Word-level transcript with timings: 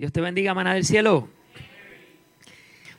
Dios 0.00 0.12
te 0.12 0.22
bendiga, 0.22 0.54
maná 0.54 0.72
del 0.72 0.86
cielo. 0.86 1.28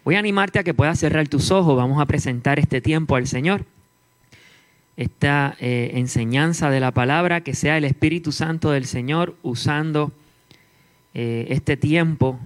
Voy 0.06 0.14
a 0.14 0.20
animarte 0.20 0.60
a 0.60 0.64
que 0.64 0.76
puedas 0.76 1.00
cerrar 1.00 1.28
tus 1.28 1.50
ojos. 1.50 1.76
Vamos 1.76 2.00
a 2.00 2.06
presentar 2.06 2.60
este 2.60 2.80
tiempo 2.80 3.16
al 3.16 3.26
Señor. 3.26 3.66
Esta 4.98 5.56
eh, 5.60 5.94
enseñanza 5.96 6.70
de 6.70 6.80
la 6.80 6.92
palabra, 6.92 7.42
que 7.42 7.56
sea 7.56 7.80
el 7.80 7.86
Espíritu 7.86 8.32
Santo 8.32 8.70
del 8.70 8.86
Señor 8.86 9.36
usando 9.42 10.12
eh, 11.16 11.48
este 11.50 11.76
tiempo 11.76 12.40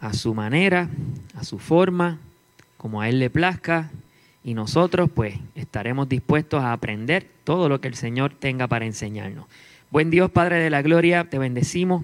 a 0.00 0.14
su 0.14 0.34
manera, 0.34 0.88
a 1.36 1.44
su 1.44 1.60
forma, 1.60 2.18
como 2.76 3.00
a 3.00 3.08
Él 3.08 3.20
le 3.20 3.30
plazca. 3.30 3.92
Y 4.42 4.54
nosotros 4.54 5.10
pues 5.14 5.38
estaremos 5.54 6.08
dispuestos 6.08 6.60
a 6.60 6.72
aprender 6.72 7.24
todo 7.44 7.68
lo 7.68 7.80
que 7.80 7.86
el 7.86 7.94
Señor 7.94 8.34
tenga 8.34 8.66
para 8.66 8.84
enseñarnos. 8.84 9.46
Buen 9.92 10.10
Dios, 10.10 10.28
Padre 10.28 10.56
de 10.56 10.70
la 10.70 10.82
Gloria, 10.82 11.30
te 11.30 11.38
bendecimos 11.38 12.02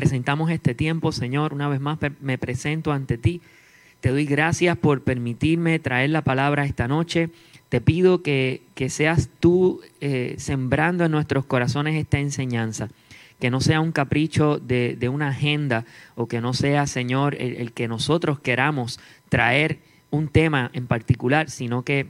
presentamos 0.00 0.50
este 0.50 0.74
tiempo, 0.74 1.12
Señor. 1.12 1.52
Una 1.52 1.68
vez 1.68 1.78
más 1.78 1.98
me 2.22 2.38
presento 2.38 2.90
ante 2.90 3.18
ti. 3.18 3.42
Te 4.00 4.08
doy 4.08 4.24
gracias 4.24 4.78
por 4.78 5.02
permitirme 5.02 5.78
traer 5.78 6.08
la 6.08 6.24
palabra 6.24 6.64
esta 6.64 6.88
noche. 6.88 7.28
Te 7.68 7.82
pido 7.82 8.22
que, 8.22 8.62
seas 8.88 9.28
tú 9.40 9.82
eh, 10.00 10.36
sembrando 10.38 11.04
en 11.04 11.12
nuestros 11.12 11.44
corazones 11.44 11.96
esta 11.96 12.18
enseñanza. 12.18 12.88
Que 13.38 13.50
no 13.50 13.60
sea 13.60 13.82
un 13.82 13.92
capricho 13.92 14.58
de, 14.58 14.96
una 15.12 15.28
agenda 15.28 15.84
o 16.14 16.28
que 16.28 16.40
no 16.40 16.54
sea, 16.54 16.86
Señor, 16.86 17.36
el, 17.38 17.72
que 17.72 17.86
nosotros 17.86 18.40
queramos 18.40 19.00
traer 19.28 19.80
un 20.08 20.28
tema 20.28 20.70
en 20.72 20.86
particular, 20.86 21.50
sino 21.50 21.82
que 21.82 22.06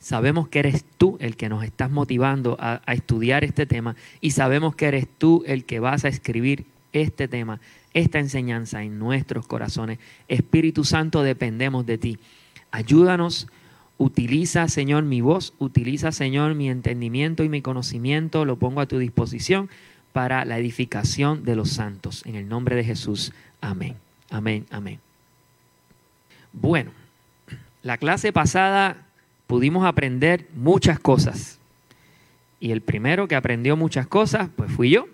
sabemos 0.00 0.48
que 0.48 0.58
eres 0.58 0.84
tú 0.98 1.18
el 1.20 1.36
que 1.36 1.48
nos 1.48 1.62
estás 1.62 1.88
motivando 1.88 2.56
a, 2.58 2.82
estudiar 2.88 3.44
este 3.44 3.64
tema 3.64 3.94
y 4.20 4.32
sabemos 4.32 4.74
que 4.74 4.86
eres 4.86 5.06
tú 5.18 5.44
el 5.46 5.64
que 5.64 5.78
vas 5.78 6.04
a 6.04 6.08
escribir 6.08 6.66
este 6.92 7.28
tema, 7.28 7.60
esta 7.94 8.18
enseñanza 8.18 8.82
en 8.82 8.98
nuestros 8.98 9.46
corazones. 9.46 9.98
Espíritu 10.28 10.84
Santo, 10.84 11.22
dependemos 11.22 11.86
de 11.86 11.98
ti. 11.98 12.18
Ayúdanos, 12.70 13.48
utiliza, 13.98 14.68
Señor, 14.68 15.04
mi 15.04 15.20
voz, 15.20 15.54
utiliza, 15.58 16.12
Señor, 16.12 16.54
mi 16.54 16.68
entendimiento 16.68 17.44
y 17.44 17.48
mi 17.48 17.62
conocimiento, 17.62 18.44
lo 18.44 18.56
pongo 18.56 18.80
a 18.80 18.86
tu 18.86 18.98
disposición 18.98 19.68
para 20.12 20.44
la 20.44 20.58
edificación 20.58 21.44
de 21.44 21.56
los 21.56 21.70
santos. 21.70 22.24
En 22.26 22.34
el 22.34 22.48
nombre 22.48 22.76
de 22.76 22.84
Jesús. 22.84 23.32
Amén. 23.60 23.96
Amén. 24.30 24.66
Amén. 24.70 24.98
Bueno, 26.52 26.90
la 27.82 27.96
clase 27.96 28.32
pasada 28.32 29.06
pudimos 29.46 29.84
aprender 29.84 30.46
muchas 30.54 30.98
cosas. 30.98 31.58
Y 32.60 32.70
el 32.70 32.80
primero 32.80 33.26
que 33.26 33.34
aprendió 33.34 33.76
muchas 33.76 34.06
cosas, 34.06 34.48
pues 34.54 34.70
fui 34.70 34.90
yo. 34.90 35.06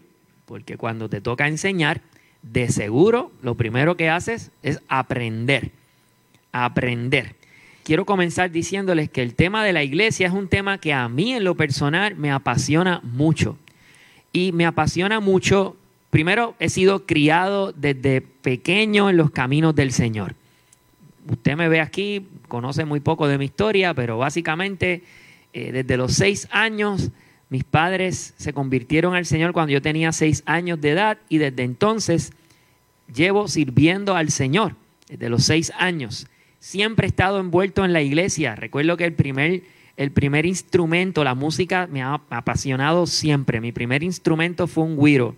Porque 0.49 0.79
cuando 0.79 1.11
te 1.11 1.21
toca 1.21 1.47
enseñar, 1.47 2.01
de 2.41 2.71
seguro 2.71 3.31
lo 3.43 3.55
primero 3.55 3.99
que 3.99 4.09
haces 4.09 4.51
es 4.63 4.81
aprender. 4.89 5.73
Aprender. 6.53 7.35
Quiero 7.85 8.07
comenzar 8.07 8.51
diciéndoles 8.51 9.11
que 9.11 9.23
el 9.23 9.35
tema 9.35 9.63
de 9.63 9.75
la 9.75 9.83
iglesia 9.83 10.27
es 10.27 10.33
un 10.33 10.49
tema 10.49 10.79
que 10.79 10.95
a 10.95 11.07
mí 11.11 11.35
en 11.35 11.45
lo 11.45 11.55
personal 11.55 12.17
me 12.17 12.33
apasiona 12.33 13.01
mucho. 13.03 13.59
Y 14.33 14.53
me 14.53 14.65
apasiona 14.65 15.21
mucho, 15.21 15.77
primero 16.09 16.55
he 16.61 16.71
sido 16.71 17.05
criado 17.05 17.73
desde 17.73 18.23
pequeño 18.23 19.11
en 19.11 19.19
los 19.19 19.31
caminos 19.31 19.75
del 19.75 19.93
Señor. 19.93 20.35
Usted 21.31 21.57
me 21.57 21.69
ve 21.69 21.83
aquí, 21.83 22.27
conoce 22.49 22.87
muy 22.87 23.01
poco 23.01 23.29
de 23.29 23.37
mi 23.37 23.45
historia, 23.45 23.93
pero 23.93 24.17
básicamente 24.17 25.03
eh, 25.53 25.73
desde 25.73 25.99
los 25.99 26.15
seis 26.15 26.49
años 26.51 27.11
mis 27.51 27.65
padres 27.65 28.35
se 28.37 28.53
convirtieron 28.53 29.15
al 29.15 29.25
Señor 29.25 29.53
cuando 29.53 29.73
yo 29.73 29.81
tenía 29.81 30.13
seis 30.13 30.43
años 30.47 30.81
de 30.81 30.91
edad 30.91 31.19
y 31.29 31.39
desde 31.39 31.63
entonces 31.63 32.33
llevo 33.13 33.49
sirviendo 33.49 34.15
al 34.15 34.31
Señor, 34.31 34.77
desde 35.09 35.31
los 35.31 35.45
seis 35.45 35.73
años. 35.79 36.27
Siempre 36.61 37.07
he 37.07 37.09
estado 37.09 37.41
envuelto 37.41 37.85
en 37.85 37.93
la 37.93 38.03
iglesia. 38.03 38.55
Recuerdo 38.55 38.97
que 38.97 39.05
el 39.05 39.15
primer, 39.15 39.63
el 39.97 40.11
primer 40.11 40.45
instrumento, 40.45 41.25
la 41.25 41.35
música, 41.35 41.87
me 41.91 42.03
ha 42.03 42.21
apasionado 42.29 43.07
siempre. 43.07 43.61
Mi 43.61 43.73
primer 43.73 44.03
instrumento 44.03 44.67
fue 44.67 44.85
un 44.85 44.99
guiro 44.99 45.35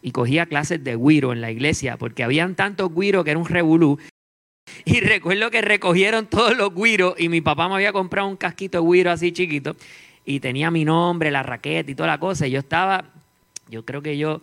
y 0.00 0.12
cogía 0.12 0.46
clases 0.46 0.84
de 0.84 0.96
guiro 0.96 1.32
en 1.32 1.40
la 1.40 1.50
iglesia 1.50 1.96
porque 1.96 2.22
habían 2.22 2.54
tantos 2.54 2.94
guiros 2.94 3.24
que 3.24 3.30
era 3.30 3.40
un 3.40 3.46
revolú. 3.46 3.98
Y 4.84 5.00
recuerdo 5.00 5.50
que 5.50 5.60
recogieron 5.60 6.26
todos 6.26 6.56
los 6.56 6.72
guiros 6.72 7.14
y 7.18 7.28
mi 7.28 7.40
papá 7.40 7.68
me 7.68 7.74
había 7.74 7.92
comprado 7.92 8.28
un 8.28 8.36
casquito 8.36 8.80
de 8.80 8.88
guiro 8.88 9.10
así 9.10 9.32
chiquito 9.32 9.74
y 10.24 10.40
tenía 10.40 10.70
mi 10.70 10.84
nombre, 10.84 11.30
la 11.30 11.42
raqueta 11.42 11.90
y 11.90 11.94
toda 11.94 12.08
la 12.08 12.18
cosa. 12.18 12.46
Y 12.46 12.50
yo 12.50 12.60
estaba, 12.60 13.04
yo 13.68 13.84
creo 13.84 14.02
que 14.02 14.18
yo, 14.18 14.42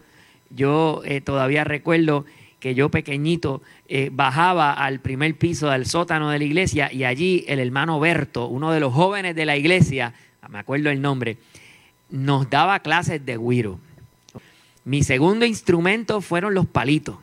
yo 0.50 1.02
eh, 1.06 1.22
todavía 1.22 1.64
recuerdo 1.64 2.26
que 2.60 2.76
yo 2.76 2.90
pequeñito 2.90 3.62
eh, 3.88 4.10
bajaba 4.12 4.74
al 4.74 5.00
primer 5.00 5.38
piso 5.38 5.70
del 5.70 5.86
sótano 5.86 6.30
de 6.30 6.40
la 6.40 6.46
iglesia 6.46 6.92
y 6.92 7.06
allí 7.06 7.46
el 7.48 7.60
hermano 7.60 8.00
Berto, 8.00 8.48
uno 8.48 8.72
de 8.72 8.80
los 8.80 8.94
jóvenes 8.94 9.36
de 9.36 9.46
la 9.46 9.56
iglesia, 9.56 10.14
me 10.50 10.60
acuerdo 10.60 10.90
el 10.90 11.02
nombre, 11.02 11.38
nos 12.10 12.50
daba 12.50 12.80
clases 12.80 13.26
de 13.26 13.38
guiro. 13.38 13.80
Mi 14.84 15.04
segundo 15.04 15.46
instrumento 15.46 16.22
fueron 16.22 16.54
los 16.54 16.66
palitos. 16.66 17.18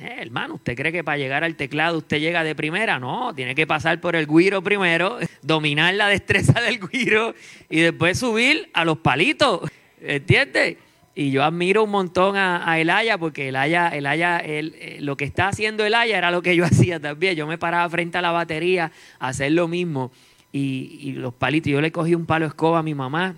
Eh, 0.00 0.16
hermano, 0.18 0.54
¿usted 0.54 0.74
cree 0.74 0.90
que 0.90 1.04
para 1.04 1.18
llegar 1.18 1.44
al 1.44 1.54
teclado 1.54 1.98
usted 1.98 2.18
llega 2.18 2.42
de 2.42 2.54
primera? 2.54 2.98
No, 2.98 3.32
tiene 3.34 3.54
que 3.54 3.66
pasar 3.66 4.00
por 4.00 4.16
el 4.16 4.26
guiro 4.26 4.62
primero, 4.62 5.18
dominar 5.42 5.94
la 5.94 6.08
destreza 6.08 6.60
del 6.60 6.80
guiro 6.80 7.34
y 7.70 7.80
después 7.80 8.18
subir 8.18 8.70
a 8.74 8.84
los 8.84 8.98
palitos. 8.98 9.70
¿Entiendes? 10.00 10.78
Y 11.14 11.30
yo 11.30 11.44
admiro 11.44 11.84
un 11.84 11.90
montón 11.90 12.36
a, 12.36 12.78
Elaya 12.80 13.18
porque 13.18 13.48
Elaya, 13.48 13.88
Elaya 13.88 14.40
eh, 14.44 14.98
lo 15.00 15.16
que 15.16 15.24
está 15.24 15.46
haciendo 15.46 15.84
Elaya 15.84 16.18
era 16.18 16.32
lo 16.32 16.42
que 16.42 16.56
yo 16.56 16.64
hacía 16.64 16.98
también. 16.98 17.36
Yo 17.36 17.46
me 17.46 17.56
paraba 17.56 17.88
frente 17.88 18.18
a 18.18 18.22
la 18.22 18.32
batería 18.32 18.90
a 19.20 19.28
hacer 19.28 19.52
lo 19.52 19.68
mismo. 19.68 20.10
Y, 20.50 20.98
y 21.02 21.12
los 21.12 21.34
palitos, 21.34 21.70
yo 21.70 21.80
le 21.80 21.92
cogí 21.92 22.14
un 22.16 22.26
palo 22.26 22.46
escoba 22.46 22.80
a 22.80 22.82
mi 22.82 22.94
mamá 22.94 23.36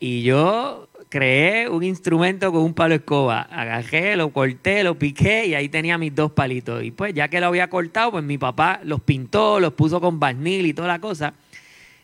y 0.00 0.22
yo 0.22 0.88
creé 1.08 1.68
un 1.68 1.82
instrumento 1.82 2.52
con 2.52 2.62
un 2.62 2.74
palo 2.74 2.94
escoba. 2.94 3.42
Agajé, 3.42 4.16
lo 4.16 4.30
corté, 4.30 4.84
lo 4.84 4.98
piqué 4.98 5.46
y 5.46 5.54
ahí 5.54 5.68
tenía 5.68 5.98
mis 5.98 6.14
dos 6.14 6.32
palitos. 6.32 6.82
Y 6.82 6.90
pues 6.90 7.14
ya 7.14 7.28
que 7.28 7.40
lo 7.40 7.46
había 7.46 7.68
cortado, 7.68 8.12
pues 8.12 8.24
mi 8.24 8.38
papá 8.38 8.80
los 8.84 9.00
pintó, 9.00 9.60
los 9.60 9.72
puso 9.72 10.00
con 10.00 10.20
barnil 10.20 10.66
y 10.66 10.74
toda 10.74 10.88
la 10.88 11.00
cosa. 11.00 11.34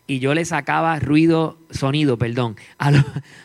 Y 0.07 0.19
yo 0.19 0.35
le 0.35 0.45
sacaba 0.45 0.99
ruido, 1.01 1.57
sonido, 1.71 2.19
perdón, 2.19 2.57
a 2.77 2.91
los, 2.91 3.05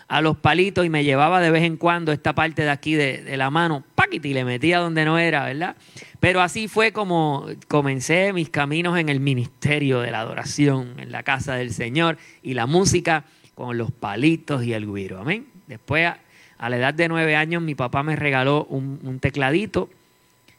a 0.09 0.19
los 0.19 0.37
palitos 0.37 0.85
y 0.85 0.89
me 0.89 1.05
llevaba 1.05 1.39
de 1.39 1.51
vez 1.51 1.63
en 1.63 1.77
cuando 1.77 2.11
esta 2.11 2.35
parte 2.35 2.63
de 2.63 2.69
aquí 2.69 2.95
de, 2.95 3.37
la 3.37 3.49
mano, 3.49 3.85
y 4.11 4.33
le 4.33 4.43
metía 4.43 4.79
donde 4.79 5.05
no 5.05 5.19
era, 5.19 5.45
¿verdad? 5.45 5.75
Pero 6.19 6.41
así 6.41 6.67
fue 6.67 6.91
como 6.91 7.45
comencé 7.67 8.33
mis 8.33 8.49
caminos 8.49 8.97
en 8.97 9.09
el 9.09 9.19
ministerio 9.19 9.99
de 10.01 10.11
la 10.11 10.21
adoración, 10.21 10.95
en 10.97 11.11
la 11.11 11.23
casa 11.23 11.55
del 11.55 11.71
Señor 11.71 12.17
y 12.41 12.55
la 12.55 12.65
música 12.65 13.25
con 13.59 13.77
los 13.77 13.91
palitos 13.91 14.63
y 14.63 14.71
el 14.71 14.87
guiro. 14.87 15.19
Amén. 15.19 15.45
Después, 15.67 16.09
a, 16.57 16.69
la 16.69 16.77
edad 16.77 16.93
de 16.93 17.09
nueve 17.09 17.35
años, 17.35 17.61
mi 17.61 17.75
papá 17.75 18.03
me 18.03 18.15
regaló 18.15 18.63
un, 18.69 19.19
tecladito 19.19 19.89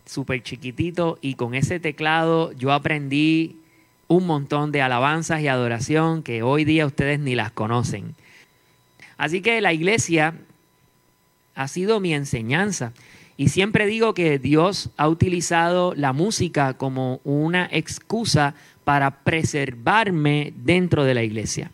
súper 0.05 0.43
chiquitito 0.43 1.19
y 1.23 1.33
con 1.33 1.55
ese 1.55 1.81
teclado 1.81 2.53
yo 2.53 2.73
aprendí 2.73 3.57
un 4.07 4.27
montón 4.27 4.71
de 4.71 4.83
alabanzas 4.83 5.41
y 5.41 5.49
adoración 5.49 6.23
que 6.23 6.43
hoy 6.43 6.67
día 6.67 6.85
ustedes 6.85 7.19
ni 7.21 7.35
las 7.35 7.53
conocen. 7.53 8.15
Así 9.17 9.41
que 9.41 9.63
la 9.63 9.73
iglesia 9.73 10.35
ha 11.55 11.69
sido 11.69 12.01
mi 12.01 12.13
enseñanza. 12.13 12.93
Y 13.39 13.49
siempre 13.49 13.87
digo 13.87 14.13
que 14.13 14.39
Dios 14.39 14.91
ha 14.99 15.09
utilizado 15.09 15.95
la 15.97 16.13
música 16.13 16.75
como 16.75 17.23
una 17.25 17.67
excusa 17.73 18.55
para 18.85 19.23
preservarme 19.23 20.53
dentro 20.55 21.05
de 21.05 21.15
la 21.15 21.23
iglesia. 21.23 21.71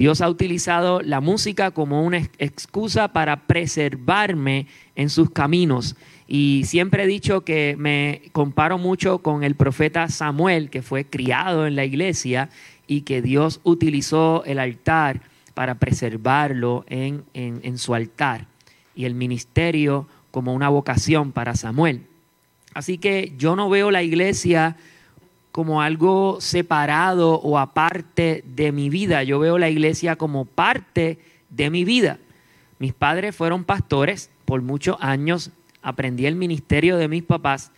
Dios 0.00 0.22
ha 0.22 0.30
utilizado 0.30 1.02
la 1.02 1.20
música 1.20 1.72
como 1.72 2.02
una 2.02 2.26
excusa 2.38 3.08
para 3.08 3.46
preservarme 3.46 4.66
en 4.96 5.10
sus 5.10 5.28
caminos. 5.28 5.94
Y 6.26 6.62
siempre 6.64 7.02
he 7.02 7.06
dicho 7.06 7.42
que 7.42 7.76
me 7.78 8.22
comparo 8.32 8.78
mucho 8.78 9.18
con 9.18 9.44
el 9.44 9.56
profeta 9.56 10.08
Samuel, 10.08 10.70
que 10.70 10.80
fue 10.80 11.04
criado 11.04 11.66
en 11.66 11.76
la 11.76 11.84
iglesia 11.84 12.48
y 12.86 13.02
que 13.02 13.20
Dios 13.20 13.60
utilizó 13.62 14.42
el 14.46 14.58
altar 14.58 15.20
para 15.52 15.74
preservarlo 15.74 16.86
en, 16.88 17.24
en 17.34 17.76
su 17.76 17.94
altar 17.94 18.46
y 18.96 19.04
el 19.04 19.14
ministerio 19.14 20.08
como 20.30 20.54
una 20.54 20.70
vocación 20.70 21.30
para 21.30 21.56
Samuel. 21.56 22.06
Así 22.72 22.96
que 22.96 23.34
yo 23.36 23.54
no 23.54 23.68
veo 23.68 23.90
la 23.90 24.02
iglesia 24.02 24.78
como 25.52 25.82
algo 25.82 26.40
separado 26.40 27.34
o 27.40 27.58
aparte 27.58 28.44
de 28.46 28.72
mi 28.72 28.88
vida. 28.88 29.22
Yo 29.22 29.38
veo 29.38 29.58
la 29.58 29.68
iglesia 29.68 30.16
como 30.16 30.44
parte 30.44 31.18
de 31.48 31.70
mi 31.70 31.84
vida. 31.84 32.18
Mis 32.78 32.94
padres 32.94 33.34
fueron 33.34 33.64
pastores 33.64 34.30
por 34.44 34.62
muchos 34.62 34.96
años, 35.00 35.50
aprendí 35.82 36.26
el 36.26 36.34
ministerio 36.34 36.96
de 36.96 37.08
mis 37.08 37.22
papás 37.22 37.72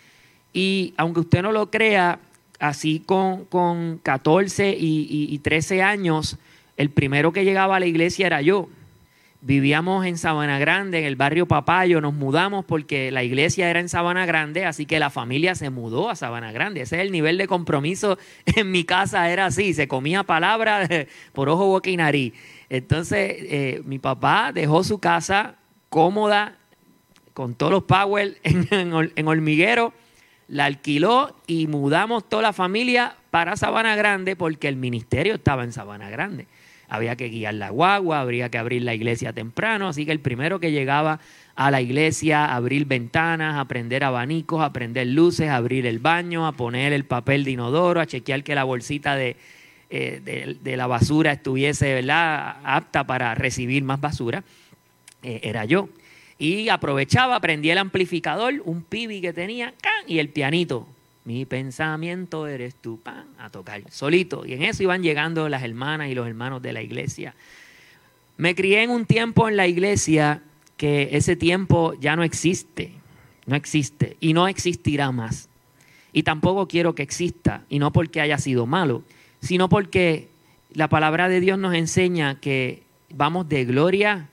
y 0.52 0.94
aunque 0.96 1.20
usted 1.20 1.42
no 1.42 1.52
lo 1.52 1.70
crea, 1.70 2.20
así 2.58 3.00
con, 3.00 3.44
con 3.46 3.98
14 4.02 4.76
y, 4.78 5.28
y 5.30 5.38
13 5.38 5.82
años, 5.82 6.38
el 6.76 6.90
primero 6.90 7.32
que 7.32 7.44
llegaba 7.44 7.76
a 7.76 7.80
la 7.80 7.86
iglesia 7.86 8.26
era 8.26 8.42
yo 8.42 8.69
vivíamos 9.42 10.06
en 10.06 10.18
Sabana 10.18 10.60
Grande, 10.60 11.00
en 11.00 11.04
el 11.04 11.16
barrio 11.16 11.46
Papayo, 11.46 12.00
nos 12.00 12.14
mudamos 12.14 12.64
porque 12.64 13.10
la 13.10 13.24
iglesia 13.24 13.68
era 13.68 13.80
en 13.80 13.88
Sabana 13.88 14.24
Grande, 14.24 14.64
así 14.64 14.86
que 14.86 15.00
la 15.00 15.10
familia 15.10 15.56
se 15.56 15.68
mudó 15.68 16.08
a 16.08 16.16
Sabana 16.16 16.52
Grande. 16.52 16.82
Ese 16.82 16.96
es 16.96 17.02
el 17.02 17.10
nivel 17.10 17.38
de 17.38 17.48
compromiso 17.48 18.18
en 18.46 18.70
mi 18.70 18.84
casa, 18.84 19.30
era 19.30 19.46
así, 19.46 19.74
se 19.74 19.88
comía 19.88 20.22
palabra 20.22 20.88
por 21.32 21.48
ojo, 21.48 21.66
boca 21.66 21.90
y 21.90 21.96
nariz. 21.96 22.32
Entonces, 22.70 23.36
eh, 23.40 23.82
mi 23.84 23.98
papá 23.98 24.52
dejó 24.52 24.84
su 24.84 24.98
casa 24.98 25.56
cómoda, 25.88 26.56
con 27.34 27.54
todos 27.54 27.72
los 27.72 27.82
power 27.82 28.38
en, 28.44 28.68
en 28.70 29.28
hormiguero, 29.28 29.92
la 30.46 30.66
alquiló 30.66 31.34
y 31.48 31.66
mudamos 31.66 32.28
toda 32.28 32.42
la 32.42 32.52
familia 32.52 33.16
para 33.30 33.56
Sabana 33.56 33.96
Grande 33.96 34.36
porque 34.36 34.68
el 34.68 34.76
ministerio 34.76 35.34
estaba 35.34 35.64
en 35.64 35.72
Sabana 35.72 36.10
Grande 36.10 36.46
había 36.92 37.16
que 37.16 37.30
guiar 37.30 37.54
la 37.54 37.70
guagua, 37.70 38.20
habría 38.20 38.50
que 38.50 38.58
abrir 38.58 38.82
la 38.82 38.94
iglesia 38.94 39.32
temprano, 39.32 39.88
así 39.88 40.04
que 40.04 40.12
el 40.12 40.20
primero 40.20 40.60
que 40.60 40.72
llegaba 40.72 41.20
a 41.54 41.70
la 41.70 41.80
iglesia, 41.80 42.54
abrir 42.54 42.84
ventanas, 42.84 43.58
a 43.58 43.64
prender 43.64 44.04
abanicos, 44.04 44.62
a 44.62 44.74
prender 44.74 45.06
luces, 45.06 45.48
abrir 45.48 45.86
el 45.86 46.00
baño, 46.00 46.46
a 46.46 46.52
poner 46.52 46.92
el 46.92 47.04
papel 47.06 47.44
de 47.44 47.52
inodoro, 47.52 47.98
a 47.98 48.06
chequear 48.06 48.44
que 48.44 48.54
la 48.54 48.64
bolsita 48.64 49.16
de, 49.16 49.36
eh, 49.88 50.56
la 50.64 50.86
basura 50.86 51.32
estuviese 51.32 51.94
¿verdad? 51.94 52.56
apta 52.62 53.04
para 53.04 53.34
recibir 53.34 53.82
más 53.84 53.98
basura, 53.98 54.44
eh, 55.22 55.40
era 55.44 55.64
yo. 55.64 55.88
Y 56.38 56.68
aprovechaba, 56.68 57.40
prendía 57.40 57.72
el 57.72 57.78
amplificador, 57.78 58.60
un 58.66 58.82
pibi 58.82 59.22
que 59.22 59.32
tenía, 59.32 59.72
y 60.06 60.18
el 60.18 60.28
pianito 60.28 60.86
mi 61.24 61.44
pensamiento 61.44 62.46
eres 62.46 62.74
tú, 62.74 62.98
pan, 62.98 63.26
a 63.38 63.50
tocar 63.50 63.82
solito. 63.90 64.44
Y 64.44 64.54
en 64.54 64.62
eso 64.62 64.82
iban 64.82 65.02
llegando 65.02 65.48
las 65.48 65.62
hermanas 65.62 66.08
y 66.08 66.14
los 66.14 66.26
hermanos 66.26 66.62
de 66.62 66.72
la 66.72 66.82
iglesia. 66.82 67.34
Me 68.36 68.54
crié 68.54 68.82
en 68.82 68.90
un 68.90 69.06
tiempo 69.06 69.48
en 69.48 69.56
la 69.56 69.66
iglesia 69.66 70.42
que 70.76 71.10
ese 71.12 71.36
tiempo 71.36 71.94
ya 72.00 72.16
no 72.16 72.24
existe, 72.24 72.92
no 73.46 73.54
existe 73.54 74.16
y 74.20 74.32
no 74.32 74.48
existirá 74.48 75.12
más. 75.12 75.48
Y 76.12 76.24
tampoco 76.24 76.66
quiero 76.66 76.94
que 76.94 77.02
exista, 77.02 77.62
y 77.69 77.78
no 77.78 77.92
porque 77.92 78.20
haya 78.20 78.38
sido 78.38 78.66
malo, 78.66 79.02
sino 79.40 79.69
porque 79.69 80.28
la 80.74 80.88
palabra 80.88 81.28
de 81.28 81.40
Dios 81.40 81.58
nos 81.58 81.74
enseña 81.74 82.40
que 82.40 82.82
vamos 83.10 83.48
de 83.48 83.64
gloria 83.64 84.28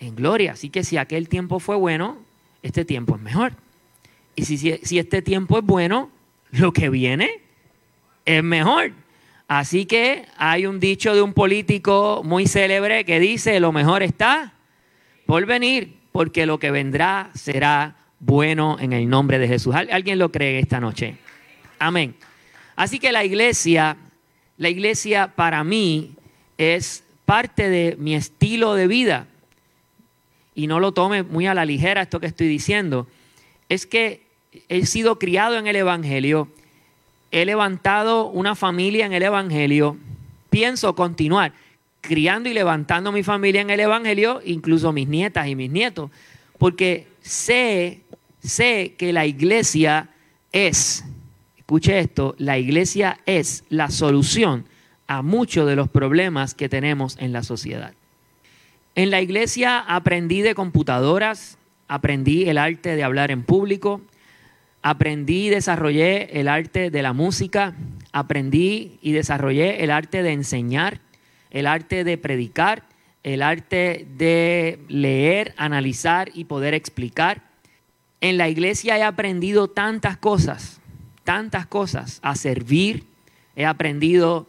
en 0.00 0.16
gloria. 0.16 0.52
Así 0.52 0.70
que 0.70 0.84
si 0.84 0.96
aquel 0.96 1.28
tiempo 1.28 1.60
fue 1.60 1.76
bueno, 1.76 2.18
este 2.62 2.84
tiempo 2.84 3.16
es 3.16 3.22
mejor. 3.22 3.52
Y 4.36 4.44
si, 4.44 4.58
si, 4.58 4.98
este 4.98 5.22
tiempo 5.22 5.58
es 5.58 5.64
bueno, 5.64 6.10
lo 6.58 6.72
que 6.72 6.88
viene 6.88 7.40
es 8.24 8.42
mejor. 8.42 8.92
Así 9.46 9.84
que 9.86 10.26
hay 10.36 10.66
un 10.66 10.80
dicho 10.80 11.14
de 11.14 11.22
un 11.22 11.34
político 11.34 12.22
muy 12.24 12.46
célebre 12.46 13.04
que 13.04 13.20
dice, 13.20 13.60
lo 13.60 13.72
mejor 13.72 14.02
está 14.02 14.54
por 15.26 15.44
venir, 15.46 15.96
porque 16.12 16.46
lo 16.46 16.58
que 16.58 16.70
vendrá 16.70 17.30
será 17.34 17.96
bueno 18.20 18.78
en 18.80 18.92
el 18.92 19.08
nombre 19.08 19.38
de 19.38 19.48
Jesús. 19.48 19.74
¿Alguien 19.74 20.18
lo 20.18 20.32
cree 20.32 20.58
esta 20.58 20.80
noche? 20.80 21.16
Amén. 21.78 22.14
Así 22.76 22.98
que 22.98 23.12
la 23.12 23.24
iglesia, 23.24 23.96
la 24.56 24.68
iglesia 24.68 25.32
para 25.34 25.62
mí 25.62 26.14
es 26.56 27.04
parte 27.24 27.68
de 27.68 27.96
mi 27.98 28.14
estilo 28.14 28.74
de 28.74 28.86
vida. 28.86 29.26
Y 30.54 30.66
no 30.68 30.80
lo 30.80 30.92
tome 30.92 31.22
muy 31.22 31.46
a 31.46 31.54
la 31.54 31.64
ligera 31.64 32.02
esto 32.02 32.20
que 32.20 32.26
estoy 32.26 32.48
diciendo. 32.48 33.08
Es 33.68 33.86
que 33.86 34.23
he 34.68 34.86
sido 34.86 35.18
criado 35.18 35.58
en 35.58 35.66
el 35.66 35.76
Evangelio, 35.76 36.48
he 37.30 37.44
levantado 37.44 38.26
una 38.26 38.54
familia 38.54 39.06
en 39.06 39.12
el 39.12 39.22
Evangelio, 39.22 39.96
pienso 40.50 40.94
continuar 40.94 41.52
criando 42.00 42.48
y 42.48 42.54
levantando 42.54 43.12
mi 43.12 43.22
familia 43.22 43.60
en 43.60 43.70
el 43.70 43.80
Evangelio, 43.80 44.40
incluso 44.44 44.92
mis 44.92 45.08
nietas 45.08 45.48
y 45.48 45.56
mis 45.56 45.70
nietos, 45.70 46.10
porque 46.58 47.06
sé, 47.22 48.00
sé 48.42 48.94
que 48.98 49.12
la 49.12 49.26
iglesia 49.26 50.10
es, 50.52 51.04
escuche 51.56 51.98
esto, 51.98 52.34
la 52.38 52.58
iglesia 52.58 53.18
es 53.26 53.64
la 53.70 53.90
solución 53.90 54.66
a 55.06 55.22
muchos 55.22 55.66
de 55.66 55.76
los 55.76 55.88
problemas 55.88 56.54
que 56.54 56.68
tenemos 56.68 57.16
en 57.18 57.32
la 57.32 57.42
sociedad. 57.42 57.94
En 58.94 59.10
la 59.10 59.20
iglesia 59.20 59.80
aprendí 59.80 60.42
de 60.42 60.54
computadoras, 60.54 61.58
aprendí 61.88 62.48
el 62.48 62.58
arte 62.58 62.96
de 62.96 63.02
hablar 63.02 63.30
en 63.30 63.42
público, 63.42 64.00
aprendí 64.84 65.46
y 65.46 65.48
desarrollé 65.48 66.38
el 66.38 66.46
arte 66.46 66.90
de 66.90 67.00
la 67.00 67.14
música, 67.14 67.74
aprendí 68.12 68.98
y 69.00 69.12
desarrollé 69.12 69.82
el 69.82 69.90
arte 69.90 70.22
de 70.22 70.32
enseñar, 70.32 71.00
el 71.50 71.66
arte 71.66 72.04
de 72.04 72.18
predicar, 72.18 72.82
el 73.22 73.40
arte 73.40 74.06
de 74.18 74.78
leer, 74.88 75.54
analizar 75.56 76.30
y 76.34 76.44
poder 76.44 76.74
explicar. 76.74 77.40
En 78.20 78.36
la 78.36 78.50
iglesia 78.50 78.98
he 78.98 79.02
aprendido 79.02 79.68
tantas 79.68 80.18
cosas, 80.18 80.82
tantas 81.24 81.64
cosas, 81.64 82.18
a 82.20 82.36
servir, 82.36 83.04
he 83.56 83.64
aprendido 83.64 84.46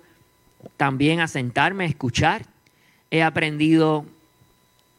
también 0.76 1.22
a 1.22 1.30
sentarme, 1.30 1.86
a 1.86 1.88
escuchar, 1.88 2.46
he 3.10 3.24
aprendido 3.24 4.06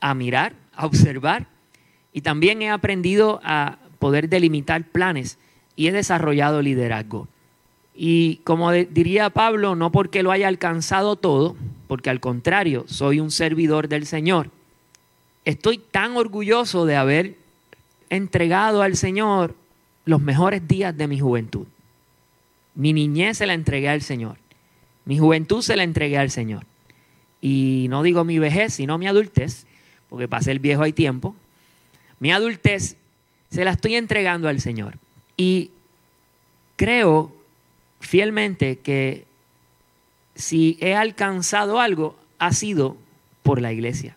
a 0.00 0.14
mirar, 0.14 0.54
a 0.74 0.86
observar 0.86 1.46
y 2.14 2.22
también 2.22 2.62
he 2.62 2.70
aprendido 2.70 3.38
a 3.44 3.76
poder 3.98 4.28
delimitar 4.28 4.84
planes 4.84 5.38
y 5.76 5.88
he 5.88 5.92
desarrollado 5.92 6.62
liderazgo. 6.62 7.28
Y 7.94 8.36
como 8.44 8.72
diría 8.72 9.30
Pablo, 9.30 9.74
no 9.74 9.90
porque 9.90 10.22
lo 10.22 10.30
haya 10.30 10.48
alcanzado 10.48 11.16
todo, 11.16 11.56
porque 11.88 12.10
al 12.10 12.20
contrario, 12.20 12.84
soy 12.88 13.20
un 13.20 13.30
servidor 13.30 13.88
del 13.88 14.06
Señor. 14.06 14.50
Estoy 15.44 15.78
tan 15.78 16.16
orgulloso 16.16 16.84
de 16.84 16.96
haber 16.96 17.36
entregado 18.10 18.82
al 18.82 18.96
Señor 18.96 19.54
los 20.04 20.20
mejores 20.20 20.66
días 20.68 20.96
de 20.96 21.08
mi 21.08 21.18
juventud. 21.18 21.66
Mi 22.74 22.92
niñez 22.92 23.38
se 23.38 23.46
la 23.46 23.54
entregué 23.54 23.88
al 23.88 24.02
Señor. 24.02 24.36
Mi 25.04 25.18
juventud 25.18 25.62
se 25.62 25.76
la 25.76 25.82
entregué 25.82 26.18
al 26.18 26.30
Señor. 26.30 26.66
Y 27.40 27.86
no 27.88 28.02
digo 28.02 28.24
mi 28.24 28.38
vejez, 28.38 28.74
sino 28.74 28.98
mi 28.98 29.06
adultez, 29.06 29.66
porque 30.08 30.28
para 30.28 30.42
ser 30.42 30.58
viejo 30.58 30.82
hay 30.82 30.92
tiempo. 30.92 31.34
Mi 32.18 32.32
adultez 32.32 32.96
se 33.56 33.64
la 33.64 33.70
estoy 33.70 33.94
entregando 33.94 34.50
al 34.50 34.60
Señor. 34.60 34.98
Y 35.34 35.70
creo 36.76 37.34
fielmente 38.00 38.80
que 38.80 39.24
si 40.34 40.76
he 40.82 40.94
alcanzado 40.94 41.80
algo, 41.80 42.18
ha 42.38 42.52
sido 42.52 42.98
por 43.42 43.62
la 43.62 43.72
iglesia. 43.72 44.14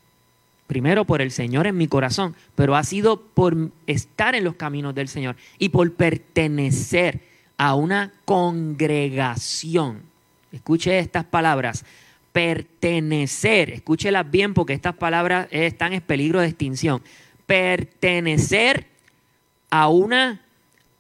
Primero 0.68 1.06
por 1.06 1.22
el 1.22 1.32
Señor 1.32 1.68
en 1.68 1.78
mi 1.78 1.88
corazón, 1.88 2.36
pero 2.56 2.76
ha 2.76 2.84
sido 2.84 3.22
por 3.22 3.56
estar 3.88 4.36
en 4.36 4.44
los 4.44 4.56
caminos 4.56 4.94
del 4.94 5.08
Señor 5.08 5.38
y 5.58 5.70
por 5.70 5.90
pertenecer 5.94 7.22
a 7.56 7.76
una 7.76 8.12
congregación. 8.26 10.02
Escuche 10.52 11.00
estas 11.00 11.24
palabras. 11.24 11.86
Pertenecer, 12.34 13.70
escúchelas 13.70 14.30
bien 14.30 14.54
porque 14.54 14.74
estas 14.74 14.96
palabras 14.96 15.48
están 15.52 15.94
en 15.94 16.02
peligro 16.02 16.42
de 16.42 16.48
extinción. 16.48 17.02
Pertenecer 17.46 18.99
a 19.70 19.90
una 19.90 20.42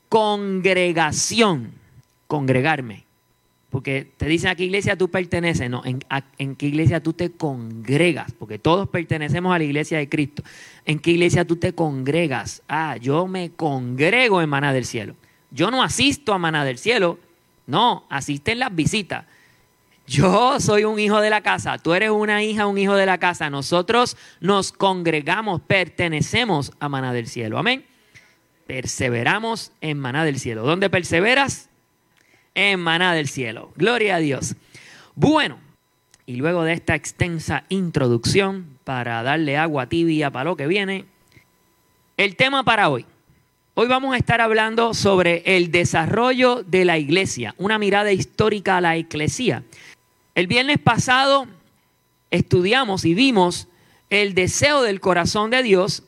congregación, 0.10 1.72
congregarme. 2.28 3.06
Porque 3.70 4.12
te 4.18 4.26
dicen 4.26 4.50
a 4.50 4.56
qué 4.56 4.64
iglesia 4.64 4.98
tú 4.98 5.10
perteneces, 5.10 5.70
no, 5.70 5.84
en, 5.86 6.56
qué 6.56 6.66
iglesia 6.66 7.04
tú 7.04 7.14
te 7.14 7.32
congregas, 7.32 8.32
porque 8.32 8.58
todos 8.58 8.90
pertenecemos 8.90 9.54
a 9.54 9.60
la 9.60 9.64
iglesia 9.64 10.00
de 10.00 10.10
Cristo. 10.10 10.42
¿En 10.86 10.98
qué 10.98 11.12
iglesia 11.12 11.46
tú 11.46 11.56
te 11.56 11.74
congregas? 11.74 12.64
Ah, 12.68 12.98
yo 12.98 13.28
me 13.28 13.52
congrego 13.52 14.42
en 14.42 14.50
Maná 14.50 14.74
del 14.74 14.86
Cielo. 14.86 15.16
Yo 15.52 15.70
no 15.70 15.84
asisto 15.84 16.34
a 16.34 16.40
Maná 16.40 16.66
del 16.66 16.80
Cielo, 16.80 17.20
no, 17.68 18.06
asisten 18.10 18.58
las 18.58 18.74
visitas. 18.74 19.26
Yo 20.08 20.60
soy 20.60 20.86
un 20.86 21.00
hijo 21.00 21.22
de 21.22 21.30
la 21.30 21.42
casa, 21.42 21.78
tú 21.78 21.94
eres 21.94 22.10
una 22.10 22.44
hija, 22.44 22.66
un 22.66 22.80
hijo 22.80 22.96
de 22.96 23.06
la 23.06 23.20
casa. 23.20 23.52
Nosotros 23.52 24.18
nos 24.40 24.72
congregamos, 24.72 25.62
pertenecemos 25.62 26.72
a 26.80 26.90
Maná 26.90 27.14
del 27.14 27.28
Cielo. 27.28 27.60
Amén 27.60 27.89
perseveramos 28.70 29.72
en 29.82 29.98
maná 29.98 30.24
del 30.24 30.40
cielo. 30.40 30.62
¿Dónde 30.62 30.92
perseveras? 30.92 31.70
En 32.54 32.80
maná 32.80 33.16
del 33.16 33.28
cielo. 33.28 33.72
Gloria 33.76 34.18
a 34.18 34.20
Dios. 34.20 34.56
Bueno, 35.16 35.58
Y 36.28 36.36
luego 36.36 36.64
de 36.64 36.74
esta 36.74 36.94
extensa 36.94 37.64
introducción 37.70 38.68
para 38.84 39.24
darle 39.24 39.58
agua 39.58 39.90
tibia 39.90 40.30
para 40.30 40.52
lo 40.52 40.56
que 40.56 40.68
viene, 40.68 41.06
el 42.18 42.36
tema 42.36 42.64
para 42.64 42.90
hoy. 42.90 43.08
Hoy 43.74 43.88
vamos 43.88 44.14
a 44.14 44.18
estar 44.18 44.40
hablando 44.40 44.94
sobre 44.94 45.42
el 45.44 45.72
desarrollo 45.72 46.62
de 46.62 46.86
la 46.86 47.00
iglesia, 47.00 47.56
una 47.58 47.80
mirada 47.80 48.12
histórica 48.12 48.78
a 48.78 48.82
la 48.82 48.96
iglesia. 48.96 49.64
El 50.36 50.46
viernes 50.46 50.78
pasado 50.78 51.48
estudiamos 52.30 53.04
y 53.06 53.16
vimos 53.16 53.68
el 54.12 54.36
deseo 54.36 54.84
del 54.84 55.00
corazón 55.00 55.50
de 55.50 55.64
Dios 55.64 56.04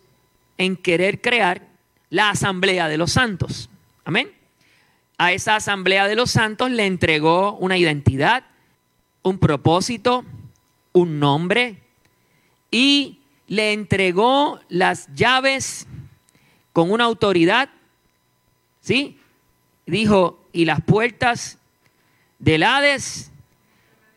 en 0.60 0.78
querer 0.78 1.22
crear 1.22 1.71
la 2.12 2.30
asamblea 2.30 2.88
de 2.88 2.98
los 2.98 3.14
santos. 3.14 3.70
Amén. 4.06 4.32
A 5.18 5.32
esa 5.32 5.56
asamblea 5.56 6.08
de 6.08 6.16
los 6.16 6.30
santos 6.30 6.70
le 6.70 6.86
entregó 6.86 7.54
una 7.54 7.78
identidad, 7.78 8.44
un 9.24 9.40
propósito, 9.40 10.24
un 10.94 11.20
nombre 11.20 11.78
y 12.70 13.20
le 13.48 13.74
entregó 13.74 14.60
las 14.70 15.08
llaves 15.16 15.88
con 16.74 16.92
una 16.92 17.06
autoridad, 17.06 17.70
¿sí? 18.82 19.18
Dijo, 19.86 20.44
y 20.54 20.66
las 20.66 20.82
puertas 20.82 21.58
del 22.40 22.64
Hades 22.64 23.32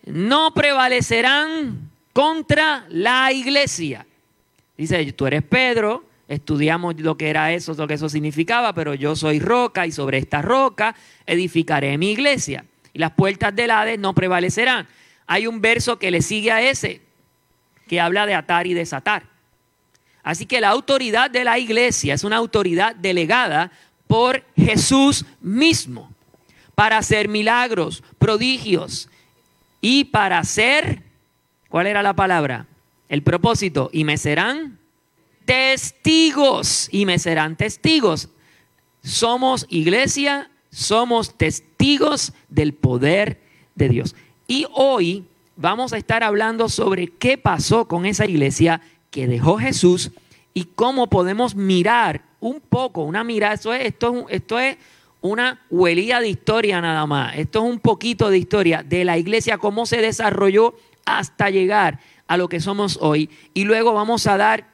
no 0.05 0.53
prevalecerán 0.53 1.91
contra 2.13 2.87
la 2.89 3.33
iglesia. 3.33 4.07
Dice, 4.77 5.13
tú 5.13 5.27
eres 5.27 5.43
Pedro, 5.43 6.05
estudiamos 6.29 6.99
lo 7.01 7.17
que 7.17 7.29
era 7.29 7.53
eso, 7.53 7.75
lo 7.75 7.87
que 7.87 7.95
eso 7.95 8.09
significaba, 8.09 8.73
pero 8.75 8.95
yo 8.95 9.17
soy 9.17 9.41
roca 9.41 9.87
y 9.87 9.93
sobre 9.93 10.19
esta 10.19 10.43
roca 10.43 10.95
edificaré 11.27 11.99
mi 11.99 12.13
iglesia. 12.13 12.65
Y 12.93 12.99
las 12.99 13.13
puertas 13.13 13.55
del 13.55 13.71
Hades 13.71 13.99
no 13.99 14.15
prevalecerán. 14.15 14.87
Hay 15.27 15.47
un 15.47 15.61
verso 15.61 15.99
que 15.99 16.11
le 16.11 16.23
sigue 16.23 16.53
a 16.53 16.63
ese, 16.63 17.01
que 17.89 18.01
habla 18.01 18.27
de 18.27 18.35
atar 18.35 18.67
y 18.67 18.75
desatar. 18.75 19.25
Así 20.23 20.47
que 20.47 20.61
la 20.61 20.71
autoridad 20.71 21.31
de 21.31 21.45
la 21.45 21.59
iglesia 21.59 22.15
es 22.15 22.25
una 22.25 22.37
autoridad 22.37 22.95
delegada 22.95 23.71
por 24.07 24.43
Jesús 24.57 25.27
mismo 25.41 26.11
para 26.75 26.99
hacer 26.99 27.29
milagros, 27.29 28.03
prodigios 28.19 29.09
y 29.81 30.05
para 30.05 30.39
hacer, 30.39 31.03
¿cuál 31.69 31.87
era 31.87 32.03
la 32.03 32.15
palabra? 32.15 32.67
El 33.09 33.23
propósito, 33.23 33.91
y 33.93 34.05
me 34.05 34.17
serán 34.17 34.79
testigos, 35.45 36.89
y 36.91 37.07
me 37.07 37.19
serán 37.19 37.57
testigos. 37.57 38.29
Somos 39.03 39.67
iglesia, 39.69 40.51
somos 40.71 41.37
testigos 41.37 42.33
del 42.49 42.75
poder 42.75 43.41
de 43.75 43.89
Dios. 43.89 44.15
Y 44.47 44.67
hoy 44.73 45.25
vamos 45.57 45.93
a 45.93 45.99
estar 45.99 46.23
hablando 46.23 46.69
sobre 46.69 47.09
qué 47.09 47.39
pasó 47.39 47.87
con 47.87 48.07
esa 48.07 48.27
iglesia 48.27 48.81
que 49.11 49.27
dejó 49.27 49.59
Jesús 49.59 50.11
y 50.53 50.65
cómo 50.65 51.09
podemos 51.09 51.55
mirar 51.55 52.23
un 52.41 52.61
poco, 52.61 53.03
una 53.03 53.25
mirada, 53.25 53.55
esto 53.55 53.73
es, 53.73 53.87
esto, 53.87 54.27
esto 54.29 54.59
es 54.59 54.77
una 55.21 55.63
huelía 55.71 56.21
de 56.21 56.29
historia 56.29 56.81
nada 56.81 57.07
más, 57.07 57.37
esto 57.37 57.65
es 57.65 57.71
un 57.73 57.81
poquito 57.81 58.29
de 58.29 58.39
historia 58.39 58.83
de 58.83 59.05
la 59.05 59.17
iglesia, 59.17 59.59
cómo 59.59 59.87
se 59.87 59.99
desarrolló 59.99 60.75
hasta 61.07 61.51
llegar 61.51 62.01
a 62.27 62.37
lo 62.37 62.49
que 62.49 62.61
somos 62.61 62.99
hoy. 63.01 63.31
Y 63.55 63.65
luego 63.65 63.95
vamos 63.95 64.27
a 64.27 64.37
dar 64.37 64.74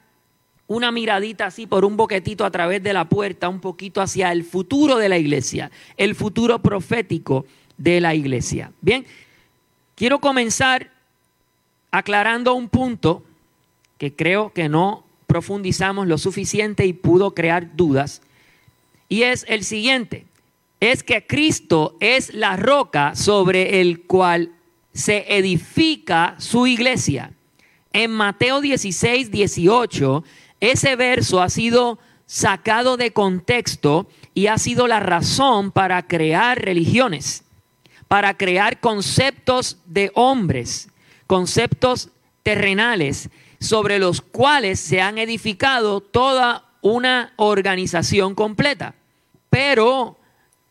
una 0.71 0.89
miradita 0.91 1.47
así 1.47 1.67
por 1.67 1.83
un 1.83 1.97
boquetito 1.97 2.45
a 2.45 2.51
través 2.51 2.81
de 2.81 2.93
la 2.93 3.09
puerta, 3.09 3.49
un 3.49 3.59
poquito 3.59 4.01
hacia 4.01 4.31
el 4.31 4.45
futuro 4.45 4.95
de 4.95 5.09
la 5.09 5.17
iglesia, 5.17 5.69
el 5.97 6.15
futuro 6.15 6.59
profético 6.59 7.45
de 7.77 7.99
la 7.99 8.15
iglesia. 8.15 8.71
Bien, 8.79 9.05
quiero 9.95 10.19
comenzar 10.19 10.89
aclarando 11.91 12.53
un 12.53 12.69
punto 12.69 13.21
que 13.97 14.15
creo 14.15 14.53
que 14.53 14.69
no 14.69 15.03
profundizamos 15.27 16.07
lo 16.07 16.17
suficiente 16.17 16.85
y 16.85 16.93
pudo 16.93 17.35
crear 17.35 17.75
dudas. 17.75 18.21
Y 19.09 19.23
es 19.23 19.45
el 19.49 19.65
siguiente, 19.65 20.25
es 20.79 21.03
que 21.03 21.27
Cristo 21.27 21.97
es 21.99 22.33
la 22.33 22.55
roca 22.55 23.13
sobre 23.15 23.81
el 23.81 24.03
cual 24.03 24.53
se 24.93 25.25
edifica 25.37 26.35
su 26.37 26.65
iglesia. 26.65 27.33
En 27.91 28.11
Mateo 28.11 28.61
16, 28.61 29.31
18, 29.31 30.23
ese 30.61 30.95
verso 30.95 31.41
ha 31.41 31.49
sido 31.49 31.99
sacado 32.25 32.95
de 32.95 33.11
contexto 33.11 34.07
y 34.33 34.47
ha 34.47 34.57
sido 34.57 34.87
la 34.87 35.01
razón 35.01 35.71
para 35.71 36.07
crear 36.07 36.61
religiones, 36.61 37.43
para 38.07 38.37
crear 38.37 38.79
conceptos 38.79 39.79
de 39.85 40.11
hombres, 40.15 40.87
conceptos 41.27 42.09
terrenales 42.43 43.29
sobre 43.59 43.99
los 43.99 44.21
cuales 44.21 44.79
se 44.79 45.01
han 45.01 45.17
edificado 45.17 45.99
toda 45.99 46.65
una 46.81 47.33
organización 47.35 48.33
completa. 48.33 48.95
Pero 49.49 50.17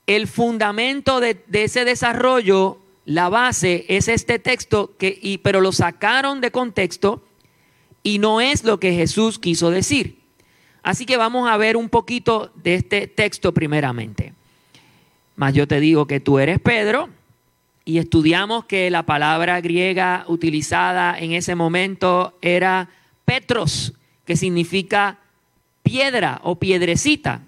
el 0.07 0.27
fundamento 0.27 1.21
de, 1.21 1.45
ese 1.53 1.85
desarrollo, 1.85 2.79
la 3.05 3.29
base, 3.29 3.85
es 3.89 4.09
este 4.09 4.39
texto, 4.39 4.97
que, 4.99 5.19
y, 5.21 5.39
pero 5.39 5.61
lo 5.61 5.73
sacaron 5.73 6.41
de 6.41 6.51
contexto 6.51 7.23
y 8.03 8.19
no 8.19 8.41
es 8.41 8.65
lo 8.65 8.81
que 8.81 8.95
Jesús 8.95 9.39
quiso 9.39 9.71
decir. 9.71 10.21
Así 10.83 11.05
que 11.05 11.17
vamos 11.17 11.49
a 11.49 11.57
ver 11.57 11.77
un 11.77 11.89
poquito 11.89 12.51
de 12.55 12.75
este 12.75 13.07
texto 13.07 13.53
primeramente. 13.53 14.33
Mas 15.37 15.55
yo 15.55 15.69
te 15.69 15.81
digo 15.81 16.07
que 16.07 16.21
tú 16.21 16.39
eres 16.39 16.59
Pedro, 16.59 17.09
y 17.85 17.99
estudiamos 17.99 18.67
que 18.67 18.91
la 18.91 19.05
palabra 19.05 19.61
griega 19.61 20.25
utilizada 20.29 21.19
en 21.19 21.33
ese 21.33 21.55
momento 21.55 22.39
era 22.41 22.89
Petros, 23.25 23.95
que 24.25 24.37
significa 24.37 25.19
piedra 25.83 26.41
o 26.45 26.57
piedrecita. 26.57 27.43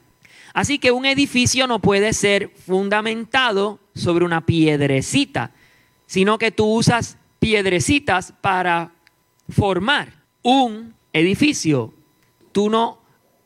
Así 0.55 0.79
que 0.79 0.91
un 0.91 1.07
edificio 1.07 1.67
no 1.67 1.79
puede 1.79 2.13
ser 2.13 2.51
fundamentado 2.51 3.79
sobre 3.95 4.25
una 4.25 4.45
piedrecita, 4.45 5.53
sino 6.07 6.39
que 6.39 6.51
tú 6.51 6.67
usas 6.67 7.19
piedrecitas 7.39 8.33
para 8.41 8.93
formar 9.49 10.22
un 10.43 10.95
edificio. 11.13 11.93
Tú 12.53 12.71
no 12.71 12.99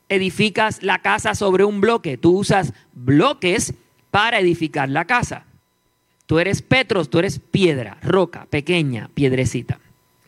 edificas 0.09 0.83
la 0.83 1.01
casa 1.01 1.35
sobre 1.35 1.65
un 1.65 1.81
bloque, 1.81 2.17
tú 2.17 2.39
usas 2.39 2.73
bloques 2.93 3.75
para 4.11 4.39
edificar 4.41 4.89
la 4.89 5.05
casa. 5.05 5.45
Tú 6.27 6.39
eres 6.39 6.63
Petros, 6.63 7.09
tú 7.09 7.19
eres 7.19 7.39
piedra, 7.39 7.99
roca, 8.03 8.47
pequeña, 8.51 9.11
piedrecita. 9.15 9.79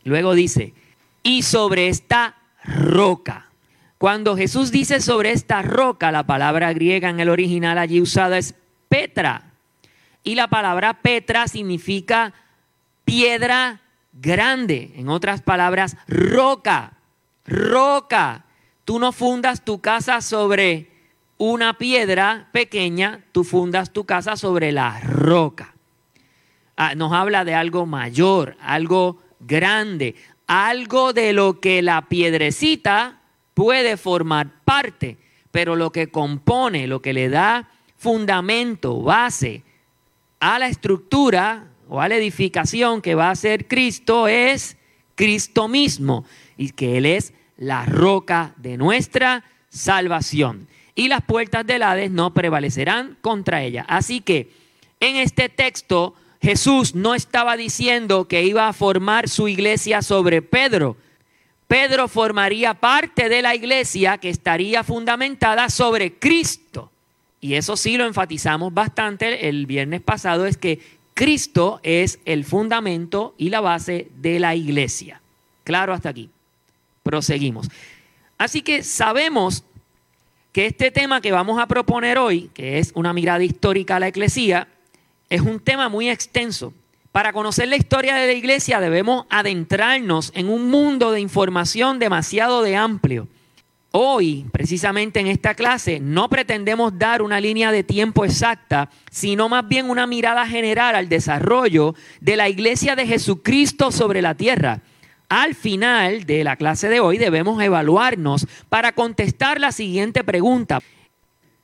Luego 0.04 0.34
dice, 0.34 0.74
y 1.22 1.42
sobre 1.42 1.88
esta 1.88 2.36
roca. 2.64 3.46
Cuando 3.98 4.36
Jesús 4.36 4.70
dice 4.70 5.00
sobre 5.00 5.32
esta 5.32 5.62
roca, 5.62 6.12
la 6.12 6.24
palabra 6.24 6.72
griega 6.72 7.10
en 7.10 7.18
el 7.18 7.28
original 7.28 7.78
allí 7.78 8.00
usada 8.00 8.38
es 8.38 8.54
Petra. 8.88 9.50
Y 10.22 10.36
la 10.36 10.48
palabra 10.48 10.94
Petra 11.02 11.48
significa 11.48 12.32
piedra 13.04 13.80
grande. 14.20 14.92
En 14.96 15.08
otras 15.08 15.42
palabras, 15.42 15.96
roca. 16.06 16.92
Roca. 17.46 18.44
Tú 18.84 18.98
no 18.98 19.12
fundas 19.12 19.64
tu 19.64 19.80
casa 19.80 20.20
sobre 20.20 20.88
una 21.36 21.78
piedra 21.78 22.48
pequeña, 22.52 23.24
tú 23.32 23.44
fundas 23.44 23.92
tu 23.92 24.04
casa 24.04 24.36
sobre 24.36 24.72
la 24.72 25.00
roca. 25.00 25.74
Ah, 26.76 26.94
nos 26.94 27.12
habla 27.12 27.44
de 27.44 27.54
algo 27.54 27.86
mayor, 27.86 28.56
algo 28.60 29.18
grande, 29.40 30.14
algo 30.46 31.12
de 31.12 31.32
lo 31.32 31.60
que 31.60 31.82
la 31.82 32.02
piedrecita 32.02 33.20
puede 33.54 33.96
formar 33.96 34.48
parte, 34.64 35.18
pero 35.50 35.76
lo 35.76 35.90
que 35.90 36.08
compone, 36.08 36.86
lo 36.86 37.02
que 37.02 37.12
le 37.12 37.28
da 37.28 37.68
fundamento, 37.96 39.02
base 39.02 39.64
a 40.40 40.58
la 40.58 40.68
estructura 40.68 41.66
o 41.88 42.00
a 42.00 42.08
la 42.08 42.16
edificación 42.16 43.02
que 43.02 43.14
va 43.14 43.30
a 43.30 43.36
ser 43.36 43.66
Cristo 43.66 44.28
es 44.28 44.76
Cristo 45.14 45.68
mismo 45.68 46.24
y 46.56 46.70
que 46.70 46.98
Él 46.98 47.06
es 47.06 47.32
la 47.56 47.84
roca 47.86 48.54
de 48.56 48.76
nuestra 48.76 49.44
salvación. 49.68 50.68
Y 50.94 51.08
las 51.08 51.22
puertas 51.22 51.66
del 51.66 51.82
Hades 51.82 52.10
no 52.10 52.34
prevalecerán 52.34 53.16
contra 53.20 53.62
ella. 53.62 53.84
Así 53.88 54.20
que 54.20 54.50
en 55.00 55.16
este 55.16 55.48
texto 55.48 56.14
Jesús 56.40 56.94
no 56.94 57.14
estaba 57.14 57.56
diciendo 57.56 58.28
que 58.28 58.44
iba 58.44 58.68
a 58.68 58.72
formar 58.72 59.28
su 59.28 59.48
iglesia 59.48 60.02
sobre 60.02 60.42
Pedro. 60.42 60.96
Pedro 61.66 62.08
formaría 62.08 62.74
parte 62.74 63.28
de 63.28 63.42
la 63.42 63.54
iglesia 63.54 64.18
que 64.18 64.30
estaría 64.30 64.84
fundamentada 64.84 65.68
sobre 65.68 66.14
Cristo. 66.14 66.90
Y 67.40 67.54
eso 67.54 67.76
sí 67.76 67.96
lo 67.96 68.06
enfatizamos 68.06 68.74
bastante 68.74 69.48
el 69.48 69.66
viernes 69.66 70.00
pasado, 70.00 70.46
es 70.46 70.56
que 70.56 70.80
Cristo 71.18 71.80
es 71.82 72.20
el 72.26 72.44
fundamento 72.44 73.34
y 73.36 73.50
la 73.50 73.60
base 73.60 74.08
de 74.18 74.38
la 74.38 74.54
iglesia. 74.54 75.20
Claro 75.64 75.92
hasta 75.92 76.10
aquí. 76.10 76.30
Proseguimos. 77.02 77.68
Así 78.38 78.62
que 78.62 78.84
sabemos 78.84 79.64
que 80.52 80.66
este 80.66 80.92
tema 80.92 81.20
que 81.20 81.32
vamos 81.32 81.60
a 81.60 81.66
proponer 81.66 82.18
hoy, 82.18 82.52
que 82.54 82.78
es 82.78 82.92
una 82.94 83.12
mirada 83.12 83.42
histórica 83.42 83.96
a 83.96 83.98
la 83.98 84.06
iglesia, 84.06 84.68
es 85.28 85.40
un 85.40 85.58
tema 85.58 85.88
muy 85.88 86.08
extenso. 86.08 86.72
Para 87.10 87.32
conocer 87.32 87.66
la 87.66 87.74
historia 87.74 88.14
de 88.14 88.28
la 88.28 88.34
iglesia 88.34 88.78
debemos 88.78 89.26
adentrarnos 89.28 90.30
en 90.36 90.48
un 90.48 90.70
mundo 90.70 91.10
de 91.10 91.18
información 91.18 91.98
demasiado 91.98 92.62
de 92.62 92.76
amplio. 92.76 93.26
Hoy, 93.90 94.44
precisamente 94.52 95.18
en 95.18 95.28
esta 95.28 95.54
clase, 95.54 95.98
no 95.98 96.28
pretendemos 96.28 96.98
dar 96.98 97.22
una 97.22 97.40
línea 97.40 97.72
de 97.72 97.82
tiempo 97.82 98.26
exacta, 98.26 98.90
sino 99.10 99.48
más 99.48 99.66
bien 99.66 99.88
una 99.88 100.06
mirada 100.06 100.46
general 100.46 100.94
al 100.94 101.08
desarrollo 101.08 101.94
de 102.20 102.36
la 102.36 102.50
iglesia 102.50 102.96
de 102.96 103.06
Jesucristo 103.06 103.90
sobre 103.90 104.20
la 104.20 104.34
tierra. 104.34 104.82
Al 105.30 105.54
final 105.54 106.24
de 106.24 106.44
la 106.44 106.56
clase 106.56 106.90
de 106.90 107.00
hoy 107.00 107.16
debemos 107.16 107.62
evaluarnos 107.62 108.46
para 108.68 108.92
contestar 108.92 109.58
la 109.58 109.72
siguiente 109.72 110.22
pregunta. 110.22 110.80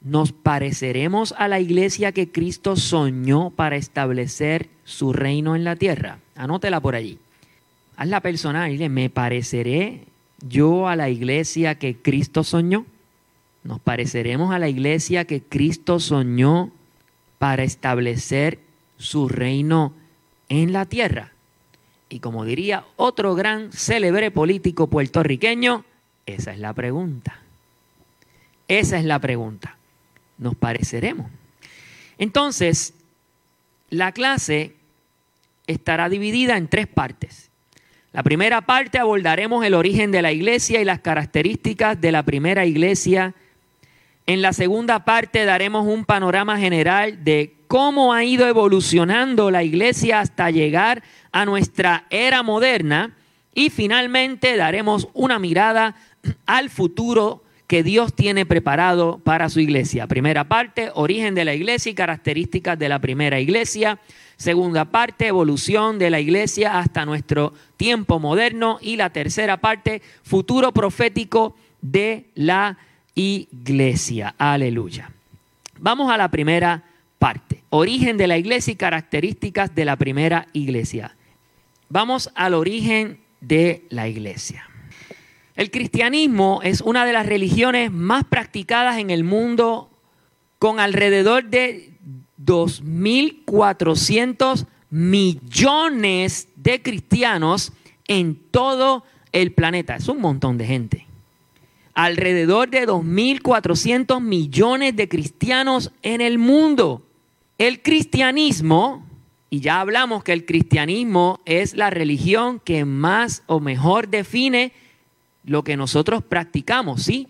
¿Nos 0.00 0.33
pareceremos 0.33 1.35
a 1.37 1.49
la 1.49 1.61
iglesia 1.61 2.12
que 2.12 2.31
Cristo 2.31 2.76
soñó 2.76 3.50
para 3.50 3.76
establecer 3.76 4.69
su 4.85 5.12
reino 5.12 5.57
en 5.57 5.64
la 5.64 5.76
tierra? 5.76 6.19
Anótela 6.37 6.81
por 6.81 6.95
allí. 6.95 7.19
Hazla 7.97 8.21
personal 8.21 8.71
dile, 8.71 8.88
¿me 8.88 9.09
pareceré 9.09 10.13
yo 10.48 10.88
a 10.88 10.96
la 10.96 11.08
iglesia 11.08 11.76
que 11.76 11.96
Cristo 11.96 12.44
soñó? 12.44 12.86
¿Nos 13.62 13.80
pareceremos 13.80 14.54
a 14.54 14.58
la 14.58 14.68
iglesia 14.68 15.24
que 15.24 15.42
Cristo 15.42 15.98
soñó 15.98 16.70
para 17.38 17.62
establecer 17.62 18.60
su 18.98 19.28
reino 19.28 19.92
en 20.48 20.72
la 20.72 20.84
tierra? 20.84 21.32
Y 22.08 22.20
como 22.20 22.44
diría 22.44 22.84
otro 22.96 23.34
gran 23.34 23.72
célebre 23.72 24.30
político 24.30 24.86
puertorriqueño, 24.86 25.84
esa 26.26 26.52
es 26.52 26.58
la 26.58 26.72
pregunta. 26.72 27.40
Esa 28.68 28.98
es 28.98 29.04
la 29.04 29.18
pregunta. 29.18 29.76
¿Nos 30.38 30.54
pareceremos? 30.54 31.30
Entonces, 32.18 32.94
la 33.90 34.12
clase 34.12 34.74
estará 35.66 36.08
dividida 36.08 36.56
en 36.56 36.68
tres 36.68 36.86
partes. 36.86 37.50
La 38.14 38.23
primera 38.23 38.61
parte 38.61 39.00
abordaremos 39.00 39.64
el 39.64 39.75
origen 39.75 40.12
de 40.12 40.23
la 40.23 40.30
iglesia 40.30 40.80
y 40.80 40.85
las 40.85 41.00
características 41.00 42.00
de 42.00 42.12
la 42.12 42.23
primera 42.23 42.64
iglesia. 42.64 43.35
En 44.28 44.40
la 44.40 44.52
segunda 44.52 45.04
parte 45.04 45.44
daremos 45.44 45.85
un 45.85 46.04
panorama 46.04 46.56
general 46.56 47.25
de 47.25 47.54
cómo 47.66 48.12
ha 48.12 48.23
ido 48.23 48.47
evolucionando 48.47 49.50
la 49.50 49.64
iglesia 49.64 50.21
hasta 50.21 50.52
llegar 50.52 51.02
a 51.33 51.44
nuestra 51.44 52.06
era 52.09 52.44
moderna. 52.44 53.16
Y 53.52 53.71
finalmente 53.71 54.56
daremos 54.56 55.09
una 55.12 55.40
mirada 55.40 55.97
al 56.47 56.71
futuro 56.71 57.42
que 57.66 57.83
Dios 57.83 58.14
tiene 58.14 58.47
preparado 58.47 59.18
para 59.25 59.49
su 59.49 59.59
iglesia. 59.59 60.06
Primera 60.06 60.44
parte, 60.44 60.92
origen 60.94 61.35
de 61.35 61.44
la 61.44 61.54
iglesia 61.54 61.90
y 61.90 61.97
características 61.97 62.78
de 62.78 62.88
la 62.88 63.00
primera 63.00 63.40
iglesia. 63.40 63.99
Segunda 64.36 64.84
parte, 64.86 65.26
evolución 65.26 65.98
de 65.98 66.10
la 66.10 66.20
iglesia 66.20 66.78
hasta 66.78 67.06
nuestro 67.06 67.52
tiempo 67.76 68.18
moderno. 68.18 68.78
Y 68.80 68.96
la 68.96 69.10
tercera 69.10 69.58
parte, 69.58 70.02
futuro 70.22 70.72
profético 70.72 71.56
de 71.80 72.26
la 72.34 72.78
iglesia. 73.14 74.34
Aleluya. 74.38 75.10
Vamos 75.78 76.10
a 76.10 76.16
la 76.16 76.30
primera 76.30 76.84
parte. 77.18 77.62
Origen 77.70 78.16
de 78.16 78.26
la 78.26 78.38
iglesia 78.38 78.72
y 78.72 78.76
características 78.76 79.74
de 79.74 79.84
la 79.84 79.96
primera 79.96 80.46
iglesia. 80.52 81.16
Vamos 81.88 82.30
al 82.34 82.54
origen 82.54 83.18
de 83.40 83.84
la 83.88 84.08
iglesia. 84.08 84.68
El 85.56 85.70
cristianismo 85.70 86.60
es 86.62 86.80
una 86.80 87.04
de 87.06 87.12
las 87.12 87.26
religiones 87.26 87.92
más 87.92 88.24
practicadas 88.24 88.98
en 88.98 89.10
el 89.10 89.22
mundo 89.22 89.90
con 90.58 90.80
alrededor 90.80 91.44
de 91.44 91.93
2.400 92.42 94.66
millones 94.90 96.48
de 96.56 96.82
cristianos 96.82 97.72
en 98.06 98.36
todo 98.50 99.04
el 99.32 99.52
planeta. 99.52 99.96
Es 99.96 100.08
un 100.08 100.20
montón 100.20 100.58
de 100.58 100.66
gente. 100.66 101.06
Alrededor 101.94 102.68
de 102.70 102.86
2.400 102.86 104.20
millones 104.20 104.94
de 104.97 105.08
cristianos 105.08 105.92
en 106.02 106.20
el 106.20 106.38
mundo. 106.38 107.02
El 107.58 107.82
cristianismo, 107.82 109.06
y 109.50 109.60
ya 109.60 109.80
hablamos 109.80 110.25
que 110.25 110.32
el 110.32 110.44
cristianismo 110.44 111.40
es 111.44 111.75
la 111.75 111.90
religión 111.90 112.60
que 112.60 112.84
más 112.84 113.44
o 113.47 113.60
mejor 113.60 114.08
define 114.08 114.73
lo 115.44 115.62
que 115.62 115.76
nosotros 115.76 116.25
practicamos, 116.25 117.02
¿sí? 117.02 117.28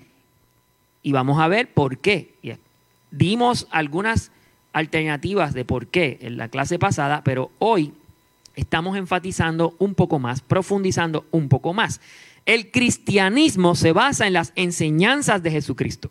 Y 1.02 1.12
vamos 1.12 1.38
a 1.40 1.48
ver 1.48 1.74
por 1.74 1.98
qué. 1.98 2.32
Dimos 3.10 3.66
algunas 3.70 4.30
alternativas 4.74 5.54
de 5.54 5.64
por 5.64 5.87
qué 5.87 6.18
en 6.20 6.37
la 6.37 6.48
clase 6.48 6.78
pasada, 6.78 7.22
pero 7.24 7.50
hoy 7.60 7.94
estamos 8.56 8.98
enfatizando 8.98 9.74
un 9.78 9.94
poco 9.94 10.18
más, 10.18 10.42
profundizando 10.42 11.24
un 11.30 11.48
poco 11.48 11.72
más. 11.72 12.00
El 12.44 12.70
cristianismo 12.70 13.76
se 13.76 13.92
basa 13.92 14.26
en 14.26 14.34
las 14.34 14.52
enseñanzas 14.56 15.42
de 15.42 15.52
Jesucristo. 15.52 16.10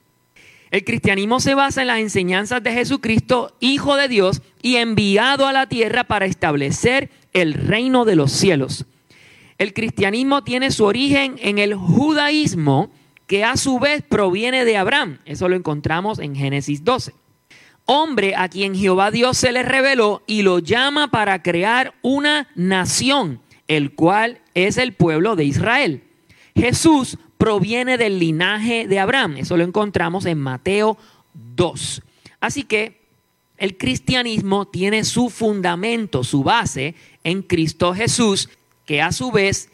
El 0.72 0.84
cristianismo 0.86 1.40
se 1.40 1.54
basa 1.54 1.82
en 1.82 1.88
las 1.88 2.00
enseñanzas 2.00 2.64
de 2.64 2.74
Jesucristo, 2.74 3.56
Hijo 3.60 3.96
de 3.96 4.08
Dios, 4.08 4.42
y 4.64 4.78
enviado 4.78 5.46
a 5.46 5.54
la 5.54 5.68
tierra 5.68 6.06
para 6.06 6.26
establecer 6.26 7.12
el 7.34 7.54
reino 7.54 8.06
de 8.06 8.16
los 8.16 8.32
cielos. 8.32 8.86
El 9.60 9.74
cristianismo 9.74 10.44
tiene 10.44 10.72
su 10.72 10.86
origen 10.86 11.36
en 11.40 11.60
el 11.60 11.76
judaísmo, 11.76 12.90
que 13.28 13.44
a 13.44 13.56
su 13.56 13.78
vez 13.80 14.02
proviene 14.02 14.66
de 14.66 14.78
Abraham. 14.78 15.20
Eso 15.26 15.48
lo 15.48 15.56
encontramos 15.56 16.18
en 16.20 16.36
Génesis 16.36 16.84
12 16.84 17.14
hombre 17.86 18.36
a 18.36 18.50
quien 18.50 18.76
Jehová 18.76 19.12
Dios 19.12 19.38
se 19.38 19.52
le 19.52 19.64
reveló 19.64 20.24
y 20.28 20.42
lo 20.42 20.60
llama 20.60 21.10
para 21.12 21.42
crear 21.42 21.94
una 22.02 22.48
nación, 22.56 23.40
el 23.68 23.94
cual 23.94 24.40
es 24.54 24.78
el 24.78 24.94
pueblo 24.94 25.36
de 25.36 25.46
Israel. 25.46 26.04
Jesús 26.56 27.18
proviene 27.38 27.98
del 27.98 28.20
linaje 28.20 28.88
de 28.88 29.00
Abraham, 29.00 29.38
eso 29.38 29.58
lo 29.58 29.64
encontramos 29.64 30.26
en 30.26 30.40
Mateo 30.40 30.98
2. 31.56 32.02
Así 32.40 32.64
que 32.64 33.02
el 33.58 33.78
cristianismo 33.78 34.66
tiene 34.66 35.04
su 35.04 35.30
fundamento, 35.30 36.24
su 36.24 36.44
base 36.44 36.96
en 37.24 37.42
Cristo 37.42 37.94
Jesús, 37.94 38.50
que 38.86 39.02
a 39.02 39.12
su 39.12 39.32
vez 39.32 39.70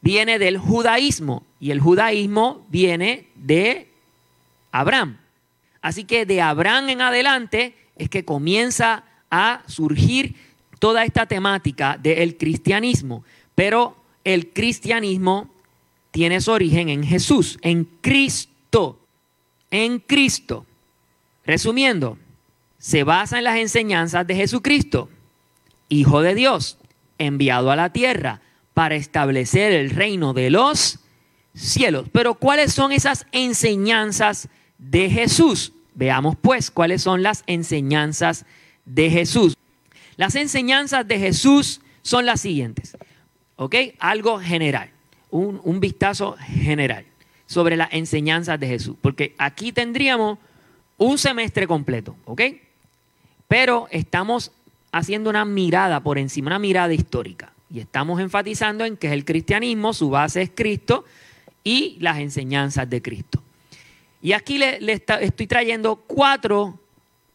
viene 0.00 0.38
del 0.38 0.58
judaísmo 0.58 1.44
y 1.60 1.70
el 1.70 1.80
judaísmo 1.80 2.64
viene 2.68 3.26
de 3.34 3.88
Abraham. 4.72 5.18
Así 5.84 6.04
que 6.04 6.24
de 6.24 6.40
Abraham 6.40 6.88
en 6.88 7.02
adelante 7.02 7.74
es 7.96 8.08
que 8.08 8.24
comienza 8.24 9.04
a 9.30 9.62
surgir 9.66 10.34
toda 10.78 11.04
esta 11.04 11.26
temática 11.26 11.98
del 12.02 12.38
cristianismo. 12.38 13.22
Pero 13.54 13.94
el 14.24 14.48
cristianismo 14.48 15.50
tiene 16.10 16.40
su 16.40 16.52
origen 16.52 16.88
en 16.88 17.04
Jesús, 17.04 17.58
en 17.60 17.84
Cristo, 18.00 18.98
en 19.70 19.98
Cristo. 19.98 20.64
Resumiendo, 21.44 22.16
se 22.78 23.04
basa 23.04 23.36
en 23.36 23.44
las 23.44 23.58
enseñanzas 23.58 24.26
de 24.26 24.36
Jesucristo, 24.36 25.10
Hijo 25.90 26.22
de 26.22 26.34
Dios, 26.34 26.78
enviado 27.18 27.70
a 27.70 27.76
la 27.76 27.92
tierra 27.92 28.40
para 28.72 28.94
establecer 28.94 29.72
el 29.72 29.90
reino 29.90 30.32
de 30.32 30.48
los 30.48 31.00
cielos. 31.54 32.08
Pero 32.10 32.36
¿cuáles 32.36 32.72
son 32.72 32.90
esas 32.90 33.26
enseñanzas 33.32 34.48
de 34.78 35.10
Jesús? 35.10 35.72
Veamos 35.94 36.36
pues 36.40 36.70
cuáles 36.70 37.02
son 37.02 37.22
las 37.22 37.44
enseñanzas 37.46 38.46
de 38.84 39.10
Jesús. 39.10 39.56
Las 40.16 40.34
enseñanzas 40.34 41.06
de 41.06 41.18
Jesús 41.18 41.80
son 42.02 42.26
las 42.26 42.40
siguientes. 42.40 42.96
¿Ok? 43.56 43.76
Algo 43.98 44.40
general, 44.40 44.90
un, 45.30 45.80
vistazo 45.80 46.36
general 46.38 47.04
sobre 47.46 47.76
las 47.76 47.92
enseñanzas 47.92 48.58
de 48.58 48.66
Jesús. 48.66 48.96
Porque 49.00 49.34
aquí 49.38 49.72
tendríamos 49.72 50.38
un 50.98 51.18
semestre 51.18 51.66
completo. 51.66 52.16
¿Ok? 52.24 52.42
Pero 53.46 53.86
estamos 53.90 54.50
haciendo 54.90 55.30
una 55.30 55.44
mirada 55.44 56.00
por 56.00 56.18
encima, 56.18 56.48
una 56.48 56.58
mirada 56.58 56.92
histórica. 56.92 57.52
Y 57.70 57.80
estamos 57.80 58.20
enfatizando 58.20 58.84
en 58.84 58.96
que 58.96 59.08
es 59.08 59.12
el 59.12 59.24
cristianismo, 59.24 59.92
su 59.92 60.10
base 60.10 60.42
es 60.42 60.50
Cristo 60.54 61.04
y 61.62 61.96
las 62.00 62.18
enseñanzas 62.18 62.88
de 62.88 63.02
Cristo. 63.02 63.43
Y 64.24 64.32
aquí 64.32 64.56
le, 64.56 64.78
estoy 65.20 65.46
trayendo 65.46 65.96
cuatro 65.96 66.80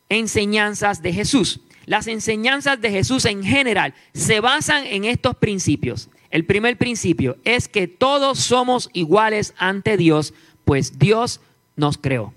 enseñanzas 0.10 1.04
de 1.04 1.14
Jesús. 1.14 1.60
Las 1.86 2.08
enseñanzas 2.08 2.82
de 2.82 2.90
Jesús 2.90 3.26
en 3.26 3.44
general 3.44 3.94
se 4.16 4.40
basan 4.40 4.88
en 4.88 5.06
estos 5.06 5.36
principios. 5.36 6.10
El 6.32 6.46
primer 6.46 6.80
principio 6.80 7.38
es 7.44 7.68
que 7.68 7.88
todos 7.88 8.40
somos 8.40 8.90
iguales 8.94 9.54
ante 9.60 9.98
Dios, 9.98 10.34
pues 10.66 10.98
Dios 10.98 11.42
nos 11.76 12.00
creó. 12.00 12.34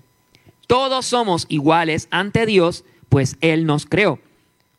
Todos 0.67 1.07
somos 1.07 1.47
iguales 1.49 2.07
ante 2.11 2.45
Dios, 2.45 2.85
pues 3.09 3.37
Él 3.41 3.65
nos 3.65 3.87
creó. 3.87 4.19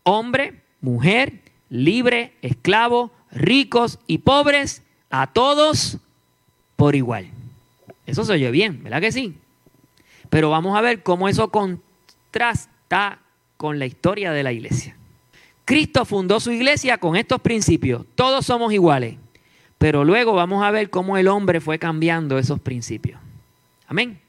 Hombre, 0.04 0.62
mujer, 0.82 1.40
libre, 1.68 2.34
esclavo, 2.42 3.10
ricos 3.32 3.98
y 4.06 4.18
pobres, 4.18 4.84
a 5.10 5.32
todos 5.32 5.98
por 6.76 6.94
igual. 6.94 7.26
Eso 8.06 8.24
se 8.24 8.34
oye 8.34 8.52
bien, 8.52 8.84
¿verdad 8.84 9.00
que 9.00 9.10
sí? 9.10 9.34
Pero 10.30 10.50
vamos 10.50 10.76
a 10.76 10.80
ver 10.80 11.02
cómo 11.02 11.28
eso 11.28 11.50
contrasta 11.50 13.18
con 13.56 13.78
la 13.78 13.86
historia 13.86 14.32
de 14.32 14.42
la 14.42 14.52
iglesia. 14.52 14.96
Cristo 15.64 16.04
fundó 16.04 16.40
su 16.40 16.52
iglesia 16.52 16.98
con 16.98 17.16
estos 17.16 17.40
principios. 17.40 18.04
Todos 18.14 18.44
somos 18.46 18.72
iguales. 18.72 19.16
Pero 19.78 20.04
luego 20.04 20.34
vamos 20.34 20.64
a 20.64 20.70
ver 20.70 20.90
cómo 20.90 21.16
el 21.16 21.28
hombre 21.28 21.60
fue 21.60 21.78
cambiando 21.78 22.38
esos 22.38 22.60
principios. 22.60 23.20
Amén. 23.86 24.20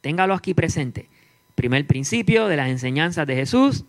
Téngalo 0.00 0.34
aquí 0.34 0.54
presente. 0.54 1.08
Primer 1.54 1.86
principio 1.86 2.48
de 2.48 2.56
las 2.56 2.68
enseñanzas 2.68 3.26
de 3.26 3.36
Jesús. 3.36 3.84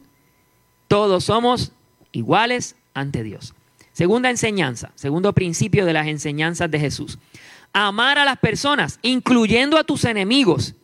Todos 0.88 1.26
somos 1.26 1.72
iguales 2.12 2.76
ante 2.94 3.24
Dios. 3.24 3.54
Segunda 3.94 4.30
enseñanza, 4.30 4.92
segundo 4.96 5.34
principio 5.34 5.86
de 5.86 5.94
las 5.94 6.08
enseñanzas 6.08 6.70
de 6.70 6.80
Jesús. 6.80 7.20
Amar 7.74 8.18
a 8.18 8.26
las 8.26 8.38
personas, 8.38 9.00
incluyendo 9.02 9.78
a 9.78 9.84
tus 9.84 10.06
enemigos. 10.06 10.76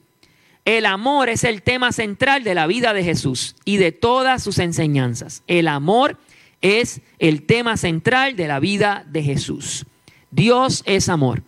El 0.69 0.85
amor 0.85 1.29
es 1.29 1.45
el 1.45 1.63
tema 1.63 1.91
central 1.91 2.43
de 2.43 2.53
la 2.53 2.67
vida 2.67 2.93
de 2.93 3.03
Jesús 3.03 3.55
y 3.65 3.77
de 3.77 3.91
todas 3.91 4.43
sus 4.43 4.59
enseñanzas. 4.59 5.41
El 5.47 5.67
amor 5.67 6.19
es 6.61 7.01
el 7.17 7.41
tema 7.41 7.75
central 7.75 8.35
de 8.35 8.47
la 8.47 8.59
vida 8.59 9.03
de 9.07 9.23
Jesús. 9.23 9.87
Dios 10.29 10.83
es 10.85 11.09
amor. 11.09 11.41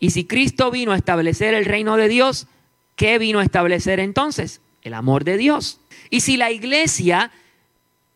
Y 0.00 0.10
si 0.10 0.26
Cristo 0.26 0.70
vino 0.70 0.92
a 0.92 0.96
establecer 0.96 1.54
el 1.54 1.64
reino 1.64 1.96
de 1.96 2.08
Dios, 2.08 2.46
¿qué 2.94 3.18
vino 3.18 3.38
a 3.38 3.42
establecer 3.42 4.00
entonces? 4.00 4.60
El 4.82 4.92
amor 4.92 5.24
de 5.24 5.38
Dios. 5.38 5.80
Y 6.10 6.20
si 6.20 6.36
la 6.36 6.50
iglesia 6.50 7.30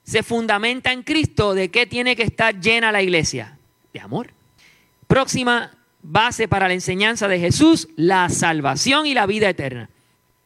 se 0.05 0.23
fundamenta 0.23 0.93
en 0.93 1.03
Cristo, 1.03 1.55
¿de 1.55 1.71
qué 1.71 1.87
tiene 1.87 2.15
que 2.15 2.25
estar 2.25 2.61
llena 2.61 2.93
la 2.93 3.01
iglesia? 3.01 3.57
De 3.95 4.01
amor. 4.01 4.35
Próxima 5.07 5.71
base 6.03 6.47
para 6.47 6.69
la 6.69 6.75
enseñanza 6.75 7.27
de 7.27 7.41
Jesús, 7.41 7.89
la 7.97 8.29
salvación 8.29 9.07
y 9.07 9.15
la 9.15 9.25
vida 9.25 9.49
eterna. 9.49 9.89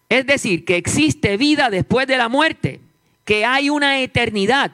Es 0.08 0.26
decir, 0.26 0.64
que 0.64 0.76
existe 0.76 1.36
vida 1.36 1.70
después 1.70 2.06
de 2.06 2.16
la 2.16 2.28
muerte, 2.28 2.80
que 3.24 3.44
hay 3.44 3.70
una 3.70 4.00
eternidad. 4.00 4.72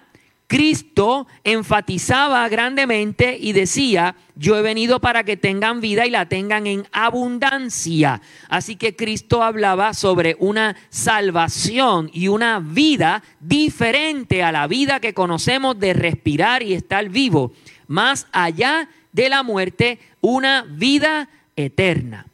Cristo 0.53 1.27
enfatizaba 1.45 2.47
grandemente 2.51 3.39
y 3.41 3.55
decía, 3.55 4.15
yo 4.35 4.55
he 4.59 4.61
venido 4.61 5.01
para 5.01 5.25
que 5.25 5.39
tengan 5.39 5.81
vida 5.81 6.05
y 6.07 6.11
la 6.11 6.29
tengan 6.29 6.67
en 6.67 6.87
abundancia. 6.93 8.21
Así 8.51 8.77
que 8.77 8.95
Cristo 8.95 9.43
hablaba 9.43 9.95
sobre 9.95 10.37
una 10.39 10.77
salvación 10.91 12.11
y 12.13 12.29
una 12.29 12.61
vida 12.61 13.23
diferente 13.41 14.43
a 14.43 14.53
la 14.53 14.67
vida 14.67 15.01
que 15.01 15.15
conocemos 15.15 15.81
de 15.81 15.95
respirar 15.95 16.63
y 16.63 16.75
estar 16.75 17.09
vivo. 17.09 17.55
Más 17.87 18.27
allá 18.31 18.91
de 19.13 19.31
la 19.31 19.43
muerte, 19.43 20.01
una 20.21 20.67
vida 20.69 21.31
eterna. 21.57 22.27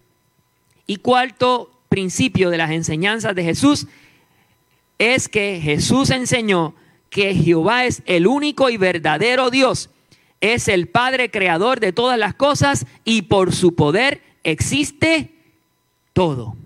Y 0.88 0.96
cuarto 0.96 1.77
principio 1.88 2.51
de 2.51 2.59
las 2.59 2.70
enseñanzas 2.70 3.35
de 3.35 3.44
Jesús 3.44 3.87
es 4.98 5.29
que 5.29 5.61
Jesús 5.62 6.11
enseñó 6.11 6.74
que 7.11 7.35
Jehová 7.35 7.87
es 7.87 8.03
el 8.07 8.27
único 8.27 8.68
y 8.70 8.77
verdadero 8.77 9.51
Dios. 9.51 9.90
Es 10.40 10.68
el 10.68 10.88
Padre 10.88 11.31
creador 11.31 11.81
de 11.81 11.92
todas 11.92 12.18
las 12.18 12.35
cosas 12.35 12.87
y 13.05 13.22
por 13.22 13.55
su 13.55 13.74
poder 13.74 14.22
existe 14.44 15.35
todo. 16.12 16.57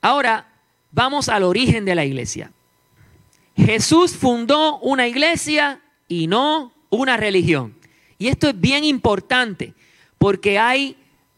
Ahora 0.00 0.48
vamos 0.92 1.28
al 1.28 1.44
origen 1.44 1.84
de 1.84 1.94
la 1.94 2.04
iglesia. 2.04 2.52
Jesús 3.56 4.16
fundó 4.16 4.78
una 4.80 5.08
iglesia 5.08 5.80
y 6.08 6.26
no 6.26 6.72
una 6.90 7.16
religión. 7.16 7.74
Y 8.18 8.28
esto 8.28 8.48
es 8.48 8.60
bien 8.60 8.84
importante 8.84 9.74
porque 10.18 10.58
hay, 10.58 10.96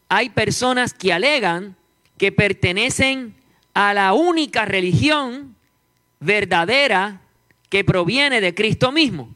hay 0.09 0.29
personas 0.29 0.93
que 0.93 1.13
alegan 1.13 1.76
que 2.17 2.31
pertenecen 2.31 3.35
a 3.73 3.93
la 3.93 4.13
única 4.13 4.65
religión 4.65 5.55
verdadera 6.19 7.21
que 7.69 7.83
proviene 7.83 8.41
de 8.41 8.55
Cristo 8.55 8.91
mismo. 8.91 9.29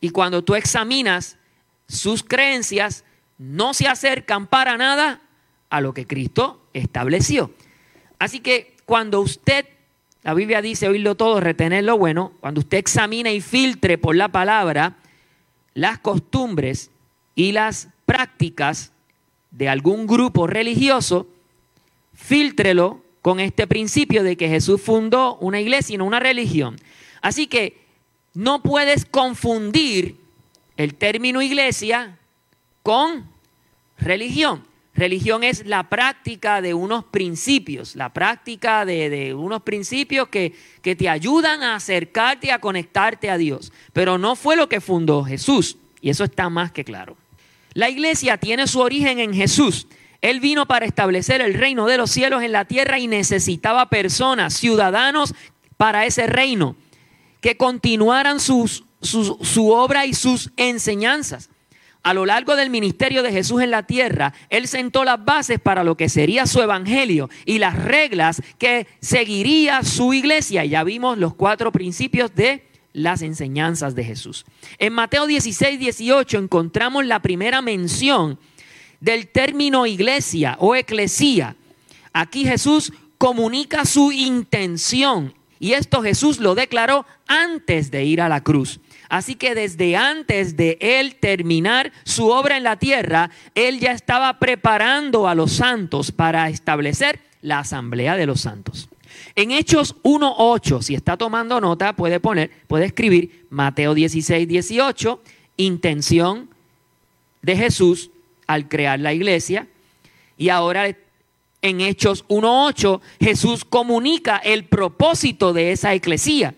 Y 0.00 0.10
cuando 0.10 0.42
tú 0.42 0.54
examinas 0.54 1.38
sus 1.86 2.22
creencias, 2.22 3.04
no 3.38 3.74
se 3.74 3.88
acercan 3.88 4.46
para 4.46 4.76
nada 4.76 5.20
a 5.68 5.80
lo 5.80 5.92
que 5.92 6.06
Cristo 6.06 6.62
estableció. 6.72 7.52
Así 8.18 8.40
que 8.40 8.76
cuando 8.84 9.20
usted, 9.20 9.66
la 10.22 10.34
Biblia 10.34 10.62
dice 10.62 10.88
oírlo 10.88 11.16
todo, 11.16 11.40
retener 11.40 11.84
lo 11.84 11.98
bueno, 11.98 12.32
cuando 12.40 12.60
usted 12.60 12.78
examina 12.78 13.30
y 13.30 13.40
filtre 13.40 13.98
por 13.98 14.16
la 14.16 14.28
palabra 14.28 14.96
las 15.74 15.98
costumbres 15.98 16.90
y 17.34 17.52
las 17.52 17.88
prácticas 18.06 18.92
de 19.50 19.68
algún 19.68 20.06
grupo 20.06 20.46
religioso, 20.46 21.26
filtrelo 22.22 23.02
con 23.20 23.40
este 23.40 23.66
principio 23.66 24.22
de 24.22 24.36
que 24.36 24.48
Jesús 24.48 24.80
fundó 24.80 25.36
una 25.36 25.60
iglesia 25.60 25.94
y 25.94 25.98
no 25.98 26.04
una 26.04 26.20
religión. 26.20 26.76
Así 27.20 27.46
que 27.46 27.78
no 28.34 28.62
puedes 28.62 29.04
confundir 29.04 30.16
el 30.76 30.94
término 30.94 31.42
iglesia 31.42 32.18
con 32.82 33.26
religión. 33.98 34.64
Religión 34.94 35.42
es 35.42 35.66
la 35.66 35.88
práctica 35.88 36.60
de 36.60 36.74
unos 36.74 37.04
principios, 37.04 37.96
la 37.96 38.12
práctica 38.12 38.84
de, 38.84 39.34
unos 39.34 39.62
principios 39.62 40.28
que, 40.28 40.52
que 40.82 40.94
te 40.94 41.08
ayudan 41.08 41.62
a 41.62 41.76
acercarte, 41.76 42.52
a 42.52 42.58
conectarte 42.58 43.30
a 43.30 43.38
Dios. 43.38 43.72
Pero 43.92 44.18
no 44.18 44.36
fue 44.36 44.56
lo 44.56 44.68
que 44.68 44.80
fundó 44.80 45.24
Jesús, 45.24 45.78
y 46.00 46.10
eso 46.10 46.24
está 46.24 46.50
más 46.50 46.72
que 46.72 46.84
claro. 46.84 47.16
La 47.72 47.88
iglesia 47.88 48.36
tiene 48.36 48.66
su 48.66 48.80
origen 48.80 49.18
en 49.18 49.32
Jesús. 49.32 49.86
Él 50.22 50.40
vino 50.40 50.66
para 50.66 50.86
establecer 50.86 51.40
el 51.40 51.54
reino 51.54 51.86
de 51.86 51.98
los 51.98 52.10
cielos 52.10 52.42
en 52.42 52.52
la 52.52 52.64
tierra 52.64 52.98
y 52.98 53.08
necesitaba 53.08 53.90
personas, 53.90 54.54
ciudadanos 54.54 55.34
para 55.76 56.06
ese 56.06 56.26
reino 56.26 56.76
que 57.40 57.56
continuaran 57.56 58.38
sus, 58.40 58.84
su 59.00 59.70
obra 59.70 60.06
y 60.06 60.14
sus 60.14 60.52
enseñanzas. 60.56 61.50
A 62.04 62.14
lo 62.14 62.26
largo 62.26 62.56
del 62.56 62.70
ministerio 62.70 63.22
de 63.22 63.30
Jesús 63.30 63.62
en 63.62 63.70
la 63.70 63.84
tierra, 63.84 64.32
Él 64.50 64.66
sentó 64.66 65.04
las 65.04 65.24
bases 65.24 65.60
para 65.60 65.84
lo 65.84 65.96
que 65.96 66.08
sería 66.08 66.46
su 66.46 66.60
evangelio 66.60 67.30
y 67.44 67.58
las 67.58 67.80
reglas 67.80 68.42
que 68.58 68.88
seguiría 69.00 69.84
su 69.84 70.12
iglesia. 70.12 70.64
Ya 70.64 70.82
vimos 70.82 71.18
los 71.18 71.34
cuatro 71.34 71.70
principios 71.70 72.34
de 72.34 72.66
las 72.92 73.22
enseñanzas 73.22 73.94
de 73.94 74.04
Jesús. 74.04 74.44
En 74.78 74.92
Mateo 74.92 75.26
16, 75.26 75.78
18 75.78 76.38
encontramos 76.38 77.06
la 77.06 77.22
primera 77.22 77.62
mención 77.62 78.38
del 79.02 79.26
término 79.26 79.84
iglesia 79.84 80.56
o 80.60 80.76
eclesía. 80.76 81.56
Aquí 82.12 82.44
Jesús 82.46 82.92
comunica 83.18 83.84
su 83.84 84.12
intención 84.12 85.34
y 85.58 85.72
esto 85.72 86.02
Jesús 86.02 86.38
lo 86.38 86.54
declaró 86.54 87.04
antes 87.26 87.90
de 87.90 88.04
ir 88.04 88.20
a 88.20 88.28
la 88.28 88.42
cruz. 88.42 88.80
Así 89.08 89.34
que 89.34 89.54
desde 89.54 89.96
antes 89.96 90.56
de 90.56 90.78
él 90.80 91.16
terminar 91.16 91.92
su 92.04 92.28
obra 92.28 92.56
en 92.56 92.62
la 92.62 92.78
tierra, 92.78 93.30
él 93.56 93.80
ya 93.80 93.92
estaba 93.92 94.38
preparando 94.38 95.28
a 95.28 95.34
los 95.34 95.52
santos 95.52 96.12
para 96.12 96.48
establecer 96.48 97.20
la 97.42 97.58
asamblea 97.58 98.16
de 98.16 98.26
los 98.26 98.40
santos. 98.40 98.88
En 99.34 99.50
Hechos 99.50 99.96
1.8, 100.02 100.80
si 100.80 100.94
está 100.94 101.16
tomando 101.16 101.60
nota, 101.60 101.94
puede 101.94 102.20
poner, 102.20 102.50
puede 102.68 102.86
escribir 102.86 103.46
Mateo 103.50 103.94
16, 103.94 104.46
18, 104.46 105.20
intención 105.56 106.48
de 107.42 107.56
Jesús 107.56 108.11
al 108.46 108.68
crear 108.68 109.00
la 109.00 109.12
iglesia. 109.12 109.66
Y 110.36 110.48
ahora 110.48 110.96
en 111.62 111.80
Hechos 111.80 112.26
1.8, 112.28 113.00
Jesús 113.20 113.64
comunica 113.64 114.36
el 114.38 114.64
propósito 114.64 115.52
de 115.52 115.72
esa 115.72 115.94
eclesía. 115.94 116.54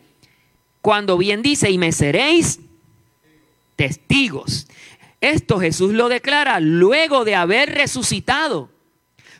Cuando 0.80 1.16
bien 1.18 1.42
dice, 1.42 1.70
y 1.70 1.78
me 1.78 1.92
seréis 1.92 2.60
testigos. 3.76 4.66
Esto 5.20 5.58
Jesús 5.58 5.92
lo 5.92 6.08
declara 6.08 6.60
luego 6.60 7.24
de 7.24 7.34
haber 7.34 7.74
resucitado. 7.74 8.70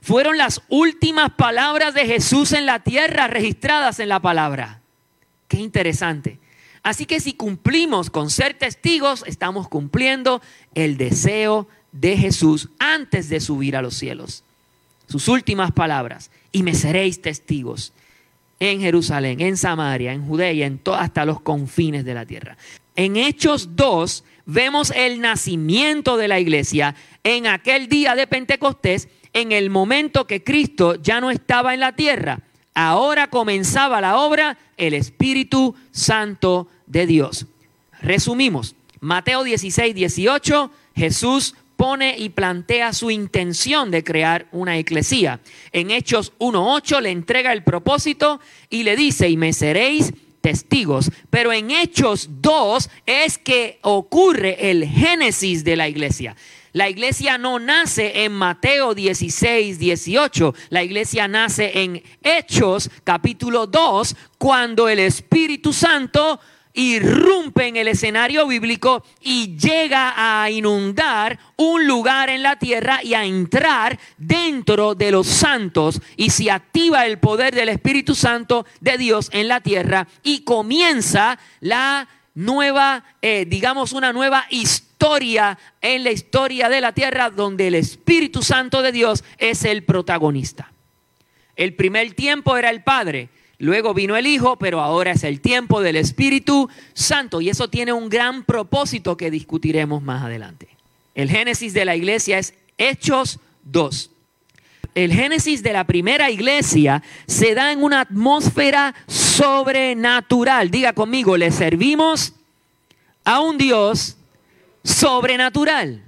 Fueron 0.00 0.36
las 0.36 0.62
últimas 0.68 1.32
palabras 1.32 1.94
de 1.94 2.06
Jesús 2.06 2.52
en 2.52 2.66
la 2.66 2.80
tierra 2.80 3.26
registradas 3.26 4.00
en 4.00 4.10
la 4.10 4.20
palabra. 4.20 4.82
Qué 5.48 5.58
interesante. 5.58 6.38
Así 6.82 7.06
que 7.06 7.20
si 7.20 7.32
cumplimos 7.32 8.10
con 8.10 8.28
ser 8.28 8.52
testigos, 8.54 9.24
estamos 9.26 9.68
cumpliendo 9.68 10.42
el 10.74 10.98
deseo 10.98 11.68
de 11.94 12.16
Jesús 12.18 12.68
antes 12.78 13.30
de 13.30 13.40
subir 13.40 13.76
a 13.76 13.82
los 13.82 13.94
cielos 13.94 14.44
sus 15.08 15.28
últimas 15.28 15.72
palabras, 15.72 16.30
y 16.52 16.62
me 16.62 16.74
seréis 16.74 17.20
testigos 17.20 17.92
en 18.60 18.80
Jerusalén, 18.80 19.40
en 19.40 19.56
Samaria, 19.56 20.12
en 20.12 20.26
Judea, 20.26 20.66
en 20.66 20.80
hasta 20.92 21.24
los 21.24 21.40
confines 21.40 22.04
de 22.04 22.14
la 22.14 22.24
tierra. 22.24 22.56
En 22.96 23.16
Hechos 23.16 23.76
2 23.76 24.24
vemos 24.46 24.92
el 24.94 25.20
nacimiento 25.20 26.16
de 26.16 26.28
la 26.28 26.40
iglesia 26.40 26.94
en 27.22 27.46
aquel 27.46 27.88
día 27.88 28.14
de 28.14 28.26
Pentecostés, 28.26 29.08
en 29.32 29.52
el 29.52 29.68
momento 29.68 30.26
que 30.26 30.44
Cristo 30.44 30.94
ya 30.94 31.20
no 31.20 31.30
estaba 31.30 31.74
en 31.74 31.80
la 31.80 31.96
tierra. 31.96 32.40
Ahora 32.74 33.28
comenzaba 33.28 34.00
la 34.00 34.18
obra 34.18 34.58
el 34.76 34.94
Espíritu 34.94 35.74
Santo 35.90 36.68
de 36.86 37.06
Dios. 37.06 37.46
Resumimos, 38.00 38.76
Mateo 39.00 39.42
16, 39.42 39.94
18, 39.94 40.70
Jesús 40.94 41.54
pone 41.76 42.16
y 42.18 42.30
plantea 42.30 42.92
su 42.92 43.10
intención 43.10 43.90
de 43.90 44.04
crear 44.04 44.46
una 44.52 44.78
iglesia. 44.78 45.40
En 45.72 45.90
Hechos 45.90 46.32
1.8 46.38 47.00
le 47.00 47.10
entrega 47.10 47.52
el 47.52 47.64
propósito 47.64 48.40
y 48.70 48.82
le 48.82 48.96
dice, 48.96 49.28
y 49.28 49.36
me 49.36 49.52
seréis 49.52 50.12
testigos. 50.40 51.10
Pero 51.30 51.52
en 51.52 51.70
Hechos 51.70 52.28
2 52.42 52.90
es 53.06 53.38
que 53.38 53.78
ocurre 53.82 54.70
el 54.70 54.86
génesis 54.86 55.64
de 55.64 55.76
la 55.76 55.88
iglesia. 55.88 56.36
La 56.74 56.90
iglesia 56.90 57.38
no 57.38 57.60
nace 57.60 58.24
en 58.24 58.32
Mateo 58.32 58.94
16, 58.94 59.78
18. 59.78 60.54
La 60.70 60.82
iglesia 60.82 61.28
nace 61.28 61.70
en 61.82 62.02
Hechos 62.20 62.90
capítulo 63.04 63.68
2, 63.68 64.16
cuando 64.38 64.88
el 64.88 64.98
Espíritu 64.98 65.72
Santo 65.72 66.40
irrumpe 66.74 67.68
en 67.68 67.76
el 67.76 67.88
escenario 67.88 68.46
bíblico 68.48 69.04
y 69.20 69.56
llega 69.56 70.12
a 70.16 70.50
inundar 70.50 71.38
un 71.56 71.86
lugar 71.86 72.28
en 72.28 72.42
la 72.42 72.58
tierra 72.58 73.00
y 73.02 73.14
a 73.14 73.24
entrar 73.24 73.98
dentro 74.18 74.96
de 74.96 75.12
los 75.12 75.28
santos 75.28 76.00
y 76.16 76.30
se 76.30 76.50
activa 76.50 77.06
el 77.06 77.18
poder 77.18 77.54
del 77.54 77.68
Espíritu 77.68 78.16
Santo 78.16 78.66
de 78.80 78.98
Dios 78.98 79.30
en 79.32 79.46
la 79.46 79.60
tierra 79.60 80.08
y 80.24 80.42
comienza 80.42 81.38
la 81.60 82.08
nueva, 82.34 83.04
eh, 83.22 83.46
digamos, 83.48 83.92
una 83.92 84.12
nueva 84.12 84.46
historia 84.50 85.56
en 85.80 86.02
la 86.02 86.10
historia 86.10 86.68
de 86.68 86.80
la 86.80 86.92
tierra 86.92 87.30
donde 87.30 87.68
el 87.68 87.76
Espíritu 87.76 88.42
Santo 88.42 88.82
de 88.82 88.90
Dios 88.90 89.22
es 89.38 89.64
el 89.64 89.84
protagonista. 89.84 90.72
El 91.54 91.74
primer 91.74 92.14
tiempo 92.14 92.56
era 92.56 92.70
el 92.70 92.82
Padre, 92.82 93.28
Luego 93.58 93.94
vino 93.94 94.16
el 94.16 94.26
Hijo, 94.26 94.56
pero 94.56 94.80
ahora 94.80 95.12
es 95.12 95.24
el 95.24 95.40
tiempo 95.40 95.80
del 95.80 95.96
Espíritu 95.96 96.68
Santo 96.92 97.40
y 97.40 97.48
eso 97.48 97.68
tiene 97.68 97.92
un 97.92 98.08
gran 98.08 98.44
propósito 98.44 99.16
que 99.16 99.30
discutiremos 99.30 100.02
más 100.02 100.24
adelante. 100.24 100.68
El 101.14 101.30
génesis 101.30 101.72
de 101.72 101.84
la 101.84 101.94
iglesia 101.96 102.38
es 102.38 102.54
Hechos 102.78 103.38
2. 103.64 104.10
El 104.94 105.12
génesis 105.12 105.62
de 105.62 105.72
la 105.72 105.84
primera 105.84 106.30
iglesia 106.30 107.02
se 107.26 107.54
da 107.54 107.72
en 107.72 107.82
una 107.82 108.00
atmósfera 108.02 108.94
sobrenatural. 109.06 110.70
Diga 110.70 110.92
conmigo, 110.92 111.36
le 111.36 111.50
servimos 111.50 112.34
a 113.24 113.40
un 113.40 113.58
Dios 113.58 114.16
sobrenatural. 114.84 116.02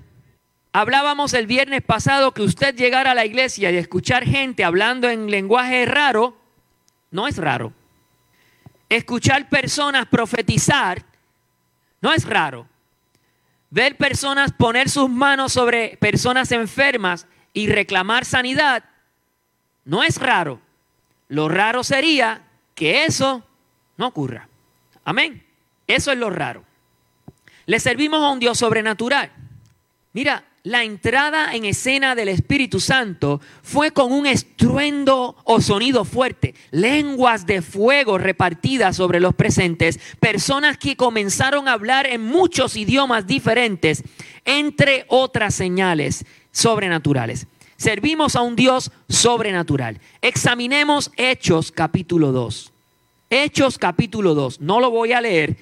Hablábamos 0.72 1.32
el 1.32 1.46
viernes 1.46 1.82
pasado 1.82 2.32
que 2.32 2.42
usted 2.42 2.76
llegara 2.76 3.12
a 3.12 3.14
la 3.14 3.24
iglesia 3.24 3.70
y 3.70 3.76
escuchar 3.76 4.24
gente 4.24 4.62
hablando 4.62 5.08
en 5.08 5.30
lenguaje 5.30 5.86
raro, 5.86 6.36
no 7.10 7.26
es 7.26 7.36
raro. 7.38 7.72
Escuchar 8.88 9.48
personas 9.48 10.06
profetizar 10.06 11.02
no 12.00 12.12
es 12.12 12.24
raro. 12.24 12.66
Ver 13.70 13.96
personas 13.96 14.52
poner 14.52 14.88
sus 14.88 15.10
manos 15.10 15.52
sobre 15.52 15.96
personas 15.96 16.52
enfermas 16.52 17.26
y 17.52 17.68
reclamar 17.68 18.24
sanidad 18.24 18.84
no 19.84 20.02
es 20.02 20.18
raro. 20.18 20.60
Lo 21.28 21.48
raro 21.48 21.82
sería 21.82 22.42
que 22.74 23.04
eso 23.04 23.44
no 23.96 24.06
ocurra. 24.06 24.48
Amén. 25.04 25.44
Eso 25.86 26.12
es 26.12 26.18
lo 26.18 26.30
raro. 26.30 26.64
Le 27.66 27.80
servimos 27.80 28.22
a 28.22 28.30
un 28.30 28.38
Dios 28.38 28.58
sobrenatural. 28.58 29.32
Mira, 30.12 30.44
la 30.66 30.82
entrada 30.82 31.54
en 31.54 31.64
escena 31.64 32.16
del 32.16 32.26
Espíritu 32.26 32.80
Santo 32.80 33.40
fue 33.62 33.92
con 33.92 34.10
un 34.10 34.26
estruendo 34.26 35.36
o 35.44 35.60
sonido 35.60 36.04
fuerte, 36.04 36.56
lenguas 36.72 37.46
de 37.46 37.62
fuego 37.62 38.18
repartidas 38.18 38.96
sobre 38.96 39.20
los 39.20 39.32
presentes, 39.32 40.00
personas 40.18 40.76
que 40.76 40.96
comenzaron 40.96 41.68
a 41.68 41.72
hablar 41.74 42.08
en 42.08 42.20
muchos 42.20 42.76
idiomas 42.76 43.28
diferentes, 43.28 44.02
entre 44.44 45.04
otras 45.06 45.54
señales 45.54 46.24
sobrenaturales. 46.50 47.46
Servimos 47.76 48.34
a 48.34 48.42
un 48.42 48.56
Dios 48.56 48.90
sobrenatural. 49.08 50.00
Examinemos 50.20 51.12
Hechos 51.16 51.70
capítulo 51.70 52.32
2. 52.32 52.72
Hechos 53.30 53.78
capítulo 53.78 54.34
2. 54.34 54.60
No 54.62 54.80
lo 54.80 54.90
voy 54.90 55.12
a 55.12 55.20
leer, 55.20 55.58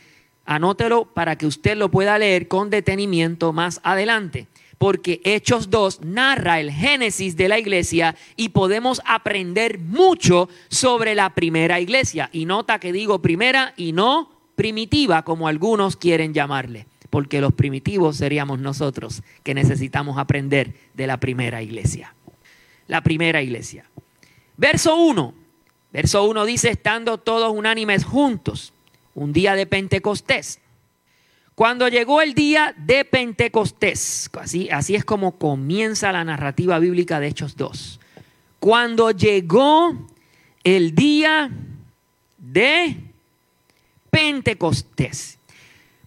anótelo 0.46 1.04
para 1.04 1.36
que 1.36 1.44
usted 1.44 1.76
lo 1.76 1.90
pueda 1.90 2.16
leer 2.16 2.48
con 2.48 2.70
detenimiento 2.70 3.52
más 3.52 3.82
adelante 3.84 4.48
porque 4.85 5.23
Hechos 5.25 5.70
2 5.70 6.03
narra 6.03 6.61
el 6.61 6.70
génesis 6.70 7.38
de 7.38 7.49
la 7.49 7.59
iglesia 7.59 8.16
y 8.37 8.51
podemos 8.51 9.01
aprender 9.07 9.79
mucho 9.79 10.51
sobre 10.68 11.14
la 11.14 11.31
primera 11.31 11.81
iglesia. 11.81 12.29
Y 12.35 12.44
nota 12.44 12.79
que 12.79 12.92
digo 12.92 13.23
primera 13.23 13.73
y 13.79 13.92
no 13.92 14.31
primitiva, 14.57 15.23
como 15.23 15.49
algunos 15.49 15.97
quieren 15.97 16.35
llamarle, 16.35 16.87
porque 17.09 17.40
los 17.40 17.55
primitivos 17.55 18.18
seríamos 18.18 18.59
nosotros 18.59 19.23
que 19.42 19.55
necesitamos 19.55 20.18
aprender 20.18 20.75
de 20.92 21.07
la 21.07 21.18
primera 21.18 21.62
iglesia. 21.62 22.14
La 22.87 23.01
primera 23.01 23.40
iglesia. 23.40 23.87
Verso 24.59 24.97
1. 24.97 25.35
Verso 25.94 26.25
1 26.25 26.44
dice, 26.44 26.68
estando 26.68 27.16
todos 27.16 27.51
unánimes 27.57 28.05
juntos, 28.05 28.75
un 29.14 29.33
día 29.33 29.55
de 29.55 29.64
Pentecostés. 29.64 30.61
Cuando 31.54 31.86
llegó 31.88 32.20
el 32.20 32.34
día 32.34 32.74
de 32.76 33.04
Pentecostés, 33.04 34.28
así, 34.40 34.68
así 34.70 34.96
es 34.96 35.04
como 35.04 35.38
comienza 35.38 36.10
la 36.10 36.24
narrativa 36.24 36.80
bíblica 36.80 37.20
de 37.20 37.28
Hechos 37.28 37.56
2. 37.56 38.00
Cuando 38.58 39.12
llegó 39.12 39.94
el 40.64 40.96
día 40.96 41.50
de 42.38 42.96
Pentecostés. 44.10 45.38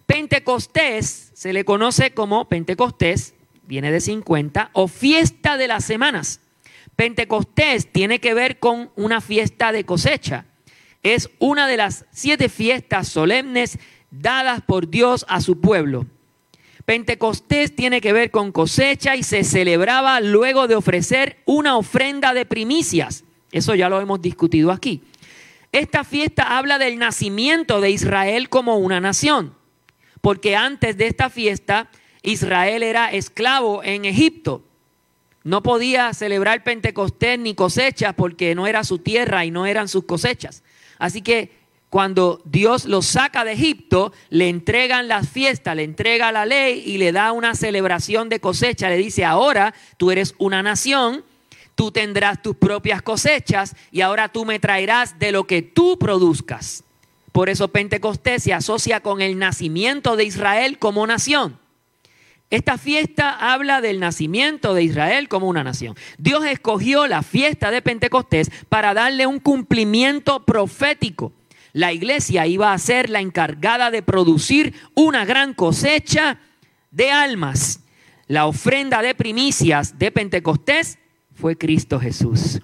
Pentecostés 0.06 1.30
se 1.32 1.52
le 1.52 1.64
conoce 1.64 2.12
como 2.12 2.46
Pentecostés, 2.48 3.34
viene 3.66 3.90
de 3.90 4.00
50, 4.00 4.70
o 4.74 4.86
fiesta 4.86 5.56
de 5.56 5.68
las 5.68 5.84
semanas. 5.84 6.40
Pentecostés 6.96 7.90
tiene 7.90 8.18
que 8.18 8.34
ver 8.34 8.58
con 8.58 8.90
una 8.96 9.20
fiesta 9.20 9.72
de 9.72 9.84
cosecha. 9.84 10.44
Es 11.02 11.30
una 11.38 11.68
de 11.68 11.76
las 11.76 12.06
siete 12.10 12.48
fiestas 12.48 13.08
solemnes 13.08 13.78
dadas 14.10 14.62
por 14.62 14.88
Dios 14.88 15.24
a 15.28 15.40
su 15.40 15.60
pueblo. 15.60 16.06
Pentecostés 16.84 17.76
tiene 17.76 18.00
que 18.00 18.14
ver 18.14 18.30
con 18.30 18.50
cosecha 18.50 19.14
y 19.14 19.22
se 19.22 19.44
celebraba 19.44 20.20
luego 20.20 20.68
de 20.68 20.74
ofrecer 20.74 21.38
una 21.44 21.76
ofrenda 21.76 22.32
de 22.32 22.46
primicias. 22.46 23.24
Eso 23.52 23.74
ya 23.74 23.90
lo 23.90 24.00
hemos 24.00 24.22
discutido 24.22 24.72
aquí. 24.72 25.02
Esta 25.70 26.02
fiesta 26.02 26.56
habla 26.56 26.78
del 26.78 26.98
nacimiento 26.98 27.82
de 27.82 27.90
Israel 27.90 28.48
como 28.48 28.78
una 28.78 29.00
nación, 29.00 29.54
porque 30.22 30.56
antes 30.56 30.96
de 30.96 31.08
esta 31.08 31.28
fiesta 31.28 31.90
Israel 32.22 32.82
era 32.82 33.12
esclavo 33.12 33.82
en 33.84 34.06
Egipto. 34.06 34.64
No 35.44 35.62
podía 35.62 36.12
celebrar 36.14 36.64
Pentecostés 36.64 37.38
ni 37.38 37.54
cosechas 37.54 38.14
porque 38.14 38.54
no 38.54 38.66
era 38.66 38.82
su 38.82 38.98
tierra 38.98 39.44
y 39.44 39.50
no 39.50 39.66
eran 39.66 39.88
sus 39.88 40.04
cosechas. 40.04 40.62
Así 40.98 41.22
que 41.22 41.57
cuando 41.90 42.42
Dios 42.44 42.84
los 42.84 43.06
saca 43.06 43.44
de 43.44 43.52
Egipto, 43.52 44.12
le 44.28 44.48
entregan 44.48 45.08
las 45.08 45.28
fiestas, 45.28 45.74
le 45.74 45.84
entrega 45.84 46.32
la 46.32 46.44
ley 46.44 46.82
y 46.84 46.98
le 46.98 47.12
da 47.12 47.32
una 47.32 47.54
celebración 47.54 48.28
de 48.28 48.40
cosecha. 48.40 48.90
Le 48.90 48.98
dice, 48.98 49.24
ahora 49.24 49.74
tú 49.96 50.10
eres 50.10 50.34
una 50.38 50.62
nación, 50.62 51.24
tú 51.74 51.90
tendrás 51.90 52.42
tus 52.42 52.56
propias 52.56 53.00
cosechas 53.00 53.74
y 53.90 54.02
ahora 54.02 54.28
tú 54.28 54.44
me 54.44 54.58
traerás 54.58 55.18
de 55.18 55.32
lo 55.32 55.46
que 55.46 55.62
tú 55.62 55.98
produzcas. 55.98 56.84
Por 57.32 57.48
eso 57.48 57.68
Pentecostés 57.68 58.42
se 58.42 58.52
asocia 58.52 59.00
con 59.00 59.22
el 59.22 59.38
nacimiento 59.38 60.16
de 60.16 60.24
Israel 60.24 60.78
como 60.78 61.06
nación. 61.06 61.58
Esta 62.50 62.78
fiesta 62.78 63.52
habla 63.52 63.80
del 63.80 64.00
nacimiento 64.00 64.74
de 64.74 64.82
Israel 64.82 65.28
como 65.28 65.48
una 65.48 65.64
nación. 65.64 65.94
Dios 66.18 66.44
escogió 66.46 67.06
la 67.06 67.22
fiesta 67.22 67.70
de 67.70 67.82
Pentecostés 67.82 68.50
para 68.68 68.94
darle 68.94 69.26
un 69.26 69.38
cumplimiento 69.38 70.44
profético 70.44 71.32
la 71.72 71.92
iglesia 71.92 72.46
iba 72.46 72.72
a 72.72 72.78
ser 72.78 73.10
la 73.10 73.20
encargada 73.20 73.90
de 73.90 74.02
producir 74.02 74.74
una 74.94 75.24
gran 75.24 75.54
cosecha 75.54 76.38
de 76.90 77.10
almas. 77.10 77.80
La 78.26 78.46
ofrenda 78.46 79.02
de 79.02 79.14
primicias 79.14 79.98
de 79.98 80.10
Pentecostés 80.10 80.98
fue 81.34 81.56
Cristo 81.56 82.00
Jesús, 82.00 82.60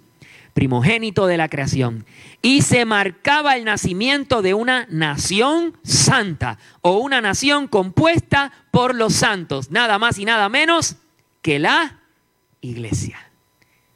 primogénito 0.53 1.27
de 1.27 1.37
la 1.37 1.49
creación. 1.49 2.05
Y 2.43 2.63
se 2.63 2.85
marcaba 2.85 3.57
el 3.57 3.65
nacimiento 3.65 4.43
de 4.43 4.55
una 4.55 4.87
nación 4.91 5.79
santa 5.83 6.59
o 6.83 6.99
una 6.99 7.21
nación 7.21 7.69
compuesta 7.69 8.53
por 8.71 8.95
los 8.95 9.15
santos, 9.15 9.71
nada 9.71 9.99
más 9.99 10.19
y 10.19 10.25
nada 10.25 10.49
menos 10.49 10.97
que 11.41 11.59
la 11.59 12.01
iglesia. 12.61 13.19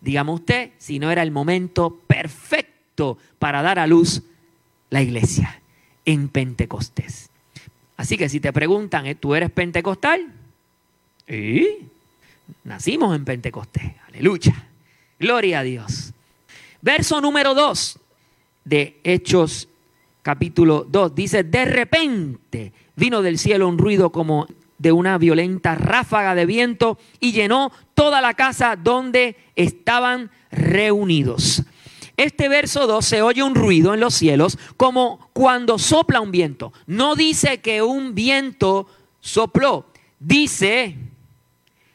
Dígame 0.01 0.31
usted 0.31 0.71
si 0.79 0.99
no 0.99 1.11
era 1.11 1.23
el 1.23 1.31
momento 1.31 2.01
perfecto 2.07 3.19
para 3.39 3.63
dar 3.63 3.79
a 3.79 3.87
luz 3.87 4.23
la 4.91 5.03
iglesia 5.03 5.61
en 6.05 6.29
Pentecostés. 6.29 7.31
Así 7.97 8.17
que 8.17 8.29
si 8.29 8.41
te 8.41 8.53
preguntan, 8.53 9.07
¿eh, 9.07 9.15
¿tú 9.15 9.35
eres 9.35 9.51
pentecostal? 9.51 10.33
¿Y? 11.29 11.67
Nacimos 12.65 13.15
en 13.15 13.25
Pentecostés. 13.25 13.93
Aleluya. 14.09 14.67
Gloria 15.19 15.61
a 15.61 15.63
Dios. 15.63 16.13
Verso 16.81 17.21
número 17.21 17.55
2 17.55 17.99
de 18.65 19.01
Hechos 19.03 19.69
capítulo 20.23 20.87
2 20.89 21.15
dice, 21.15 21.43
de 21.43 21.65
repente 21.65 22.73
vino 22.97 23.23
del 23.23 23.39
cielo 23.39 23.67
un 23.67 23.79
ruido 23.79 24.11
como 24.11 24.47
de 24.79 24.93
una 24.93 25.19
violenta 25.19 25.75
ráfaga 25.75 26.35
de 26.35 26.47
viento 26.47 26.99
y 27.19 27.33
llenó 27.33 27.73
toda 27.95 28.21
la 28.21 28.35
casa 28.35 28.77
donde 28.77 29.37
estaban 29.57 30.31
reunidos. 30.51 31.65
Este 32.19 32.49
verso 32.49 32.89
2 32.89 33.05
se 33.05 33.23
oye 33.23 33.45
un 33.45 33.55
ruido 33.55 33.95
en 33.95 34.01
los 34.01 34.13
cielos 34.13 34.59
como 34.77 35.31
cuando 35.33 35.79
sopla 35.79 36.21
un 36.21 36.33
viento. 36.33 36.73
No 36.87 37.15
dice 37.15 37.61
que 37.61 37.81
un 37.81 38.17
viento 38.17 38.89
sopló, 39.21 39.87
dice 40.19 40.97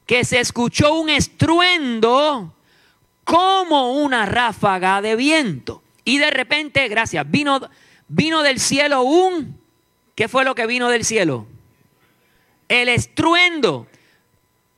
que 0.06 0.24
se 0.24 0.40
escuchó 0.40 0.94
un 0.94 1.10
estruendo 1.10 2.56
como 3.26 3.94
una 3.94 4.26
ráfaga 4.26 5.02
de 5.02 5.18
viento. 5.18 5.84
Y 6.06 6.20
de 6.20 6.32
repente, 6.32 6.88
gracias, 6.88 7.30
vino, 7.30 7.60
vino 8.08 8.44
del 8.44 8.60
cielo 8.60 9.04
un... 9.04 9.62
¿Qué 10.16 10.30
fue 10.30 10.46
lo 10.46 10.56
que 10.56 10.68
vino 10.68 10.90
del 10.90 11.04
cielo? 11.04 11.48
El 12.70 12.88
estruendo. 12.88 13.88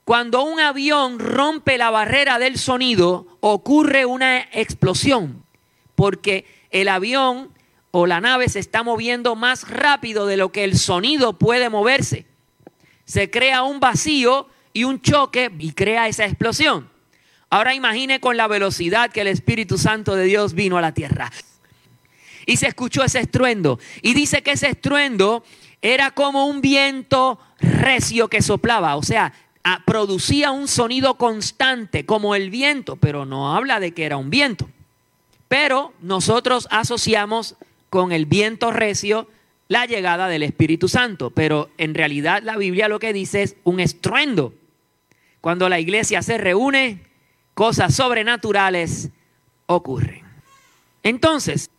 Cuando 0.05 0.43
un 0.43 0.59
avión 0.59 1.17
rompe 1.17 1.79
la 1.79 1.89
barrera 1.89 2.37
del 2.37 2.59
sonido, 2.59 3.25
ocurre 3.39 4.05
una 4.05 4.37
explosión, 4.53 5.43
porque 5.95 6.45
el 6.69 6.89
avión 6.89 7.49
o 7.89 8.05
la 8.05 8.21
nave 8.21 8.47
se 8.47 8.59
está 8.59 8.83
moviendo 8.83 9.35
más 9.35 9.67
rápido 9.67 10.27
de 10.27 10.37
lo 10.37 10.51
que 10.51 10.63
el 10.63 10.77
sonido 10.77 11.39
puede 11.39 11.69
moverse. 11.69 12.27
Se 13.05 13.31
crea 13.31 13.63
un 13.63 13.79
vacío 13.79 14.47
y 14.73 14.83
un 14.83 15.01
choque 15.01 15.51
y 15.57 15.71
crea 15.71 16.07
esa 16.07 16.25
explosión. 16.25 16.87
Ahora 17.49 17.73
imagine 17.73 18.19
con 18.19 18.37
la 18.37 18.47
velocidad 18.47 19.11
que 19.11 19.21
el 19.21 19.27
Espíritu 19.27 19.79
Santo 19.79 20.15
de 20.15 20.25
Dios 20.25 20.53
vino 20.53 20.77
a 20.77 20.81
la 20.81 20.93
tierra. 20.93 21.31
Y 22.45 22.57
se 22.57 22.67
escuchó 22.67 23.03
ese 23.03 23.21
estruendo. 23.21 23.79
Y 24.03 24.13
dice 24.13 24.43
que 24.43 24.51
ese 24.51 24.69
estruendo 24.69 25.43
era 25.81 26.11
como 26.11 26.45
un 26.45 26.61
viento 26.61 27.39
recio 27.59 28.27
que 28.27 28.43
soplaba. 28.43 28.97
O 28.97 29.03
sea, 29.03 29.33
producía 29.85 30.51
un 30.51 30.67
sonido 30.67 31.15
constante 31.15 32.05
como 32.05 32.35
el 32.35 32.49
viento, 32.49 32.95
pero 32.97 33.25
no 33.25 33.55
habla 33.55 33.79
de 33.79 33.93
que 33.93 34.05
era 34.05 34.17
un 34.17 34.29
viento. 34.29 34.69
Pero 35.47 35.93
nosotros 36.01 36.67
asociamos 36.71 37.55
con 37.89 38.11
el 38.11 38.25
viento 38.25 38.71
recio 38.71 39.27
la 39.67 39.85
llegada 39.85 40.27
del 40.27 40.43
Espíritu 40.43 40.87
Santo, 40.87 41.31
pero 41.31 41.69
en 41.77 41.95
realidad 41.95 42.43
la 42.43 42.57
Biblia 42.57 42.87
lo 42.87 42.99
que 42.99 43.13
dice 43.13 43.41
es 43.41 43.55
un 43.63 43.79
estruendo. 43.79 44.53
Cuando 45.41 45.69
la 45.69 45.79
iglesia 45.79 46.21
se 46.21 46.37
reúne, 46.37 47.03
cosas 47.53 47.95
sobrenaturales 47.95 49.09
ocurren. 49.65 50.23
Entonces, 51.01 51.71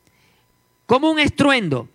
como 0.86 1.10
un 1.10 1.18
estruendo, 1.18 1.88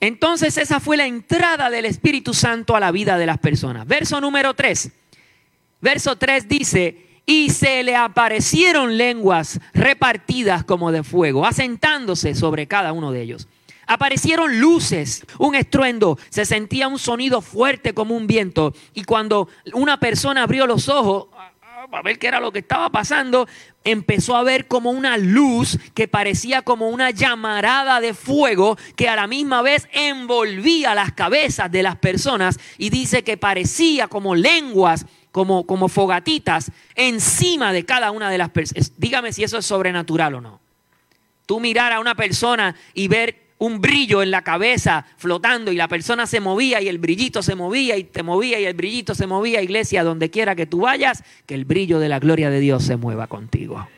entonces 0.00 0.56
esa 0.58 0.80
fue 0.80 0.96
la 0.96 1.06
entrada 1.06 1.70
del 1.70 1.84
Espíritu 1.84 2.34
Santo 2.34 2.74
a 2.74 2.80
la 2.80 2.90
vida 2.90 3.18
de 3.18 3.26
las 3.26 3.38
personas. 3.38 3.86
Verso 3.86 4.20
número 4.20 4.54
3. 4.54 4.92
Verso 5.80 6.16
3 6.16 6.48
dice, 6.48 7.08
y 7.24 7.50
se 7.50 7.82
le 7.82 7.94
aparecieron 7.94 8.96
lenguas 8.96 9.60
repartidas 9.74 10.64
como 10.64 10.92
de 10.92 11.02
fuego, 11.02 11.46
asentándose 11.46 12.34
sobre 12.34 12.66
cada 12.66 12.92
uno 12.92 13.12
de 13.12 13.22
ellos. 13.22 13.48
Aparecieron 13.86 14.60
luces, 14.60 15.24
un 15.38 15.54
estruendo, 15.54 16.18
se 16.30 16.44
sentía 16.44 16.88
un 16.88 16.98
sonido 16.98 17.40
fuerte 17.40 17.94
como 17.94 18.16
un 18.16 18.26
viento. 18.26 18.74
Y 18.92 19.04
cuando 19.04 19.48
una 19.72 19.98
persona 20.00 20.42
abrió 20.42 20.66
los 20.66 20.88
ojos, 20.88 21.28
a 21.90 22.02
ver 22.02 22.18
qué 22.18 22.26
era 22.26 22.40
lo 22.40 22.52
que 22.52 22.58
estaba 22.58 22.90
pasando, 22.90 23.48
empezó 23.84 24.36
a 24.36 24.42
ver 24.42 24.66
como 24.66 24.90
una 24.90 25.16
luz 25.16 25.78
que 25.94 26.08
parecía 26.08 26.62
como 26.62 26.88
una 26.88 27.10
llamarada 27.10 28.00
de 28.00 28.14
fuego 28.14 28.76
que 28.96 29.08
a 29.08 29.16
la 29.16 29.26
misma 29.26 29.62
vez 29.62 29.88
envolvía 29.92 30.94
las 30.94 31.12
cabezas 31.12 31.70
de 31.70 31.82
las 31.82 31.96
personas 31.96 32.58
y 32.76 32.90
dice 32.90 33.24
que 33.24 33.36
parecía 33.36 34.08
como 34.08 34.34
lenguas 34.34 35.06
como, 35.32 35.66
como 35.66 35.88
fogatitas 35.88 36.70
encima 36.94 37.72
de 37.72 37.84
cada 37.84 38.10
una 38.10 38.30
de 38.30 38.38
las 38.38 38.50
personas. 38.50 38.92
Dígame 38.96 39.32
si 39.32 39.44
eso 39.44 39.58
es 39.58 39.66
sobrenatural 39.66 40.34
o 40.34 40.40
no. 40.40 40.60
Tú 41.46 41.60
mirar 41.60 41.92
a 41.92 42.00
una 42.00 42.14
persona 42.14 42.74
y 42.94 43.08
ver 43.08 43.48
un 43.58 43.80
brillo 43.80 44.22
en 44.22 44.30
la 44.30 44.42
cabeza 44.42 45.04
flotando 45.16 45.72
y 45.72 45.76
la 45.76 45.88
persona 45.88 46.26
se 46.26 46.40
movía 46.40 46.80
y 46.80 46.88
el 46.88 46.98
brillito 46.98 47.42
se 47.42 47.54
movía 47.54 47.96
y 47.96 48.04
te 48.04 48.22
movía 48.22 48.60
y 48.60 48.64
el 48.64 48.74
brillito 48.74 49.14
se 49.14 49.26
movía, 49.26 49.62
iglesia, 49.62 50.04
donde 50.04 50.30
quiera 50.30 50.54
que 50.54 50.66
tú 50.66 50.80
vayas, 50.80 51.24
que 51.46 51.54
el 51.54 51.64
brillo 51.64 51.98
de 51.98 52.08
la 52.08 52.20
gloria 52.20 52.50
de 52.50 52.60
Dios 52.60 52.84
se 52.84 52.96
mueva 52.96 53.26
contigo. 53.26 53.88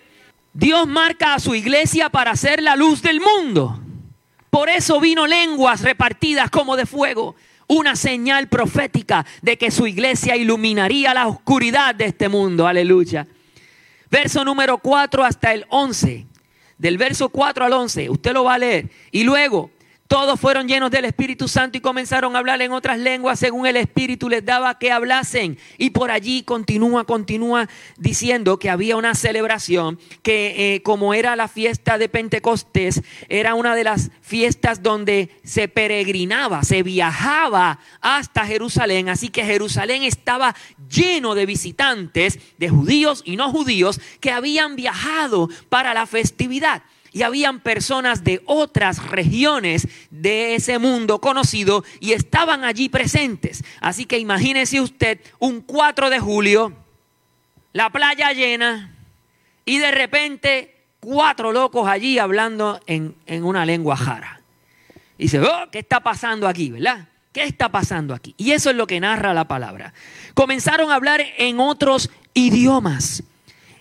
Dios 0.52 0.88
marca 0.88 1.34
a 1.34 1.38
su 1.38 1.54
iglesia 1.54 2.08
para 2.08 2.34
ser 2.36 2.62
la 2.62 2.74
luz 2.74 3.02
del 3.02 3.20
mundo. 3.20 3.80
Por 4.48 4.68
eso 4.68 4.98
vino 4.98 5.26
lenguas 5.26 5.82
repartidas 5.82 6.50
como 6.50 6.76
de 6.76 6.86
fuego 6.86 7.36
una 7.70 7.94
señal 7.94 8.48
profética 8.48 9.24
de 9.42 9.56
que 9.56 9.70
su 9.70 9.86
iglesia 9.86 10.36
iluminaría 10.36 11.14
la 11.14 11.28
oscuridad 11.28 11.94
de 11.94 12.06
este 12.06 12.28
mundo. 12.28 12.66
Aleluya. 12.66 13.28
Verso 14.10 14.44
número 14.44 14.78
4 14.78 15.24
hasta 15.24 15.54
el 15.54 15.64
11. 15.68 16.26
Del 16.78 16.98
verso 16.98 17.28
4 17.28 17.64
al 17.64 17.72
11, 17.72 18.10
usted 18.10 18.32
lo 18.32 18.42
va 18.42 18.54
a 18.54 18.58
leer. 18.58 18.90
Y 19.12 19.22
luego 19.22 19.70
todos 20.10 20.40
fueron 20.40 20.66
llenos 20.66 20.90
del 20.90 21.04
Espíritu 21.04 21.46
Santo 21.46 21.78
y 21.78 21.80
comenzaron 21.80 22.34
a 22.34 22.40
hablar 22.40 22.60
en 22.62 22.72
otras 22.72 22.98
lenguas 22.98 23.38
según 23.38 23.68
el 23.68 23.76
Espíritu 23.76 24.28
les 24.28 24.44
daba 24.44 24.76
que 24.76 24.90
hablasen. 24.90 25.56
Y 25.78 25.90
por 25.90 26.10
allí 26.10 26.42
continúa, 26.42 27.04
continúa 27.04 27.68
diciendo 27.96 28.58
que 28.58 28.70
había 28.70 28.96
una 28.96 29.14
celebración 29.14 30.00
que 30.22 30.74
eh, 30.74 30.82
como 30.82 31.14
era 31.14 31.36
la 31.36 31.46
fiesta 31.46 31.96
de 31.96 32.08
Pentecostés, 32.08 33.02
era 33.28 33.54
una 33.54 33.76
de 33.76 33.84
las 33.84 34.10
fiestas 34.20 34.82
donde 34.82 35.30
se 35.44 35.68
peregrinaba, 35.68 36.64
se 36.64 36.82
viajaba 36.82 37.78
hasta 38.00 38.44
Jerusalén. 38.44 39.10
Así 39.10 39.28
que 39.28 39.44
Jerusalén 39.44 40.02
estaba 40.02 40.56
lleno 40.90 41.36
de 41.36 41.46
visitantes, 41.46 42.40
de 42.58 42.68
judíos 42.68 43.22
y 43.24 43.36
no 43.36 43.48
judíos, 43.52 44.00
que 44.18 44.32
habían 44.32 44.74
viajado 44.74 45.48
para 45.68 45.94
la 45.94 46.06
festividad 46.06 46.82
y 47.12 47.22
habían 47.22 47.60
personas 47.60 48.24
de 48.24 48.42
otras 48.46 49.10
regiones 49.10 49.88
de 50.10 50.54
ese 50.54 50.78
mundo 50.78 51.20
conocido 51.20 51.84
y 51.98 52.12
estaban 52.12 52.64
allí 52.64 52.88
presentes. 52.88 53.64
Así 53.80 54.04
que 54.04 54.18
imagínese 54.18 54.80
usted 54.80 55.20
un 55.38 55.60
4 55.60 56.10
de 56.10 56.20
julio, 56.20 56.72
la 57.72 57.90
playa 57.90 58.32
llena 58.32 58.94
y 59.64 59.78
de 59.78 59.90
repente 59.90 60.76
cuatro 61.00 61.52
locos 61.52 61.88
allí 61.88 62.18
hablando 62.18 62.80
en, 62.86 63.16
una 63.42 63.64
lengua 63.64 63.96
jara. 63.96 64.40
Y 65.18 65.24
dice, 65.24 65.40
oh, 65.40 65.70
¿qué 65.70 65.80
está 65.80 66.00
pasando 66.00 66.48
aquí, 66.48 66.70
verdad? 66.70 67.08
¿Qué 67.32 67.44
está 67.44 67.70
pasando 67.70 68.14
aquí? 68.14 68.34
Y 68.36 68.52
eso 68.52 68.70
es 68.70 68.76
lo 68.76 68.86
que 68.86 69.00
narra 69.00 69.34
la 69.34 69.46
palabra. 69.46 69.92
Comenzaron 70.34 70.90
a 70.90 70.94
hablar 70.94 71.22
en 71.38 71.60
otros 71.60 72.10
idiomas 72.34 73.22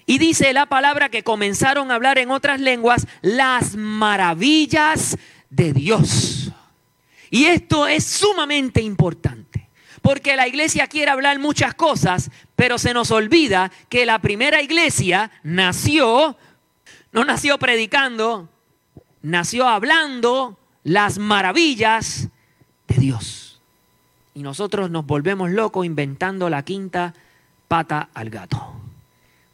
y 0.10 0.18
dice 0.18 0.54
la 0.54 0.66
palabra 0.66 1.10
que 1.10 1.22
comenzaron 1.22 1.92
a 1.92 1.94
hablar 1.94 2.18
en 2.18 2.32
otras 2.32 2.60
lenguas 2.60 3.06
las 3.22 3.76
maravillas 3.76 5.20
de 5.52 5.72
Dios. 5.72 6.52
Y 7.30 7.46
esto 7.46 7.86
es 7.86 8.06
sumamente 8.06 8.82
importante, 8.82 9.70
porque 10.02 10.36
la 10.36 10.48
iglesia 10.48 10.88
quiere 10.88 11.12
hablar 11.12 11.38
muchas 11.38 11.76
cosas, 11.76 12.32
pero 12.56 12.80
se 12.80 12.92
nos 12.96 13.12
olvida 13.12 13.72
que 13.88 14.08
la 14.08 14.18
primera 14.18 14.64
iglesia 14.64 15.30
nació, 15.44 16.36
no 17.12 17.24
nació 17.24 17.60
predicando, 17.60 18.50
nació 19.22 19.68
hablando 19.68 20.58
las 20.84 21.20
maravillas 21.20 22.30
de 22.88 22.96
Dios. 22.96 23.62
Y 24.34 24.42
nosotros 24.42 24.90
nos 24.90 25.06
volvemos 25.06 25.52
locos 25.52 25.86
inventando 25.86 26.50
la 26.50 26.66
quinta 26.66 27.14
pata 27.68 28.10
al 28.16 28.32
gato 28.32 28.79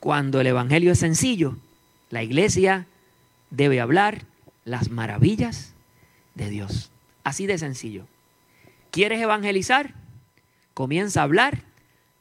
cuando 0.05 0.39
el 0.39 0.45
Evangelio 0.45 0.91
es 0.91 0.99
sencillo. 0.99 1.57
La 2.11 2.21
iglesia 2.21 2.85
debe 3.49 3.81
hablar 3.81 4.21
las 4.63 4.91
maravillas 4.91 5.73
de 6.35 6.51
Dios. 6.51 6.91
Así 7.23 7.47
de 7.47 7.57
sencillo. 7.57 8.05
¿Quieres 8.91 9.19
evangelizar? 9.19 9.95
Comienza 10.75 11.21
a 11.21 11.23
hablar 11.23 11.63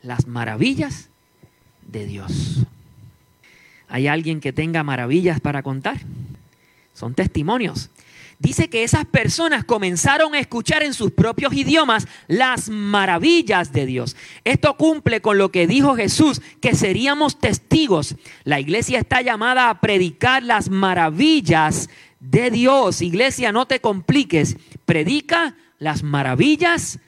las 0.01 0.27
maravillas 0.27 1.11
de 1.87 2.07
Dios. 2.07 2.65
¿Hay 3.89 4.07
alguien 4.07 4.41
que 4.41 4.55
tenga 4.55 4.83
maravillas 4.83 5.39
para 5.41 5.63
contar? 5.63 5.99
Son 6.95 7.13
testimonios 7.13 7.91
dice 8.39 8.69
que 8.69 8.85
esas 8.85 9.05
personas 9.05 9.65
comenzaron 9.65 10.35
a 10.35 10.39
escuchar 10.39 10.83
en 10.83 10.95
sus 10.95 11.13
propios 11.13 11.53
idiomas 11.55 12.07
las 12.29 12.69
maravillas 12.69 13.73
de 13.73 13.87
Dios. 13.87 14.17
Esto 14.45 14.77
cumple 14.77 15.21
con 15.21 15.39
lo 15.39 15.51
que 15.51 15.67
dijo 15.67 15.97
Jesús, 15.97 16.43
que 16.61 16.75
seríamos 16.75 17.39
testigos. 17.39 18.17
La 18.45 18.61
iglesia 18.61 18.99
está 18.99 19.23
llamada 19.23 19.71
a 19.71 19.81
predicar 19.81 20.43
las 20.43 20.71
maravillas 20.71 21.89
de 22.21 22.51
Dios. 22.51 23.03
Iglesia, 23.03 23.53
no 23.53 23.67
te 23.67 23.81
compliques, 23.81 24.57
predica 24.85 25.57
las 25.79 26.03
maravillas 26.03 26.99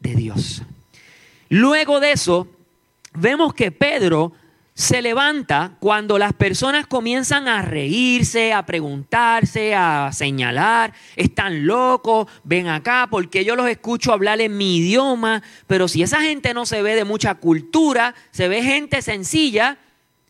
de 0.00 0.14
Dios. 0.14 0.62
Luego 1.48 2.00
de 2.00 2.12
eso, 2.12 2.48
vemos 3.14 3.54
que 3.54 3.70
Pedro 3.70 4.32
se 4.74 5.02
levanta 5.02 5.76
cuando 5.80 6.18
las 6.18 6.32
personas 6.32 6.86
comienzan 6.86 7.46
a 7.46 7.60
reírse, 7.60 8.52
a 8.54 8.64
preguntarse, 8.64 9.74
a 9.74 10.10
señalar, 10.12 10.94
están 11.14 11.66
locos, 11.66 12.26
ven 12.42 12.68
acá, 12.68 13.06
porque 13.10 13.44
yo 13.44 13.54
los 13.54 13.68
escucho 13.68 14.12
hablar 14.12 14.40
en 14.40 14.56
mi 14.56 14.78
idioma, 14.78 15.42
pero 15.66 15.88
si 15.88 16.02
esa 16.02 16.22
gente 16.22 16.54
no 16.54 16.64
se 16.64 16.80
ve 16.80 16.94
de 16.94 17.04
mucha 17.04 17.34
cultura, 17.34 18.14
se 18.30 18.48
ve 18.48 18.62
gente 18.62 19.02
sencilla, 19.02 19.76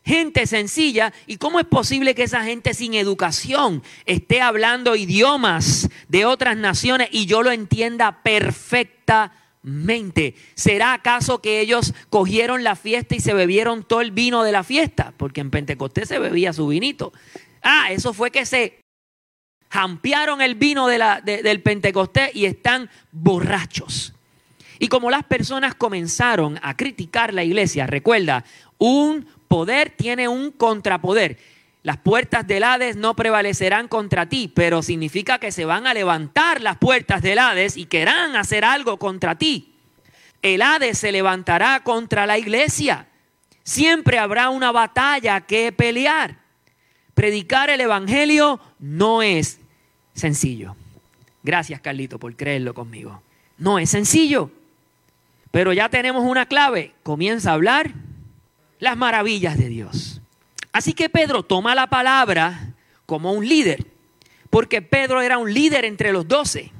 gente 0.03 0.45
sencilla. 0.45 1.13
¿Y 1.25 1.37
cómo 1.37 1.59
es 1.59 1.65
posible 1.65 2.13
que 2.13 2.23
esa 2.23 2.43
gente 2.43 2.73
sin 2.73 2.95
educación 2.95 3.81
esté 4.05 4.41
hablando 4.41 4.97
idiomas 4.97 5.89
de 6.09 6.25
otras 6.25 6.57
naciones 6.57 7.07
y 7.11 7.27
yo 7.27 7.43
lo 7.43 7.51
entienda 7.51 8.23
perfectamente? 8.23 9.42
¿Será 10.55 10.93
acaso 10.93 11.41
que 11.41 11.61
ellos 11.61 11.93
cogieron 12.09 12.63
la 12.63 12.75
fiesta 12.75 13.15
y 13.15 13.21
se 13.21 13.33
bebieron 13.33 13.83
todo 13.83 14.01
el 14.01 14.11
vino 14.11 14.43
de 14.43 14.51
la 14.51 14.63
fiesta? 14.63 15.13
Porque 15.15 15.41
en 15.41 15.51
Pentecostés 15.51 16.09
se 16.09 16.19
bebía 16.19 16.51
su 16.51 16.67
vinito. 16.67 17.13
Ah, 17.61 17.87
eso 17.91 18.13
fue 18.13 18.29
que 18.29 18.45
se 18.45 18.81
jampearon 19.69 20.41
el 20.41 20.55
vino 20.55 20.87
del 20.87 21.61
Pentecostés 21.61 22.35
y 22.35 22.45
están 22.45 22.89
borrachos. 23.11 24.13
Y 24.79 24.89
como 24.89 25.09
las 25.09 25.23
personas 25.23 25.75
comenzaron 25.75 26.59
a 26.61 26.75
criticar 26.75 27.33
la 27.33 27.43
iglesia, 27.43 27.87
recuerda, 27.87 28.43
un 28.77 29.25
poder 29.47 29.91
tiene 29.91 30.27
un 30.27 30.51
contrapoder. 30.51 31.37
Las 31.83 31.97
puertas 31.97 32.47
del 32.47 32.63
Hades 32.63 32.95
no 32.95 33.13
prevalecerán 33.13 33.89
contra 33.89 34.27
ti, 34.27 34.49
pero 34.53 34.81
significa 34.81 35.37
que 35.37 35.51
se 35.51 35.65
van 35.65 35.85
a 35.85 35.93
levantar 35.93 36.61
las 36.61 36.77
puertas 36.77 37.21
del 37.21 37.39
Hades 37.39 37.75
y 37.75 37.85
querrán 37.85 38.37
hacer 38.37 38.63
algo 38.63 38.97
contra 38.97 39.37
ti. 39.37 39.75
El 40.41 40.61
Hades 40.61 40.97
se 40.97 41.11
levantará 41.11 41.81
contra 41.81 42.25
la 42.25 42.37
iglesia. 42.37 43.07
Siempre 43.63 44.17
habrá 44.17 44.49
una 44.49 44.71
batalla 44.71 45.41
que 45.41 45.73
pelear. 45.73 46.37
Predicar 47.13 47.69
el 47.69 47.81
Evangelio 47.81 48.61
no 48.79 49.21
es 49.21 49.59
sencillo. 50.13 50.75
Gracias, 51.43 51.81
Carlito, 51.81 52.17
por 52.17 52.33
creerlo 52.35 52.73
conmigo. 52.73 53.21
No 53.57 53.77
es 53.77 53.89
sencillo. 53.89 54.51
Pero 55.51 55.73
ya 55.73 55.89
tenemos 55.89 56.23
una 56.23 56.45
clave. 56.45 56.93
Comienza 57.03 57.51
a 57.51 57.53
hablar 57.55 57.91
las 58.79 58.95
maravillas 58.97 59.57
de 59.57 59.67
Dios. 59.67 60.12
Así 60.73 60.93
que 60.93 61.07
Pedro 61.07 61.43
toma 61.43 61.75
la 61.75 61.87
palabra 61.87 62.73
como 63.05 63.31
un 63.31 63.47
líder, 63.47 63.85
porque 64.49 64.81
Pedro 64.81 65.21
era 65.21 65.37
un 65.37 65.53
líder 65.53 65.85
entre 65.85 66.11
los 66.11 66.27
doce. 66.27 66.71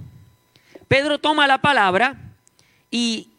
Pedro 0.88 1.20
toma 1.20 1.48
la 1.48 1.60
palabra 1.60 2.18
y 2.92 3.30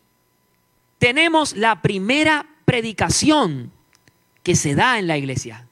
tenemos 0.99 1.55
la 1.55 1.83
primera 1.83 2.47
predicación 2.65 3.71
que 4.43 4.57
se 4.57 4.75
da 4.75 4.99
en 4.99 5.07
la 5.07 5.19
iglesia. 5.19 5.67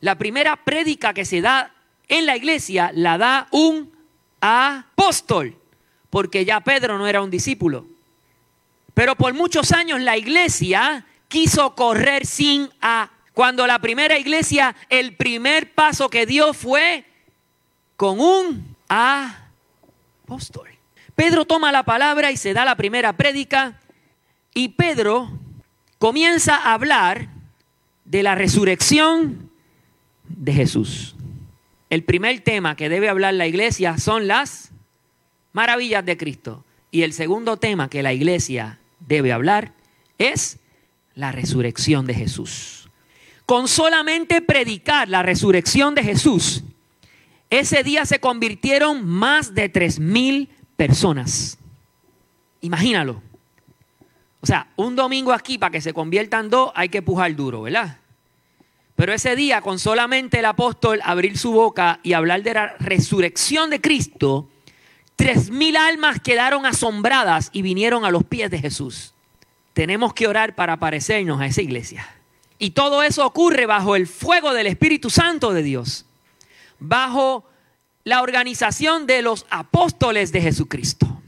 La 0.00 0.16
primera 0.16 0.56
prédica 0.56 1.12
que 1.12 1.24
se 1.24 1.40
da 1.40 1.72
en 2.08 2.26
la 2.26 2.36
iglesia 2.36 2.90
la 2.94 3.18
da 3.18 3.48
un 3.50 3.92
apóstol, 4.40 5.56
porque 6.10 6.44
ya 6.44 6.60
Pedro 6.60 6.96
no 6.98 7.06
era 7.06 7.22
un 7.22 7.30
discípulo. 7.30 7.86
Pero 8.94 9.16
por 9.16 9.34
muchos 9.34 9.72
años 9.72 10.00
la 10.00 10.16
iglesia 10.16 11.04
quiso 11.28 11.74
correr 11.74 12.26
sin 12.26 12.70
a. 12.80 13.10
Cuando 13.38 13.68
la 13.68 13.78
primera 13.78 14.18
iglesia, 14.18 14.74
el 14.88 15.14
primer 15.14 15.72
paso 15.72 16.08
que 16.08 16.26
dio 16.26 16.52
fue 16.52 17.04
con 17.96 18.18
un 18.18 18.74
apóstol. 18.88 20.68
Pedro 21.14 21.44
toma 21.44 21.70
la 21.70 21.84
palabra 21.84 22.32
y 22.32 22.36
se 22.36 22.52
da 22.52 22.64
la 22.64 22.74
primera 22.74 23.16
prédica 23.16 23.78
y 24.54 24.70
Pedro 24.70 25.30
comienza 26.00 26.56
a 26.56 26.74
hablar 26.74 27.28
de 28.04 28.24
la 28.24 28.34
resurrección 28.34 29.52
de 30.24 30.52
Jesús. 30.52 31.14
El 31.90 32.02
primer 32.02 32.40
tema 32.40 32.74
que 32.74 32.88
debe 32.88 33.08
hablar 33.08 33.34
la 33.34 33.46
iglesia 33.46 33.98
son 33.98 34.26
las 34.26 34.72
maravillas 35.52 36.04
de 36.04 36.16
Cristo. 36.16 36.64
Y 36.90 37.02
el 37.02 37.12
segundo 37.12 37.56
tema 37.56 37.88
que 37.88 38.02
la 38.02 38.12
iglesia 38.12 38.80
debe 38.98 39.30
hablar 39.30 39.74
es 40.18 40.58
la 41.14 41.30
resurrección 41.30 42.04
de 42.04 42.14
Jesús. 42.14 42.77
Con 43.48 43.66
solamente 43.66 44.42
predicar 44.42 45.08
la 45.08 45.22
resurrección 45.22 45.94
de 45.94 46.02
Jesús, 46.02 46.64
ese 47.48 47.82
día 47.82 48.04
se 48.04 48.20
convirtieron 48.20 49.06
más 49.06 49.54
de 49.54 49.70
tres 49.70 49.98
mil 49.98 50.50
personas. 50.76 51.56
Imagínalo. 52.60 53.22
O 54.42 54.46
sea, 54.46 54.68
un 54.76 54.94
domingo 54.94 55.32
aquí 55.32 55.56
para 55.56 55.70
que 55.70 55.80
se 55.80 55.94
conviertan 55.94 56.50
dos 56.50 56.72
hay 56.74 56.90
que 56.90 57.00
pujar 57.00 57.34
duro, 57.36 57.62
¿verdad? 57.62 57.96
Pero 58.96 59.14
ese 59.14 59.34
día, 59.34 59.62
con 59.62 59.78
solamente 59.78 60.40
el 60.40 60.44
apóstol 60.44 61.00
abrir 61.02 61.38
su 61.38 61.52
boca 61.52 62.00
y 62.02 62.12
hablar 62.12 62.42
de 62.42 62.52
la 62.52 62.76
resurrección 62.78 63.70
de 63.70 63.80
Cristo, 63.80 64.50
tres 65.16 65.48
mil 65.48 65.78
almas 65.78 66.20
quedaron 66.20 66.66
asombradas 66.66 67.48
y 67.54 67.62
vinieron 67.62 68.04
a 68.04 68.10
los 68.10 68.24
pies 68.24 68.50
de 68.50 68.58
Jesús 68.58 69.14
tenemos 69.78 70.12
que 70.12 70.26
orar 70.26 70.56
para 70.56 70.76
parecernos 70.80 71.40
a 71.40 71.46
esa 71.46 71.62
iglesia. 71.62 72.04
Y 72.58 72.70
todo 72.70 73.02
eso 73.02 73.24
ocurre 73.24 73.66
bajo 73.66 73.94
el 73.94 74.06
fuego 74.06 74.52
del 74.52 74.66
Espíritu 74.66 75.10
Santo 75.10 75.52
de 75.52 75.62
Dios, 75.62 76.06
bajo 76.78 77.44
la 78.04 78.22
organización 78.22 79.06
de 79.06 79.22
los 79.22 79.46
apóstoles 79.50 80.32
de 80.32 80.40
Jesucristo. 80.40 81.22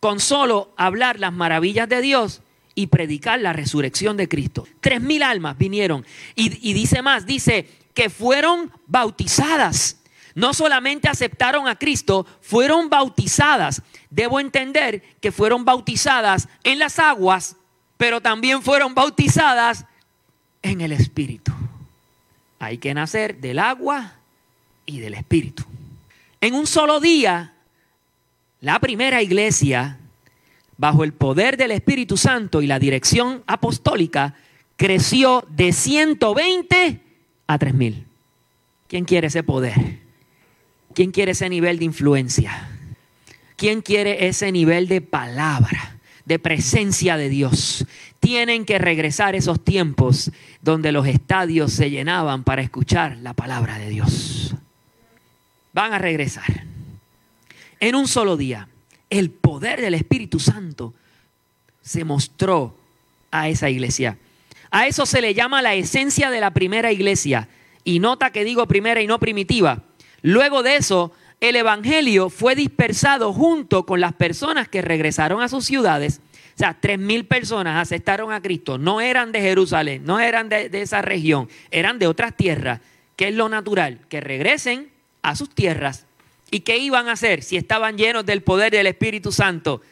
Con 0.00 0.18
solo 0.18 0.72
hablar 0.76 1.20
las 1.20 1.32
maravillas 1.32 1.88
de 1.88 2.00
Dios 2.00 2.42
y 2.74 2.86
predicar 2.86 3.38
la 3.40 3.52
resurrección 3.52 4.16
de 4.16 4.28
Cristo. 4.28 4.66
Tres 4.80 5.00
mil 5.00 5.22
almas 5.22 5.58
vinieron. 5.58 6.06
Y, 6.34 6.68
y 6.68 6.72
dice 6.72 7.02
más, 7.02 7.26
dice 7.26 7.68
que 7.92 8.08
fueron 8.08 8.72
bautizadas. 8.86 9.98
No 10.34 10.54
solamente 10.54 11.08
aceptaron 11.08 11.68
a 11.68 11.76
Cristo, 11.76 12.26
fueron 12.40 12.88
bautizadas. 12.88 13.82
Debo 14.08 14.40
entender 14.40 15.02
que 15.20 15.32
fueron 15.32 15.64
bautizadas 15.64 16.48
en 16.64 16.78
las 16.78 16.98
aguas 16.98 17.56
pero 18.00 18.22
también 18.22 18.62
fueron 18.62 18.94
bautizadas 18.94 19.84
en 20.62 20.80
el 20.80 20.92
Espíritu. 20.92 21.52
Hay 22.58 22.78
que 22.78 22.94
nacer 22.94 23.40
del 23.40 23.58
agua 23.58 24.14
y 24.86 25.00
del 25.00 25.14
Espíritu. 25.14 25.64
En 26.40 26.54
un 26.54 26.66
solo 26.66 27.00
día, 27.00 27.54
la 28.60 28.78
primera 28.80 29.22
iglesia, 29.22 29.98
bajo 30.76 31.04
el 31.04 31.12
poder 31.12 31.56
del 31.56 31.70
Espíritu 31.70 32.16
Santo 32.16 32.62
y 32.62 32.66
la 32.66 32.78
dirección 32.78 33.42
apostólica, 33.46 34.34
creció 34.76 35.44
de 35.48 35.72
120 35.72 37.00
a 37.46 37.58
3000. 37.58 38.04
¿Quién 38.88 39.04
quiere 39.04 39.28
ese 39.28 39.42
poder? 39.42 39.98
¿Quién 40.94 41.12
quiere 41.12 41.32
ese 41.32 41.48
nivel 41.48 41.78
de 41.78 41.84
influencia? 41.84 42.68
¿Quién 43.56 43.82
quiere 43.82 44.26
ese 44.26 44.50
nivel 44.52 44.88
de 44.88 45.00
palabra? 45.00 46.00
de 46.30 46.38
presencia 46.38 47.16
de 47.16 47.28
Dios. 47.28 47.84
Tienen 48.20 48.64
que 48.64 48.78
regresar 48.78 49.34
esos 49.34 49.64
tiempos 49.64 50.30
donde 50.60 50.92
los 50.92 51.06
estadios 51.06 51.72
se 51.72 51.90
llenaban 51.90 52.44
para 52.44 52.62
escuchar 52.62 53.16
la 53.18 53.32
palabra 53.34 53.78
de 53.78 53.88
Dios. 53.88 54.54
Van 55.72 55.92
a 55.92 55.98
regresar. 55.98 56.64
En 57.80 57.94
un 57.94 58.06
solo 58.06 58.36
día, 58.36 58.68
el 59.08 59.30
poder 59.30 59.80
del 59.80 59.94
Espíritu 59.94 60.38
Santo 60.38 60.94
se 61.82 62.04
mostró 62.04 62.76
a 63.30 63.48
esa 63.48 63.70
iglesia. 63.70 64.18
A 64.70 64.86
eso 64.86 65.06
se 65.06 65.20
le 65.20 65.34
llama 65.34 65.62
la 65.62 65.74
esencia 65.74 66.30
de 66.30 66.40
la 66.40 66.52
primera 66.52 66.92
iglesia. 66.92 67.48
Y 67.82 67.98
nota 67.98 68.30
que 68.30 68.44
digo 68.44 68.66
primera 68.66 69.00
y 69.00 69.06
no 69.06 69.18
primitiva. 69.18 69.82
Luego 70.22 70.62
de 70.62 70.76
eso, 70.76 71.12
el 71.40 71.56
Evangelio 71.56 72.28
fue 72.28 72.54
dispersado 72.54 73.32
junto 73.32 73.86
con 73.86 74.00
las 74.00 74.12
personas 74.12 74.68
que 74.68 74.82
regresaron 74.82 75.42
a 75.42 75.48
sus 75.48 75.64
ciudades. 75.64 76.20
Sea, 76.60 76.76
tres 76.78 76.98
mil 76.98 77.26
personas 77.26 77.80
aceptaron 77.80 78.32
a 78.32 78.40
Cristo. 78.40 78.78
No 78.78 79.00
eran 79.00 79.32
de 79.32 79.40
Jerusalén, 79.40 80.04
no 80.04 80.20
eran 80.20 80.48
de, 80.48 80.68
de 80.68 80.82
esa 80.82 81.02
región, 81.02 81.48
eran 81.70 81.98
de 81.98 82.06
otras 82.06 82.36
tierras. 82.36 82.80
¿Qué 83.16 83.28
es 83.28 83.34
lo 83.34 83.48
natural? 83.48 84.00
Que 84.08 84.20
regresen 84.20 84.90
a 85.22 85.36
sus 85.36 85.50
tierras. 85.50 86.06
¿Y 86.50 86.60
qué 86.60 86.78
iban 86.78 87.08
a 87.08 87.12
hacer 87.12 87.42
si 87.42 87.56
estaban 87.56 87.96
llenos 87.96 88.26
del 88.26 88.42
poder 88.42 88.72
del 88.72 88.86
Espíritu 88.86 89.32
Santo? 89.32 89.82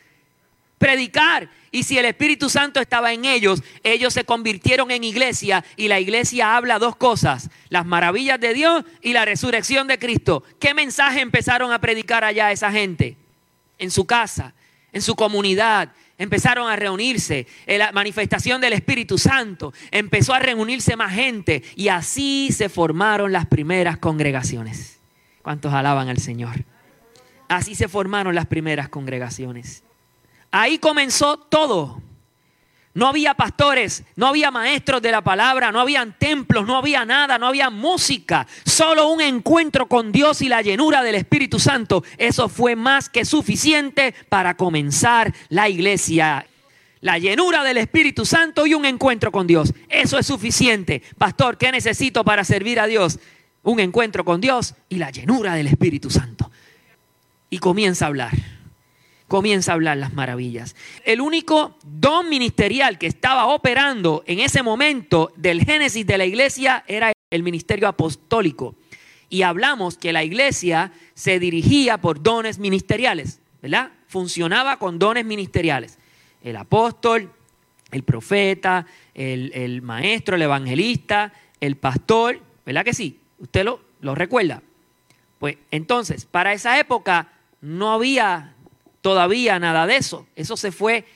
predicar. 0.79 1.51
Y 1.71 1.83
si 1.83 1.99
el 1.99 2.07
Espíritu 2.07 2.49
Santo 2.49 2.81
estaba 2.81 3.13
en 3.13 3.27
ellos, 3.27 3.63
ellos 3.83 4.15
se 4.15 4.25
convirtieron 4.25 4.91
en 4.91 5.05
iglesia 5.05 5.63
y 5.77 5.89
la 5.89 6.01
iglesia 6.01 6.57
habla 6.57 6.79
dos 6.79 6.97
cosas, 6.97 7.51
las 7.69 7.85
maravillas 7.85 8.41
de 8.41 8.55
Dios 8.55 8.85
y 9.03 9.13
la 9.13 9.27
resurrección 9.27 9.87
de 9.87 9.99
Cristo. 9.99 10.45
¿Qué 10.59 10.73
mensaje 10.73 11.21
empezaron 11.21 11.71
a 11.71 11.81
predicar 11.81 12.25
allá 12.25 12.51
esa 12.53 12.73
gente? 12.73 13.17
En 13.79 13.91
su 13.91 14.07
casa, 14.07 14.55
en 14.93 15.03
su 15.03 15.15
comunidad. 15.15 15.93
Empezaron 16.19 16.69
a 16.69 16.75
reunirse, 16.77 17.47
en 17.65 17.79
la 17.79 17.93
manifestación 17.93 18.61
del 18.61 18.73
Espíritu 18.73 19.19
Santo, 19.19 19.73
empezó 19.93 20.35
a 20.35 20.41
reunirse 20.41 20.97
más 20.97 21.13
gente 21.13 21.63
y 21.77 21.89
así 21.89 22.51
se 22.53 22.69
formaron 22.69 23.31
las 23.31 23.47
primeras 23.47 23.99
congregaciones. 23.99 24.99
¿Cuántos 25.43 25.73
alaban 25.73 26.09
al 26.09 26.19
Señor? 26.19 26.65
Así 27.49 27.75
se 27.75 27.89
formaron 27.89 28.35
las 28.35 28.47
primeras 28.47 28.89
congregaciones. 28.89 29.85
Ahí 30.51 30.79
comenzó 30.79 31.39
todo. 31.39 32.03
No 32.99 33.07
había 33.07 33.35
pastores, 33.35 34.03
no 34.17 34.27
había 34.27 34.51
maestros 34.51 35.01
de 35.01 35.13
la 35.13 35.23
palabra, 35.23 35.71
no 35.71 35.79
habían 35.79 36.19
templos, 36.19 36.67
no 36.67 36.77
había 36.77 37.05
nada, 37.05 37.39
no 37.39 37.47
había 37.47 37.71
música, 37.71 38.45
solo 38.67 39.07
un 39.07 39.21
encuentro 39.21 39.87
con 39.87 40.11
Dios 40.11 40.43
y 40.43 40.49
la 40.49 40.63
llenura 40.63 41.05
del 41.05 41.15
Espíritu 41.15 41.61
Santo. 41.61 42.03
Eso 42.17 42.49
fue 42.49 42.75
más 42.75 43.09
que 43.09 43.25
suficiente 43.25 44.17
para 44.29 44.57
comenzar 44.57 45.33
la 45.49 45.69
iglesia. 45.69 46.45
la 47.01 47.19
llenura 47.19 47.63
del 47.63 47.77
Espíritu 47.77 48.27
Santo 48.27 48.67
y 48.67 48.75
un 48.75 48.85
encuentro 48.85 49.31
con 49.31 49.47
Dios. 49.47 49.73
Eso 49.89 50.19
es 50.19 50.27
suficiente. 50.27 51.01
Pastor, 51.17 51.57
¿qué 51.57 51.71
necesito 51.71 52.25
para 52.25 52.43
servir 52.43 52.81
a 52.81 52.89
Dios? 52.89 53.21
Un 53.63 53.79
encuentro 53.79 54.25
con 54.25 54.41
Dios 54.41 54.75
y 54.89 54.97
la 54.97 55.13
llenura 55.13 55.55
del 55.55 55.69
Espíritu 55.69 56.11
Santo. 56.11 56.51
Y 57.49 57.59
comienza 57.59 58.07
a 58.07 58.09
hablar. 58.09 58.58
Comienza 59.29 59.73
a 59.73 59.75
hablar 59.75 59.99
las 59.99 60.15
maravillas. 60.15 60.75
El 61.05 61.21
único 61.21 61.77
don 61.85 62.29
ministerial 62.29 62.99
que 62.99 63.07
estaba 63.07 63.47
operando 63.47 64.25
en 64.27 64.41
ese 64.41 64.63
momento 64.63 65.33
del 65.37 65.65
génesis 65.65 66.07
de 66.07 66.19
la 66.19 66.25
iglesia 66.25 66.85
era 66.89 67.13
el 67.31 67.43
ministerio 67.43 67.89
apostólico. 67.89 68.75
Y 69.29 69.43
hablamos 69.43 69.99
que 69.99 70.13
la 70.13 70.25
iglesia 70.25 70.93
se 71.15 71.39
dirigía 71.39 71.99
por 71.99 72.23
dones 72.23 72.59
ministeriales, 72.59 73.41
¿verdad? 73.61 73.93
Funcionaba 74.09 74.79
con 74.79 74.99
dones 74.99 75.27
ministeriales 75.27 75.99
el 76.43 76.57
apóstol, 76.57 77.31
el 77.91 78.03
profeta, 78.03 78.87
el, 79.15 79.83
maestro, 79.83 80.37
el 80.37 80.43
evangelista, 80.43 81.33
el 81.61 81.77
pastor, 81.77 82.41
¿verdad 82.65 82.85
que 82.85 82.95
sí? 82.95 83.21
¿Usted 83.39 83.65
lo, 83.65 83.81
lo 84.01 84.15
recuerda? 84.15 84.63
Pues 85.39 85.57
entonces, 85.71 86.27
para 86.27 86.53
esa 86.53 86.79
época 86.79 87.33
no 87.61 87.93
había 87.93 88.55
todavía 89.09 89.59
nada 89.59 89.87
de 89.87 89.97
eso. 89.97 90.27
Eso 90.37 90.55
se 90.59 90.71
fue 90.71 91.07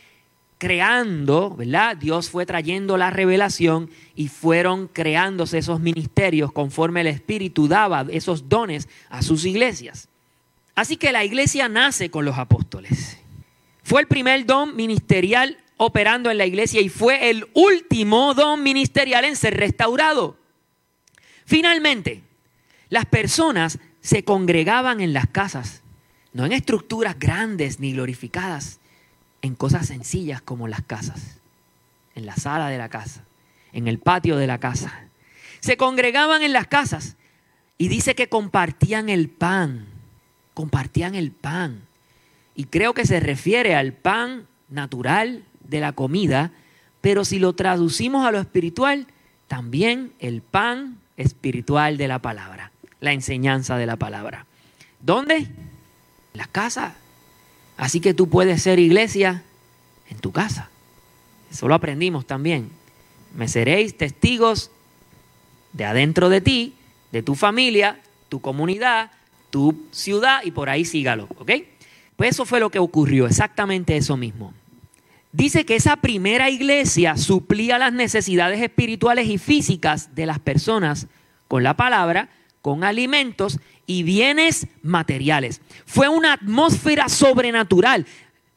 creando, 0.56 1.54
¿verdad? 1.54 1.94
Dios 1.94 2.30
fue 2.30 2.46
trayendo 2.46 2.96
la 2.96 3.10
revelación 3.10 3.90
y 4.14 4.28
fueron 4.28 4.88
creándose 4.88 5.58
esos 5.58 5.78
ministerios 5.78 6.52
conforme 6.52 7.02
el 7.02 7.08
Espíritu 7.08 7.68
daba 7.68 8.06
esos 8.08 8.48
dones 8.48 8.88
a 9.10 9.20
sus 9.20 9.44
iglesias. 9.44 10.08
Así 10.74 10.96
que 10.96 11.12
la 11.12 11.22
iglesia 11.22 11.68
nace 11.68 12.10
con 12.10 12.24
los 12.24 12.38
apóstoles. 12.38 13.18
Fue 13.82 14.00
el 14.00 14.06
primer 14.06 14.46
don 14.46 14.74
ministerial 14.74 15.58
operando 15.76 16.30
en 16.30 16.38
la 16.38 16.46
iglesia 16.46 16.80
y 16.80 16.88
fue 16.88 17.28
el 17.28 17.46
último 17.52 18.32
don 18.32 18.62
ministerial 18.62 19.26
en 19.26 19.36
ser 19.36 19.58
restaurado. 19.58 20.38
Finalmente, 21.44 22.22
las 22.88 23.04
personas 23.04 23.78
se 24.00 24.24
congregaban 24.24 25.02
en 25.02 25.12
las 25.12 25.26
casas, 25.26 25.81
no 26.32 26.44
en 26.46 26.52
estructuras 26.52 27.18
grandes 27.18 27.80
ni 27.80 27.92
glorificadas, 27.92 28.80
en 29.42 29.54
cosas 29.54 29.86
sencillas 29.86 30.40
como 30.40 30.68
las 30.68 30.82
casas, 30.82 31.38
en 32.14 32.26
la 32.26 32.36
sala 32.36 32.68
de 32.68 32.78
la 32.78 32.88
casa, 32.88 33.24
en 33.72 33.88
el 33.88 33.98
patio 33.98 34.36
de 34.36 34.46
la 34.46 34.58
casa. 34.58 35.08
Se 35.60 35.76
congregaban 35.76 36.42
en 36.42 36.52
las 36.52 36.68
casas 36.68 37.16
y 37.78 37.88
dice 37.88 38.14
que 38.14 38.28
compartían 38.28 39.08
el 39.08 39.28
pan, 39.28 39.86
compartían 40.54 41.14
el 41.14 41.32
pan. 41.32 41.82
Y 42.54 42.64
creo 42.64 42.94
que 42.94 43.06
se 43.06 43.20
refiere 43.20 43.74
al 43.74 43.92
pan 43.92 44.46
natural 44.68 45.44
de 45.68 45.80
la 45.80 45.92
comida, 45.92 46.52
pero 47.00 47.24
si 47.24 47.38
lo 47.38 47.54
traducimos 47.54 48.26
a 48.26 48.30
lo 48.30 48.38
espiritual, 48.38 49.06
también 49.48 50.12
el 50.18 50.42
pan 50.42 50.98
espiritual 51.16 51.96
de 51.96 52.08
la 52.08 52.20
palabra, 52.20 52.72
la 53.00 53.12
enseñanza 53.12 53.76
de 53.76 53.86
la 53.86 53.96
palabra. 53.96 54.46
¿Dónde? 55.00 55.48
La 56.34 56.46
casa. 56.46 56.94
Así 57.76 58.00
que 58.00 58.14
tú 58.14 58.28
puedes 58.28 58.62
ser 58.62 58.78
iglesia 58.78 59.42
en 60.08 60.18
tu 60.18 60.32
casa. 60.32 60.70
Eso 61.50 61.68
lo 61.68 61.74
aprendimos 61.74 62.26
también. 62.26 62.70
Me 63.34 63.48
seréis 63.48 63.96
testigos 63.96 64.70
de 65.72 65.84
adentro 65.84 66.28
de 66.28 66.40
ti, 66.40 66.74
de 67.12 67.22
tu 67.22 67.34
familia, 67.34 68.00
tu 68.28 68.40
comunidad, 68.40 69.10
tu 69.50 69.86
ciudad 69.90 70.42
y 70.44 70.50
por 70.50 70.70
ahí 70.70 70.84
sígalo, 70.84 71.28
¿ok? 71.36 71.50
Pues 72.16 72.30
eso 72.30 72.44
fue 72.44 72.60
lo 72.60 72.70
que 72.70 72.78
ocurrió, 72.78 73.26
exactamente 73.26 73.96
eso 73.96 74.16
mismo. 74.16 74.54
Dice 75.32 75.64
que 75.64 75.76
esa 75.76 75.96
primera 75.96 76.50
iglesia 76.50 77.16
suplía 77.16 77.78
las 77.78 77.92
necesidades 77.92 78.60
espirituales 78.60 79.28
y 79.28 79.38
físicas 79.38 80.14
de 80.14 80.26
las 80.26 80.38
personas 80.38 81.06
con 81.48 81.62
la 81.62 81.74
palabra, 81.76 82.28
con 82.60 82.84
alimentos 82.84 83.58
y 83.86 84.02
bienes 84.02 84.66
materiales. 84.82 85.60
Fue 85.86 86.08
una 86.08 86.34
atmósfera 86.34 87.08
sobrenatural. 87.08 88.06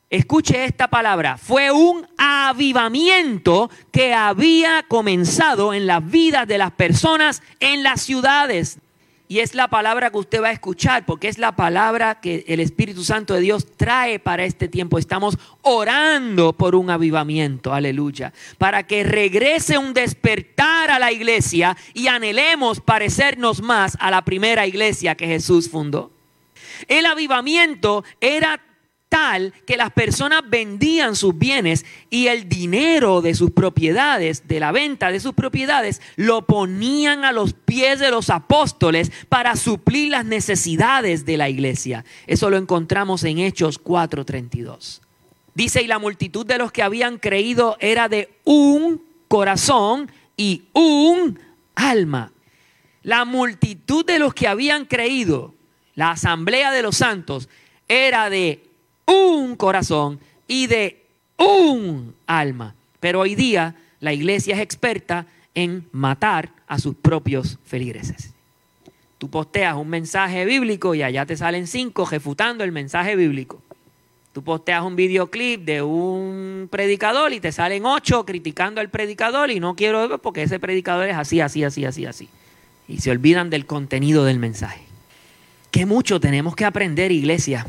Escuche 0.09 0.65
esta 0.65 0.87
palabra, 0.87 1.37
fue 1.37 1.71
un 1.71 2.07
avivamiento 2.17 3.69
que 3.91 4.13
había 4.13 4.85
comenzado 4.87 5.73
en 5.73 5.87
las 5.87 6.05
vidas 6.09 6.47
de 6.47 6.57
las 6.57 6.71
personas 6.71 7.41
en 7.59 7.83
las 7.83 8.01
ciudades 8.01 8.79
y 9.27 9.39
es 9.39 9.55
la 9.55 9.67
palabra 9.67 10.11
que 10.11 10.17
usted 10.17 10.41
va 10.41 10.49
a 10.49 10.51
escuchar, 10.51 11.05
porque 11.05 11.27
es 11.27 11.37
la 11.37 11.55
palabra 11.55 12.19
que 12.19 12.45
el 12.47 12.59
Espíritu 12.59 13.03
Santo 13.03 13.33
de 13.33 13.41
Dios 13.41 13.65
trae 13.75 14.19
para 14.19 14.45
este 14.45 14.67
tiempo. 14.67 14.99
Estamos 14.99 15.37
orando 15.61 16.53
por 16.53 16.75
un 16.75 16.89
avivamiento, 16.89 17.73
aleluya, 17.73 18.33
para 18.57 18.83
que 18.83 19.03
regrese 19.03 19.77
un 19.77 19.93
despertar 19.93 20.91
a 20.91 20.99
la 20.99 21.11
iglesia 21.11 21.75
y 21.93 22.07
anhelemos 22.07 22.81
parecernos 22.81 23.61
más 23.61 23.97
a 23.99 24.11
la 24.11 24.23
primera 24.23 24.67
iglesia 24.67 25.15
que 25.15 25.27
Jesús 25.27 25.69
fundó. 25.69 26.11
El 26.87 27.05
avivamiento 27.05 28.03
era 28.19 28.59
que 29.65 29.77
las 29.77 29.91
personas 29.91 30.41
vendían 30.47 31.15
sus 31.15 31.37
bienes 31.37 31.85
y 32.09 32.27
el 32.27 32.49
dinero 32.49 33.21
de 33.21 33.33
sus 33.33 33.51
propiedades, 33.51 34.47
de 34.47 34.59
la 34.59 34.71
venta 34.71 35.09
de 35.11 35.19
sus 35.19 35.33
propiedades, 35.33 36.01
lo 36.17 36.45
ponían 36.45 37.23
a 37.23 37.31
los 37.31 37.53
pies 37.53 37.99
de 37.99 38.11
los 38.11 38.29
apóstoles 38.29 39.11
para 39.29 39.55
suplir 39.55 40.11
las 40.11 40.25
necesidades 40.25 41.25
de 41.25 41.37
la 41.37 41.49
iglesia. 41.49 42.03
Eso 42.27 42.49
lo 42.49 42.57
encontramos 42.57 43.23
en 43.23 43.39
Hechos 43.39 43.81
4:32. 43.81 45.01
Dice, 45.53 45.81
y 45.81 45.87
la 45.87 45.99
multitud 45.99 46.45
de 46.45 46.57
los 46.57 46.73
que 46.73 46.83
habían 46.83 47.17
creído 47.17 47.77
era 47.79 48.09
de 48.09 48.29
un 48.43 49.01
corazón 49.29 50.11
y 50.35 50.63
un 50.73 51.39
alma. 51.75 52.33
La 53.01 53.23
multitud 53.23 54.05
de 54.05 54.19
los 54.19 54.33
que 54.33 54.49
habían 54.49 54.85
creído, 54.85 55.53
la 55.93 56.11
asamblea 56.11 56.71
de 56.71 56.81
los 56.81 56.97
santos, 56.97 57.47
era 57.87 58.29
de 58.29 58.74
un 59.05 59.55
corazón 59.55 60.19
y 60.47 60.67
de 60.67 61.03
un 61.37 62.13
alma. 62.27 62.75
Pero 62.99 63.21
hoy 63.21 63.35
día 63.35 63.75
la 63.99 64.13
iglesia 64.13 64.55
es 64.55 64.61
experta 64.61 65.25
en 65.53 65.87
matar 65.91 66.49
a 66.67 66.79
sus 66.79 66.95
propios 66.95 67.57
feligreses. 67.65 68.31
Tú 69.17 69.29
posteas 69.29 69.75
un 69.75 69.89
mensaje 69.89 70.45
bíblico 70.45 70.93
y 70.93 71.01
allá 71.01 71.25
te 71.25 71.37
salen 71.37 71.67
cinco 71.67 72.05
refutando 72.05 72.63
el 72.63 72.71
mensaje 72.71 73.15
bíblico. 73.15 73.61
Tú 74.33 74.43
posteas 74.43 74.83
un 74.83 74.97
videoclip 74.97 75.61
de 75.63 75.81
un 75.81 76.67
predicador 76.69 77.31
y 77.31 77.39
te 77.39 77.53
salen 77.53 77.85
ocho 77.85 78.25
criticando 78.25 78.81
al 78.81 78.89
predicador 78.89 79.49
y 79.49 79.61
no 79.61 79.75
quiero 79.75 80.09
ver 80.09 80.19
porque 80.19 80.43
ese 80.43 80.59
predicador 80.59 81.07
es 81.07 81.15
así, 81.15 81.39
así, 81.39 81.63
así, 81.63 81.85
así, 81.85 82.05
así. 82.05 82.27
Y 82.89 82.97
se 82.99 83.11
olvidan 83.11 83.49
del 83.49 83.65
contenido 83.65 84.25
del 84.25 84.37
mensaje. 84.37 84.81
Qué 85.71 85.85
mucho 85.85 86.19
tenemos 86.19 86.55
que 86.55 86.65
aprender, 86.65 87.13
iglesia, 87.13 87.65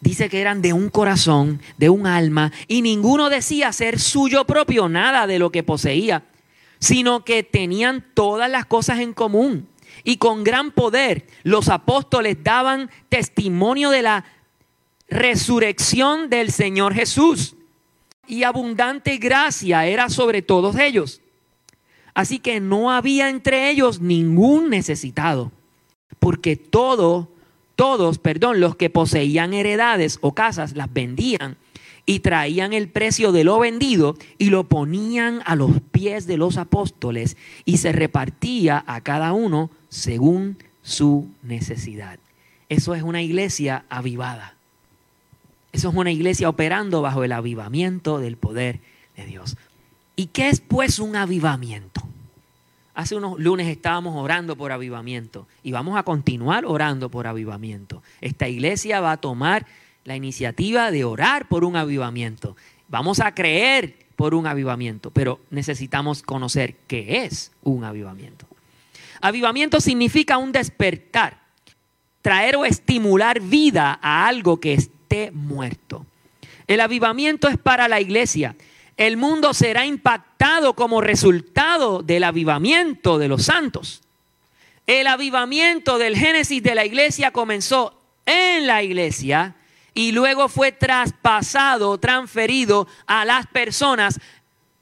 dice 0.00 0.28
que 0.28 0.40
eran 0.40 0.62
de 0.62 0.72
un 0.72 0.88
corazón, 0.88 1.60
de 1.78 1.90
un 1.90 2.06
alma, 2.06 2.52
y 2.68 2.82
ninguno 2.82 3.28
decía 3.28 3.72
ser 3.72 3.98
suyo 3.98 4.44
propio 4.44 4.88
nada 4.88 5.26
de 5.26 5.38
lo 5.38 5.50
que 5.50 5.62
poseía, 5.62 6.24
sino 6.78 7.24
que 7.24 7.42
tenían 7.42 8.04
todas 8.14 8.50
las 8.50 8.66
cosas 8.66 9.00
en 9.00 9.12
común. 9.12 9.68
Y 10.04 10.18
con 10.18 10.44
gran 10.44 10.70
poder 10.70 11.26
los 11.42 11.68
apóstoles 11.68 12.36
daban 12.42 12.90
testimonio 13.08 13.90
de 13.90 14.02
la 14.02 14.24
resurrección 15.08 16.30
del 16.30 16.52
Señor 16.52 16.94
Jesús. 16.94 17.56
Y 18.28 18.42
abundante 18.42 19.16
gracia 19.18 19.86
era 19.86 20.08
sobre 20.08 20.42
todos 20.42 20.76
ellos. 20.76 21.20
Así 22.14 22.38
que 22.38 22.60
no 22.60 22.90
había 22.90 23.28
entre 23.28 23.70
ellos 23.70 24.00
ningún 24.00 24.70
necesitado, 24.70 25.52
porque 26.18 26.56
todo 26.56 27.28
todos, 27.76 28.18
perdón, 28.18 28.60
los 28.60 28.74
que 28.74 28.90
poseían 28.90 29.54
heredades 29.54 30.18
o 30.22 30.32
casas 30.32 30.74
las 30.74 30.92
vendían 30.92 31.56
y 32.06 32.20
traían 32.20 32.72
el 32.72 32.88
precio 32.88 33.32
de 33.32 33.44
lo 33.44 33.58
vendido 33.58 34.16
y 34.38 34.50
lo 34.50 34.64
ponían 34.64 35.42
a 35.44 35.56
los 35.56 35.80
pies 35.90 36.26
de 36.26 36.38
los 36.38 36.56
apóstoles 36.56 37.36
y 37.64 37.76
se 37.76 37.92
repartía 37.92 38.82
a 38.86 39.00
cada 39.02 39.32
uno 39.32 39.70
según 39.88 40.56
su 40.82 41.28
necesidad. 41.42 42.18
Eso 42.68 42.94
es 42.94 43.02
una 43.02 43.22
iglesia 43.22 43.84
avivada. 43.88 44.54
Eso 45.72 45.90
es 45.90 45.94
una 45.94 46.12
iglesia 46.12 46.48
operando 46.48 47.02
bajo 47.02 47.24
el 47.24 47.32
avivamiento 47.32 48.18
del 48.18 48.36
poder 48.36 48.80
de 49.16 49.26
Dios. 49.26 49.56
¿Y 50.14 50.26
qué 50.26 50.48
es 50.48 50.60
pues 50.60 50.98
un 50.98 51.16
avivamiento? 51.16 52.02
Hace 52.96 53.14
unos 53.14 53.38
lunes 53.38 53.68
estábamos 53.68 54.16
orando 54.16 54.56
por 54.56 54.72
avivamiento 54.72 55.46
y 55.62 55.70
vamos 55.70 55.98
a 55.98 56.02
continuar 56.02 56.64
orando 56.64 57.10
por 57.10 57.26
avivamiento. 57.26 58.02
Esta 58.22 58.48
iglesia 58.48 59.02
va 59.02 59.12
a 59.12 59.16
tomar 59.18 59.66
la 60.04 60.16
iniciativa 60.16 60.90
de 60.90 61.04
orar 61.04 61.46
por 61.46 61.64
un 61.64 61.76
avivamiento. 61.76 62.56
Vamos 62.88 63.20
a 63.20 63.34
creer 63.34 63.98
por 64.16 64.34
un 64.34 64.46
avivamiento, 64.46 65.10
pero 65.10 65.40
necesitamos 65.50 66.22
conocer 66.22 66.74
qué 66.86 67.26
es 67.26 67.52
un 67.62 67.84
avivamiento. 67.84 68.46
Avivamiento 69.20 69.82
significa 69.82 70.38
un 70.38 70.52
despertar, 70.52 71.38
traer 72.22 72.56
o 72.56 72.64
estimular 72.64 73.42
vida 73.42 73.98
a 74.00 74.26
algo 74.26 74.58
que 74.58 74.72
esté 74.72 75.32
muerto. 75.32 76.06
El 76.66 76.80
avivamiento 76.80 77.46
es 77.48 77.58
para 77.58 77.88
la 77.88 78.00
iglesia 78.00 78.56
el 78.96 79.16
mundo 79.16 79.52
será 79.52 79.84
impactado 79.84 80.74
como 80.74 81.00
resultado 81.00 82.02
del 82.02 82.24
avivamiento 82.24 83.18
de 83.18 83.28
los 83.28 83.44
santos. 83.44 84.00
El 84.86 85.06
avivamiento 85.06 85.98
del 85.98 86.16
Génesis 86.16 86.62
de 86.62 86.74
la 86.74 86.84
iglesia 86.84 87.30
comenzó 87.30 87.94
en 88.24 88.66
la 88.66 88.82
iglesia 88.82 89.54
y 89.92 90.12
luego 90.12 90.48
fue 90.48 90.72
traspasado, 90.72 91.98
transferido 91.98 92.86
a 93.06 93.24
las 93.24 93.46
personas 93.46 94.20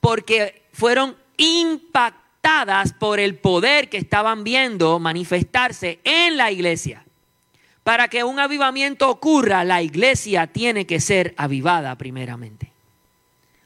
porque 0.00 0.62
fueron 0.72 1.16
impactadas 1.36 2.92
por 2.92 3.18
el 3.18 3.36
poder 3.36 3.88
que 3.88 3.96
estaban 3.96 4.44
viendo 4.44 4.98
manifestarse 4.98 6.00
en 6.04 6.36
la 6.36 6.52
iglesia. 6.52 7.04
Para 7.82 8.08
que 8.08 8.24
un 8.24 8.38
avivamiento 8.38 9.08
ocurra, 9.10 9.64
la 9.64 9.82
iglesia 9.82 10.46
tiene 10.46 10.86
que 10.86 11.00
ser 11.00 11.34
avivada 11.36 11.96
primeramente. 11.96 12.73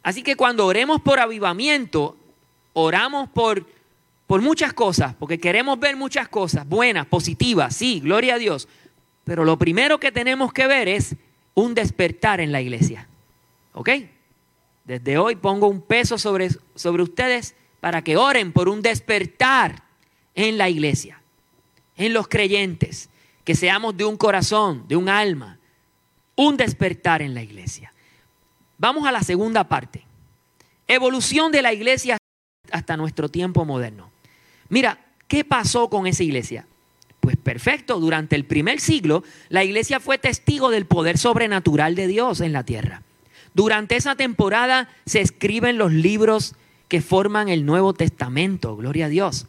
Así 0.03 0.23
que 0.23 0.37
cuando 0.37 0.67
oremos 0.67 1.01
por 1.01 1.21
avivamiento, 1.21 2.17
oramos 2.73 3.29
por, 3.29 3.67
por 4.27 4.41
muchas 4.41 4.73
cosas, 4.73 5.15
porque 5.19 5.39
queremos 5.39 5.79
ver 5.79 5.97
muchas 5.97 6.29
cosas 6.29 6.67
buenas, 6.69 7.07
positivas, 7.07 7.75
sí, 7.75 8.01
gloria 8.01 8.35
a 8.35 8.39
Dios. 8.39 8.69
Pero 9.25 9.45
lo 9.45 9.59
primero 9.59 10.01
que 10.01 10.13
tenemos 10.13 10.53
que 10.53 10.67
ver 10.67 10.89
es 10.89 11.17
un 11.55 11.75
despertar 11.75 12.41
en 12.41 12.53
la 12.53 12.61
iglesia. 12.61 13.09
¿Ok? 13.75 13.91
Desde 14.85 15.19
hoy 15.19 15.37
pongo 15.37 15.69
un 15.69 15.83
peso 15.83 16.17
sobre, 16.17 16.49
sobre 16.75 17.03
ustedes 17.03 17.55
para 17.81 18.03
que 18.03 18.17
oren 18.17 18.53
por 18.53 18.69
un 18.69 18.81
despertar 18.81 19.83
en 20.35 20.57
la 20.57 20.69
iglesia, 20.69 21.21
en 21.97 22.13
los 22.13 22.29
creyentes, 22.29 23.11
que 23.45 23.55
seamos 23.55 23.97
de 23.97 24.05
un 24.05 24.17
corazón, 24.17 24.87
de 24.89 24.97
un 24.97 25.09
alma, 25.09 25.59
un 26.37 26.57
despertar 26.57 27.23
en 27.23 27.35
la 27.35 27.43
iglesia. 27.43 27.93
Vamos 28.79 29.07
a 29.07 29.13
la 29.13 29.23
segunda 29.23 29.65
parte. 29.65 30.05
Evolución 30.87 31.53
de 31.53 31.63
la 31.63 31.73
iglesia 31.73 32.17
hasta 32.71 32.97
nuestro 32.97 33.29
tiempo 33.29 33.65
moderno. 33.65 34.11
Mira, 34.69 34.99
¿qué 35.27 35.45
pasó 35.45 35.91
con 35.91 36.07
esa 36.07 36.23
iglesia? 36.23 36.67
Pues 37.21 37.37
perfecto, 37.37 38.01
durante 38.01 38.37
el 38.37 38.45
primer 38.45 38.81
siglo 38.81 39.25
la 39.49 39.65
iglesia 39.65 40.01
fue 40.01 40.17
testigo 40.17 40.71
del 40.71 40.87
poder 40.87 41.19
sobrenatural 41.19 41.95
de 41.95 42.07
Dios 42.07 42.41
en 42.41 42.53
la 42.53 42.65
tierra. 42.65 43.03
Durante 43.53 43.97
esa 43.97 44.15
temporada 44.15 44.89
se 45.05 45.21
escriben 45.21 45.79
los 45.79 45.93
libros 45.93 46.55
que 46.87 47.03
forman 47.03 47.49
el 47.49 47.67
Nuevo 47.67 47.93
Testamento, 47.93 48.77
gloria 48.77 49.07
a 49.07 49.11
Dios. 49.11 49.47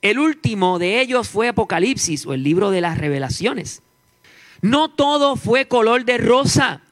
El 0.00 0.18
último 0.18 0.78
de 0.78 1.00
ellos 1.00 1.28
fue 1.28 1.48
Apocalipsis 1.48 2.26
o 2.26 2.34
el 2.34 2.42
libro 2.42 2.70
de 2.70 2.80
las 2.80 2.98
revelaciones. 2.98 3.82
No 4.60 4.88
todo 4.88 5.36
fue 5.36 5.66
color 5.66 6.04
de 6.04 6.18
rosa. 6.18 6.82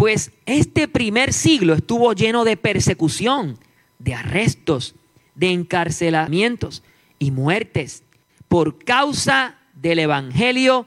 Pues 0.00 0.30
este 0.46 0.88
primer 0.88 1.34
siglo 1.34 1.74
estuvo 1.74 2.14
lleno 2.14 2.44
de 2.44 2.56
persecución, 2.56 3.58
de 3.98 4.14
arrestos, 4.14 4.94
de 5.34 5.50
encarcelamientos 5.50 6.82
y 7.18 7.32
muertes 7.32 8.02
por 8.48 8.82
causa 8.82 9.58
del 9.74 9.98
Evangelio 9.98 10.86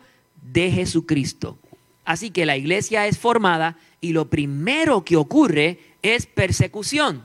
de 0.52 0.72
Jesucristo. 0.72 1.60
Así 2.06 2.32
que 2.32 2.48
la 2.48 2.58
iglesia 2.58 3.06
es 3.06 3.20
formada 3.20 3.78
y 4.02 4.14
lo 4.14 4.32
primero 4.32 5.06
que 5.06 5.16
ocurre 5.16 5.78
es 6.02 6.26
persecución, 6.26 7.22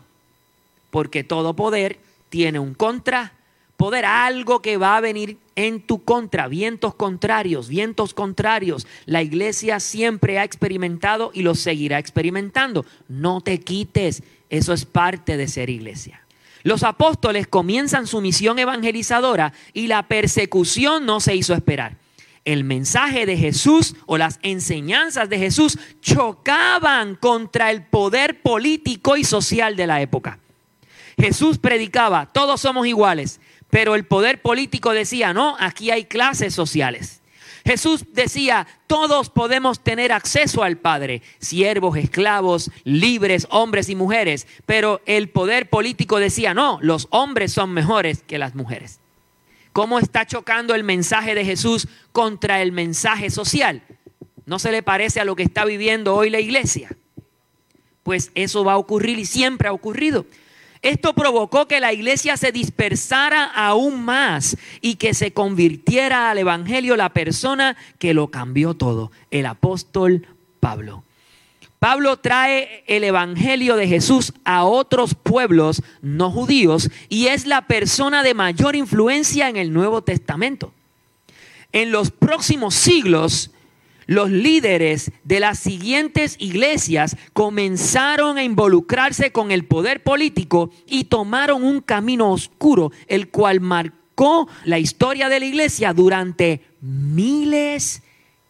porque 0.91 1.24
todo 1.24 1.57
poder 1.57 1.99
tiene 2.28 2.59
un 2.59 2.74
contra 2.74 3.32
poder, 3.78 4.04
algo 4.04 4.60
que 4.60 4.76
va 4.76 4.96
a 4.96 5.00
venir 5.00 5.38
en 5.54 5.80
tu 5.80 6.02
contra, 6.02 6.48
vientos 6.48 6.96
contrarios, 6.96 7.68
vientos 7.68 8.12
contrarios. 8.12 8.88
La 9.06 9.22
iglesia 9.22 9.78
siempre 9.78 10.40
ha 10.40 10.44
experimentado 10.44 11.30
y 11.32 11.42
lo 11.42 11.54
seguirá 11.54 12.00
experimentando. 12.00 12.84
No 13.06 13.40
te 13.40 13.60
quites, 13.60 14.24
eso 14.50 14.72
es 14.72 14.84
parte 14.84 15.36
de 15.36 15.46
ser 15.46 15.70
iglesia. 15.70 16.24
Los 16.64 16.82
apóstoles 16.82 17.46
comienzan 17.46 18.08
su 18.08 18.20
misión 18.20 18.58
evangelizadora 18.58 19.52
y 19.72 19.86
la 19.86 20.08
persecución 20.08 21.06
no 21.06 21.20
se 21.20 21.36
hizo 21.36 21.54
esperar. 21.54 21.98
El 22.44 22.64
mensaje 22.64 23.26
de 23.26 23.36
Jesús 23.36 23.94
o 24.06 24.18
las 24.18 24.40
enseñanzas 24.42 25.28
de 25.28 25.38
Jesús 25.38 25.78
chocaban 26.00 27.14
contra 27.14 27.70
el 27.70 27.84
poder 27.84 28.42
político 28.42 29.16
y 29.16 29.22
social 29.22 29.76
de 29.76 29.86
la 29.86 30.02
época. 30.02 30.40
Jesús 31.16 31.58
predicaba, 31.58 32.26
todos 32.26 32.60
somos 32.60 32.86
iguales, 32.86 33.40
pero 33.70 33.94
el 33.94 34.04
poder 34.04 34.40
político 34.40 34.92
decía, 34.92 35.32
no, 35.32 35.56
aquí 35.58 35.90
hay 35.90 36.04
clases 36.04 36.54
sociales. 36.54 37.20
Jesús 37.64 38.06
decía, 38.12 38.66
todos 38.86 39.28
podemos 39.28 39.80
tener 39.80 40.10
acceso 40.10 40.62
al 40.62 40.78
Padre, 40.78 41.20
siervos, 41.38 41.98
esclavos, 41.98 42.70
libres, 42.84 43.46
hombres 43.50 43.90
y 43.90 43.94
mujeres, 43.94 44.46
pero 44.64 45.02
el 45.04 45.28
poder 45.28 45.68
político 45.68 46.18
decía, 46.18 46.54
no, 46.54 46.78
los 46.80 47.08
hombres 47.10 47.52
son 47.52 47.70
mejores 47.72 48.22
que 48.22 48.38
las 48.38 48.54
mujeres. 48.54 49.00
¿Cómo 49.74 49.98
está 49.98 50.26
chocando 50.26 50.74
el 50.74 50.82
mensaje 50.82 51.34
de 51.34 51.44
Jesús 51.44 51.88
contra 52.12 52.62
el 52.62 52.72
mensaje 52.72 53.28
social? 53.28 53.82
¿No 54.46 54.58
se 54.58 54.72
le 54.72 54.82
parece 54.82 55.20
a 55.20 55.24
lo 55.24 55.36
que 55.36 55.42
está 55.42 55.66
viviendo 55.66 56.14
hoy 56.16 56.30
la 56.30 56.40
iglesia? 56.40 56.96
Pues 58.02 58.32
eso 58.34 58.64
va 58.64 58.72
a 58.72 58.78
ocurrir 58.78 59.18
y 59.18 59.26
siempre 59.26 59.68
ha 59.68 59.72
ocurrido. 59.72 60.24
Esto 60.82 61.12
provocó 61.14 61.66
que 61.66 61.80
la 61.80 61.92
iglesia 61.92 62.36
se 62.36 62.52
dispersara 62.52 63.44
aún 63.44 64.04
más 64.04 64.56
y 64.80 64.94
que 64.94 65.14
se 65.14 65.32
convirtiera 65.32 66.30
al 66.30 66.38
Evangelio 66.38 66.96
la 66.96 67.08
persona 67.08 67.76
que 67.98 68.14
lo 68.14 68.28
cambió 68.28 68.74
todo, 68.74 69.10
el 69.30 69.46
apóstol 69.46 70.26
Pablo. 70.60 71.02
Pablo 71.78 72.16
trae 72.16 72.82
el 72.88 73.04
Evangelio 73.04 73.76
de 73.76 73.86
Jesús 73.86 74.32
a 74.44 74.64
otros 74.64 75.14
pueblos 75.14 75.82
no 76.02 76.30
judíos 76.30 76.90
y 77.08 77.26
es 77.26 77.46
la 77.46 77.66
persona 77.66 78.22
de 78.22 78.34
mayor 78.34 78.74
influencia 78.74 79.48
en 79.48 79.56
el 79.56 79.72
Nuevo 79.72 80.02
Testamento. 80.02 80.72
En 81.72 81.92
los 81.92 82.10
próximos 82.10 82.74
siglos, 82.74 83.50
los 84.09 84.30
líderes 84.30 85.12
de 85.22 85.38
las 85.38 85.59
siguientes 85.59 86.36
iglesias 86.38 87.16
comenzaron 87.34 88.38
a 88.38 88.42
involucrarse 88.42 89.32
con 89.32 89.50
el 89.50 89.66
poder 89.66 90.02
político 90.02 90.70
y 90.86 91.04
tomaron 91.04 91.62
un 91.62 91.82
camino 91.82 92.32
oscuro, 92.32 92.90
el 93.06 93.28
cual 93.28 93.61
marcó 93.61 94.48
la 94.64 94.78
historia 94.78 95.28
de 95.28 95.40
la 95.40 95.46
iglesia 95.46 95.92
durante 95.92 96.64
miles 96.80 98.02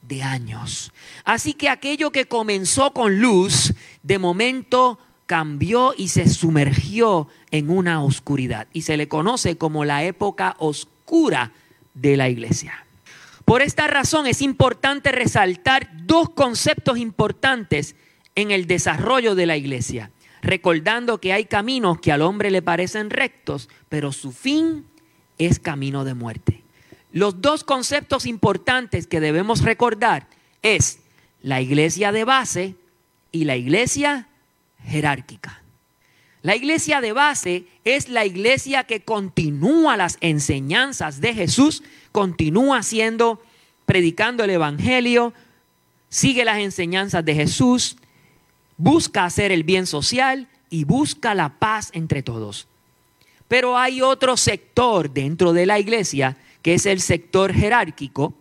de 0.02 0.22
años. 0.22 0.92
Así 1.24 1.54
que 1.54 1.68
aquello 1.68 2.12
que 2.12 2.26
comenzó 2.26 2.92
con 2.92 3.20
luz, 3.20 3.74
de 4.04 4.18
momento 4.20 5.00
cambió 5.26 5.92
y 5.96 6.08
se 6.08 6.28
sumergió 6.28 7.26
en 7.50 7.68
una 7.68 8.04
oscuridad. 8.04 8.68
Y 8.72 8.82
se 8.82 8.96
le 8.96 9.08
conoce 9.08 9.58
como 9.58 9.84
la 9.84 10.04
época 10.04 10.54
oscura 10.60 11.50
de 11.94 12.16
la 12.16 12.28
iglesia. 12.28 12.84
Por 13.48 13.62
esta 13.62 13.86
razón 13.86 14.26
es 14.26 14.42
importante 14.42 15.10
resaltar 15.10 15.88
dos 16.04 16.28
conceptos 16.28 16.98
importantes 16.98 17.96
en 18.34 18.50
el 18.50 18.66
desarrollo 18.66 19.34
de 19.34 19.46
la 19.46 19.56
iglesia, 19.56 20.10
recordando 20.42 21.18
que 21.18 21.32
hay 21.32 21.46
caminos 21.46 21.98
que 21.98 22.12
al 22.12 22.20
hombre 22.20 22.50
le 22.50 22.60
parecen 22.60 23.08
rectos, 23.08 23.70
pero 23.88 24.12
su 24.12 24.32
fin 24.32 24.84
es 25.38 25.60
camino 25.60 26.04
de 26.04 26.12
muerte. 26.12 26.62
Los 27.10 27.40
dos 27.40 27.64
conceptos 27.64 28.26
importantes 28.26 29.06
que 29.06 29.18
debemos 29.18 29.62
recordar 29.62 30.26
es 30.60 30.98
la 31.40 31.62
iglesia 31.62 32.12
de 32.12 32.24
base 32.24 32.74
y 33.32 33.44
la 33.44 33.56
iglesia 33.56 34.28
jerárquica. 34.84 35.62
La 36.42 36.54
iglesia 36.54 37.00
de 37.00 37.12
base 37.12 37.64
es 37.84 38.08
la 38.08 38.24
iglesia 38.24 38.84
que 38.84 39.00
continúa 39.00 39.96
las 39.96 40.18
enseñanzas 40.20 41.20
de 41.20 41.34
Jesús, 41.34 41.82
continúa 42.12 42.82
siendo, 42.82 43.42
predicando 43.86 44.44
el 44.44 44.50
Evangelio, 44.50 45.32
sigue 46.08 46.44
las 46.44 46.58
enseñanzas 46.58 47.24
de 47.24 47.34
Jesús, 47.34 47.96
busca 48.76 49.24
hacer 49.24 49.50
el 49.50 49.64
bien 49.64 49.86
social 49.86 50.46
y 50.70 50.84
busca 50.84 51.34
la 51.34 51.58
paz 51.58 51.90
entre 51.92 52.22
todos. 52.22 52.68
Pero 53.48 53.76
hay 53.76 54.00
otro 54.02 54.36
sector 54.36 55.10
dentro 55.10 55.52
de 55.52 55.66
la 55.66 55.78
iglesia 55.78 56.36
que 56.62 56.74
es 56.74 56.86
el 56.86 57.00
sector 57.00 57.52
jerárquico, 57.52 58.34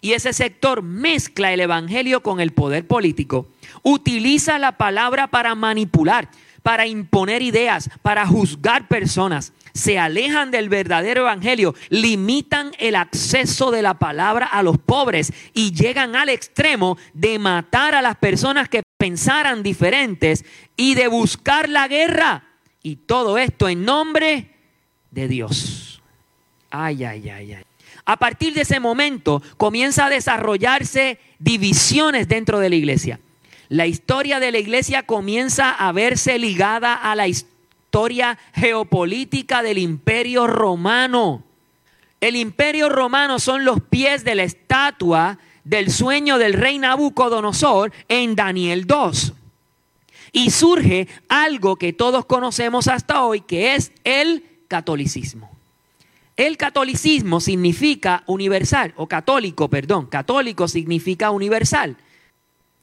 y 0.00 0.12
ese 0.12 0.32
sector 0.32 0.82
mezcla 0.82 1.52
el 1.52 1.60
Evangelio 1.60 2.22
con 2.22 2.40
el 2.40 2.52
poder 2.52 2.86
político, 2.86 3.48
utiliza 3.82 4.58
la 4.58 4.78
palabra 4.78 5.26
para 5.26 5.54
manipular, 5.54 6.30
para 6.66 6.88
imponer 6.88 7.42
ideas, 7.42 7.88
para 8.02 8.26
juzgar 8.26 8.88
personas. 8.88 9.52
Se 9.72 10.00
alejan 10.00 10.50
del 10.50 10.68
verdadero 10.68 11.20
evangelio, 11.20 11.76
limitan 11.90 12.72
el 12.80 12.96
acceso 12.96 13.70
de 13.70 13.82
la 13.82 14.00
palabra 14.00 14.46
a 14.46 14.64
los 14.64 14.76
pobres 14.76 15.32
y 15.54 15.70
llegan 15.70 16.16
al 16.16 16.28
extremo 16.28 16.98
de 17.14 17.38
matar 17.38 17.94
a 17.94 18.02
las 18.02 18.16
personas 18.16 18.68
que 18.68 18.82
pensaran 18.98 19.62
diferentes 19.62 20.44
y 20.76 20.96
de 20.96 21.06
buscar 21.06 21.68
la 21.68 21.86
guerra. 21.86 22.42
Y 22.82 22.96
todo 22.96 23.38
esto 23.38 23.68
en 23.68 23.84
nombre 23.84 24.50
de 25.12 25.28
Dios. 25.28 26.02
Ay, 26.68 27.04
ay, 27.04 27.30
ay, 27.30 27.52
ay. 27.52 27.64
A 28.06 28.16
partir 28.16 28.54
de 28.54 28.62
ese 28.62 28.80
momento 28.80 29.40
comienza 29.56 30.06
a 30.06 30.10
desarrollarse 30.10 31.20
divisiones 31.38 32.26
dentro 32.26 32.58
de 32.58 32.70
la 32.70 32.74
iglesia. 32.74 33.20
La 33.68 33.86
historia 33.86 34.40
de 34.40 34.52
la 34.52 34.58
iglesia 34.58 35.04
comienza 35.04 35.70
a 35.70 35.92
verse 35.92 36.38
ligada 36.38 36.94
a 36.94 37.14
la 37.14 37.28
historia 37.28 38.38
geopolítica 38.54 39.62
del 39.62 39.78
imperio 39.78 40.46
romano. 40.46 41.42
El 42.20 42.36
imperio 42.36 42.88
romano 42.88 43.38
son 43.38 43.64
los 43.64 43.80
pies 43.80 44.24
de 44.24 44.34
la 44.34 44.44
estatua 44.44 45.38
del 45.64 45.90
sueño 45.90 46.38
del 46.38 46.52
rey 46.52 46.78
Nabucodonosor 46.78 47.92
en 48.08 48.36
Daniel 48.36 48.86
2. 48.86 49.32
Y 50.32 50.50
surge 50.50 51.08
algo 51.28 51.76
que 51.76 51.92
todos 51.92 52.24
conocemos 52.26 52.88
hasta 52.88 53.24
hoy, 53.24 53.40
que 53.40 53.74
es 53.74 53.92
el 54.04 54.44
catolicismo. 54.68 55.50
El 56.36 56.56
catolicismo 56.58 57.40
significa 57.40 58.22
universal, 58.26 58.92
o 58.96 59.06
católico, 59.06 59.68
perdón, 59.68 60.06
católico 60.06 60.68
significa 60.68 61.30
universal. 61.30 61.96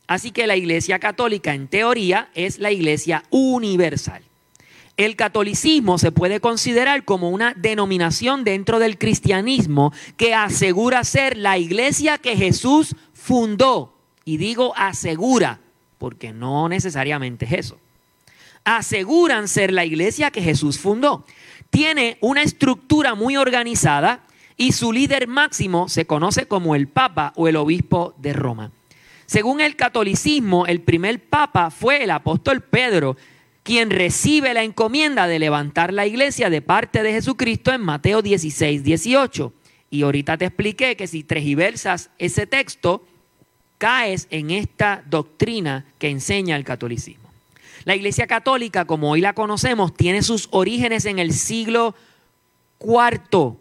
Así 0.07 0.31
que 0.31 0.47
la 0.47 0.55
iglesia 0.55 0.99
católica 0.99 1.53
en 1.53 1.67
teoría 1.67 2.29
es 2.33 2.59
la 2.59 2.71
iglesia 2.71 3.23
universal. 3.29 4.21
El 4.95 5.15
catolicismo 5.15 5.97
se 5.97 6.11
puede 6.11 6.39
considerar 6.39 7.03
como 7.03 7.29
una 7.29 7.53
denominación 7.55 8.43
dentro 8.43 8.77
del 8.79 8.97
cristianismo 8.97 9.91
que 10.17 10.35
asegura 10.35 11.03
ser 11.03 11.35
la 11.37 11.57
iglesia 11.57 12.19
que 12.19 12.37
Jesús 12.37 12.95
fundó. 13.13 13.93
Y 14.23 14.37
digo 14.37 14.73
asegura, 14.77 15.59
porque 15.97 16.31
no 16.31 16.69
necesariamente 16.69 17.45
es 17.45 17.53
eso. 17.53 17.77
Aseguran 18.65 19.47
ser 19.47 19.73
la 19.73 19.83
iglesia 19.83 20.31
que 20.31 20.41
Jesús 20.41 20.77
fundó 20.77 21.25
tiene 21.73 22.19
una 22.21 22.43
estructura 22.43 23.15
muy 23.15 23.35
organizada 23.35 24.19
y 24.57 24.73
su 24.73 24.93
líder 24.93 25.27
máximo 25.27 25.89
se 25.89 26.05
conoce 26.05 26.45
como 26.45 26.75
el 26.75 26.87
Papa 26.87 27.33
o 27.35 27.47
el 27.47 27.55
Obispo 27.55 28.13
de 28.19 28.31
Roma. 28.31 28.69
Según 29.25 29.61
el 29.61 29.75
catolicismo, 29.75 30.65
el 30.67 30.81
primer 30.81 31.19
Papa 31.23 31.69
fue 31.69 32.03
el 32.03 32.11
apóstol 32.11 32.61
Pedro, 32.61 33.17
quien 33.63 33.89
recibe 33.89 34.53
la 34.53 34.63
encomienda 34.63 35.27
de 35.27 35.39
levantar 35.39 35.93
la 35.93 36.05
iglesia 36.05 36.49
de 36.49 36.61
parte 36.61 37.01
de 37.01 37.13
Jesucristo 37.13 37.71
en 37.71 37.81
Mateo 37.81 38.21
16, 38.21 38.83
18. 38.83 39.53
Y 39.89 40.03
ahorita 40.03 40.37
te 40.37 40.45
expliqué 40.45 40.95
que 40.95 41.07
si 41.07 41.23
tregiversas 41.23 42.09
ese 42.17 42.45
texto, 42.45 43.05
caes 43.77 44.27
en 44.29 44.51
esta 44.51 45.03
doctrina 45.09 45.85
que 45.99 46.09
enseña 46.09 46.55
el 46.55 46.63
catolicismo. 46.63 47.29
La 47.85 47.95
Iglesia 47.95 48.27
Católica, 48.27 48.85
como 48.85 49.11
hoy 49.11 49.21
la 49.21 49.33
conocemos, 49.33 49.93
tiene 49.93 50.21
sus 50.21 50.47
orígenes 50.51 51.05
en 51.05 51.19
el 51.19 51.33
siglo 51.33 51.95
IV, 52.79 53.57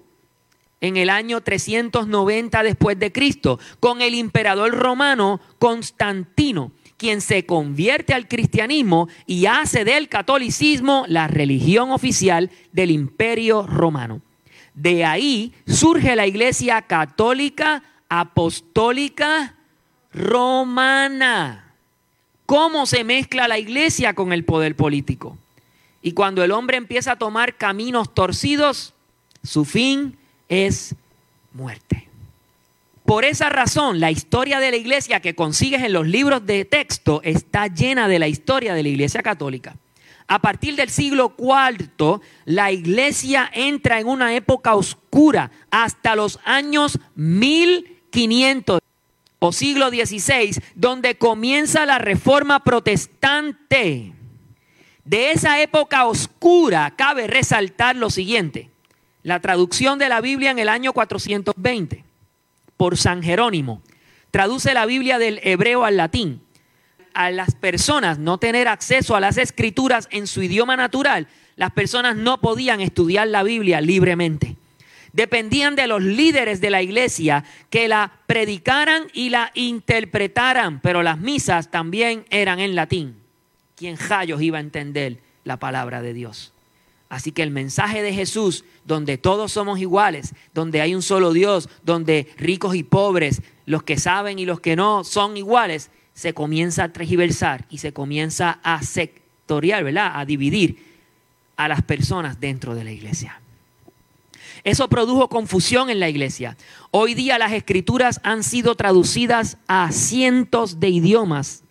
en 0.82 0.98
el 0.98 1.08
año 1.08 1.40
390 1.40 2.62
después 2.62 2.98
de 2.98 3.10
Cristo, 3.10 3.58
con 3.80 4.02
el 4.02 4.12
emperador 4.12 4.72
romano 4.72 5.40
Constantino, 5.58 6.72
quien 6.98 7.22
se 7.22 7.46
convierte 7.46 8.12
al 8.12 8.28
cristianismo 8.28 9.08
y 9.26 9.46
hace 9.46 9.86
del 9.86 10.10
catolicismo 10.10 11.06
la 11.08 11.26
religión 11.26 11.90
oficial 11.90 12.50
del 12.72 12.90
imperio 12.90 13.66
romano. 13.66 14.20
De 14.74 15.06
ahí 15.06 15.54
surge 15.66 16.14
la 16.16 16.26
Iglesia 16.26 16.82
Católica 16.82 17.82
Apostólica 18.10 19.54
Romana 20.12 21.72
cómo 22.52 22.84
se 22.84 23.02
mezcla 23.02 23.48
la 23.48 23.58
iglesia 23.58 24.12
con 24.12 24.30
el 24.30 24.44
poder 24.44 24.76
político. 24.76 25.38
Y 26.02 26.12
cuando 26.12 26.44
el 26.44 26.50
hombre 26.50 26.76
empieza 26.76 27.12
a 27.12 27.18
tomar 27.18 27.56
caminos 27.56 28.12
torcidos, 28.12 28.92
su 29.42 29.64
fin 29.64 30.18
es 30.52 30.94
muerte. 31.54 32.08
Por 33.06 33.24
esa 33.24 33.48
razón, 33.48 34.00
la 34.00 34.10
historia 34.10 34.60
de 34.60 34.70
la 34.70 34.76
iglesia 34.76 35.20
que 35.20 35.34
consigues 35.34 35.82
en 35.82 35.94
los 35.94 36.06
libros 36.06 36.44
de 36.44 36.66
texto 36.66 37.22
está 37.24 37.68
llena 37.68 38.06
de 38.06 38.18
la 38.18 38.28
historia 38.28 38.74
de 38.74 38.82
la 38.82 38.90
iglesia 38.90 39.22
católica. 39.22 39.76
A 40.28 40.40
partir 40.40 40.76
del 40.76 40.90
siglo 40.90 41.34
IV, 41.38 42.20
la 42.44 42.70
iglesia 42.70 43.50
entra 43.54 43.98
en 43.98 44.06
una 44.06 44.34
época 44.34 44.74
oscura 44.74 45.50
hasta 45.70 46.14
los 46.16 46.38
años 46.44 46.98
1500 47.14 48.80
o 49.38 49.52
siglo 49.52 49.88
XVI, 49.88 50.62
donde 50.74 51.16
comienza 51.16 51.86
la 51.86 51.98
reforma 51.98 52.62
protestante. 52.62 54.12
De 55.04 55.30
esa 55.30 55.62
época 55.62 56.04
oscura 56.04 56.92
cabe 56.94 57.26
resaltar 57.26 57.96
lo 57.96 58.10
siguiente. 58.10 58.71
La 59.22 59.40
traducción 59.40 59.98
de 59.98 60.08
la 60.08 60.20
Biblia 60.20 60.50
en 60.50 60.58
el 60.58 60.68
año 60.68 60.92
420 60.92 62.04
por 62.76 62.96
San 62.96 63.22
Jerónimo. 63.22 63.82
Traduce 64.30 64.74
la 64.74 64.86
Biblia 64.86 65.18
del 65.18 65.40
hebreo 65.42 65.84
al 65.84 65.96
latín. 65.96 66.42
A 67.14 67.30
las 67.30 67.54
personas 67.54 68.18
no 68.18 68.38
tener 68.38 68.68
acceso 68.68 69.14
a 69.14 69.20
las 69.20 69.36
escrituras 69.36 70.08
en 70.10 70.26
su 70.26 70.42
idioma 70.42 70.76
natural, 70.76 71.28
las 71.56 71.70
personas 71.72 72.16
no 72.16 72.40
podían 72.40 72.80
estudiar 72.80 73.28
la 73.28 73.42
Biblia 73.42 73.80
libremente 73.80 74.56
dependían 75.12 75.76
de 75.76 75.86
los 75.86 76.02
líderes 76.02 76.60
de 76.60 76.70
la 76.70 76.82
iglesia 76.82 77.44
que 77.70 77.88
la 77.88 78.12
predicaran 78.26 79.04
y 79.12 79.30
la 79.30 79.50
interpretaran, 79.54 80.80
pero 80.80 81.02
las 81.02 81.18
misas 81.18 81.70
también 81.70 82.24
eran 82.30 82.60
en 82.60 82.74
latín. 82.74 83.16
¿Quién 83.76 83.96
rayos 83.98 84.40
iba 84.42 84.58
a 84.58 84.62
entender 84.62 85.18
la 85.44 85.58
palabra 85.58 86.02
de 86.02 86.14
Dios? 86.14 86.52
Así 87.12 87.30
que 87.30 87.42
el 87.42 87.50
mensaje 87.50 88.02
de 88.02 88.14
Jesús, 88.14 88.64
donde 88.86 89.18
todos 89.18 89.52
somos 89.52 89.78
iguales, 89.78 90.34
donde 90.54 90.80
hay 90.80 90.94
un 90.94 91.02
solo 91.02 91.34
Dios, 91.34 91.68
donde 91.82 92.26
ricos 92.38 92.74
y 92.74 92.84
pobres, 92.84 93.42
los 93.66 93.82
que 93.82 93.98
saben 93.98 94.38
y 94.38 94.46
los 94.46 94.60
que 94.60 94.76
no 94.76 95.04
son 95.04 95.36
iguales, 95.36 95.90
se 96.14 96.32
comienza 96.32 96.84
a 96.84 96.88
tergiversar 96.88 97.66
y 97.68 97.78
se 97.78 97.92
comienza 97.92 98.60
a 98.62 98.82
sectorial, 98.82 99.84
¿verdad? 99.84 100.12
A 100.14 100.24
dividir 100.24 100.82
a 101.58 101.68
las 101.68 101.82
personas 101.82 102.40
dentro 102.40 102.74
de 102.74 102.84
la 102.84 102.92
iglesia. 102.92 103.42
Eso 104.64 104.88
produjo 104.88 105.28
confusión 105.28 105.90
en 105.90 106.00
la 106.00 106.08
iglesia. 106.08 106.56
Hoy 106.92 107.12
día 107.12 107.36
las 107.36 107.52
escrituras 107.52 108.20
han 108.22 108.42
sido 108.42 108.74
traducidas 108.74 109.58
a 109.66 109.92
cientos 109.92 110.80
de 110.80 110.88
idiomas. 110.88 111.61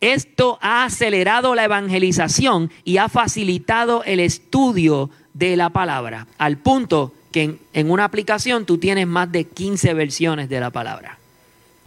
Esto 0.00 0.58
ha 0.60 0.84
acelerado 0.84 1.54
la 1.54 1.64
evangelización 1.64 2.70
y 2.84 2.98
ha 2.98 3.08
facilitado 3.08 4.04
el 4.04 4.20
estudio 4.20 5.10
de 5.32 5.56
la 5.56 5.70
palabra, 5.70 6.26
al 6.38 6.58
punto 6.58 7.12
que 7.32 7.58
en, 7.72 7.90
una 7.90 8.04
aplicación 8.04 8.64
tú 8.64 8.78
tienes 8.78 9.06
más 9.06 9.30
de 9.30 9.44
15 9.44 9.94
versiones 9.94 10.48
de 10.48 10.60
la 10.60 10.70
palabra, 10.70 11.18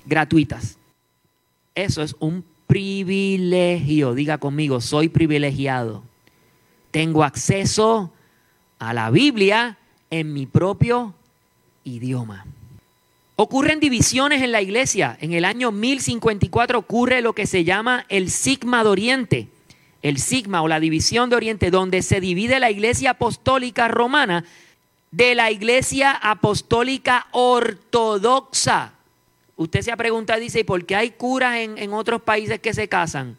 gratuitas. 0.05 0.78
Eso 1.76 2.03
es 2.03 2.16
un 2.20 2.43
privilegio. 2.68 4.14
Diga 4.14 4.38
conmigo, 4.38 4.82
soy 4.82 5.10
privilegiado. 5.10 6.03
Tengo 6.91 7.24
acceso 7.24 8.12
a 8.78 8.93
la 8.93 9.10
Biblia 9.10 9.78
en 10.10 10.34
mi 10.34 10.45
propio 10.45 11.14
idioma. 11.84 12.45
Ocurren 13.42 13.80
divisiones 13.80 14.42
en 14.42 14.52
la 14.52 14.62
iglesia. 14.62 15.18
En 15.22 15.32
el 15.32 15.46
año 15.46 15.72
1054 15.72 16.78
ocurre 16.78 17.22
lo 17.22 17.32
que 17.32 17.48
se 17.48 17.64
llama 17.64 18.06
el 18.10 18.32
Sigma 18.32 18.84
de 18.84 18.90
Oriente, 18.90 19.48
el 20.02 20.18
Sigma 20.18 20.62
o 20.62 20.68
la 20.68 20.82
división 20.82 21.30
de 21.30 21.38
Oriente, 21.38 21.72
donde 21.72 22.02
se 22.02 22.20
divide 22.20 22.60
la 22.60 22.70
iglesia 22.70 23.12
apostólica 23.12 23.88
romana 23.88 24.44
de 25.12 25.36
la 25.36 25.52
iglesia 25.52 26.12
apostólica 26.12 27.28
ortodoxa. 27.32 28.92
Usted 29.56 29.84
se 29.84 29.94
ha 29.94 29.96
preguntado, 29.96 30.42
dice, 30.42 30.60
¿y 30.60 30.64
por 30.66 30.86
qué 30.86 30.98
hay 30.98 31.12
curas 31.12 31.60
en, 31.60 31.78
en 31.78 31.94
otros 31.94 32.22
países 32.22 32.60
que 32.60 32.74
se 32.74 32.90
casan? 32.90 33.38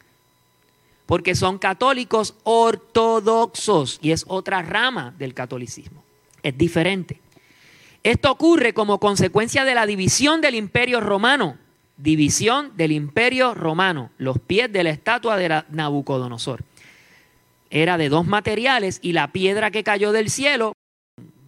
Porque 1.05 1.35
son 1.35 1.59
católicos 1.59 2.37
ortodoxos 2.45 3.99
y 4.01 4.13
es 4.13 4.25
otra 4.29 4.63
rama 4.63 5.13
del 5.19 5.35
catolicismo 5.35 6.03
es 6.43 6.57
diferente. 6.57 7.21
Esto 8.03 8.31
ocurre 8.33 8.73
como 8.73 8.99
consecuencia 8.99 9.65
de 9.65 9.75
la 9.75 9.85
división 9.85 10.41
del 10.41 10.55
imperio 10.55 11.01
romano. 11.01 11.59
División 11.99 12.73
del 12.77 12.93
imperio 12.93 13.55
romano, 13.55 14.11
los 14.17 14.39
pies 14.39 14.73
de 14.73 14.83
la 14.83 14.91
estatua 14.91 15.37
de 15.37 15.65
Nabucodonosor. 15.71 16.65
Era 17.69 17.99
de 17.99 18.09
dos 18.09 18.27
materiales 18.27 19.01
y 19.03 19.13
la 19.13 19.33
piedra 19.33 19.71
que 19.71 19.85
cayó 19.85 20.11
del 20.13 20.31
cielo 20.31 20.73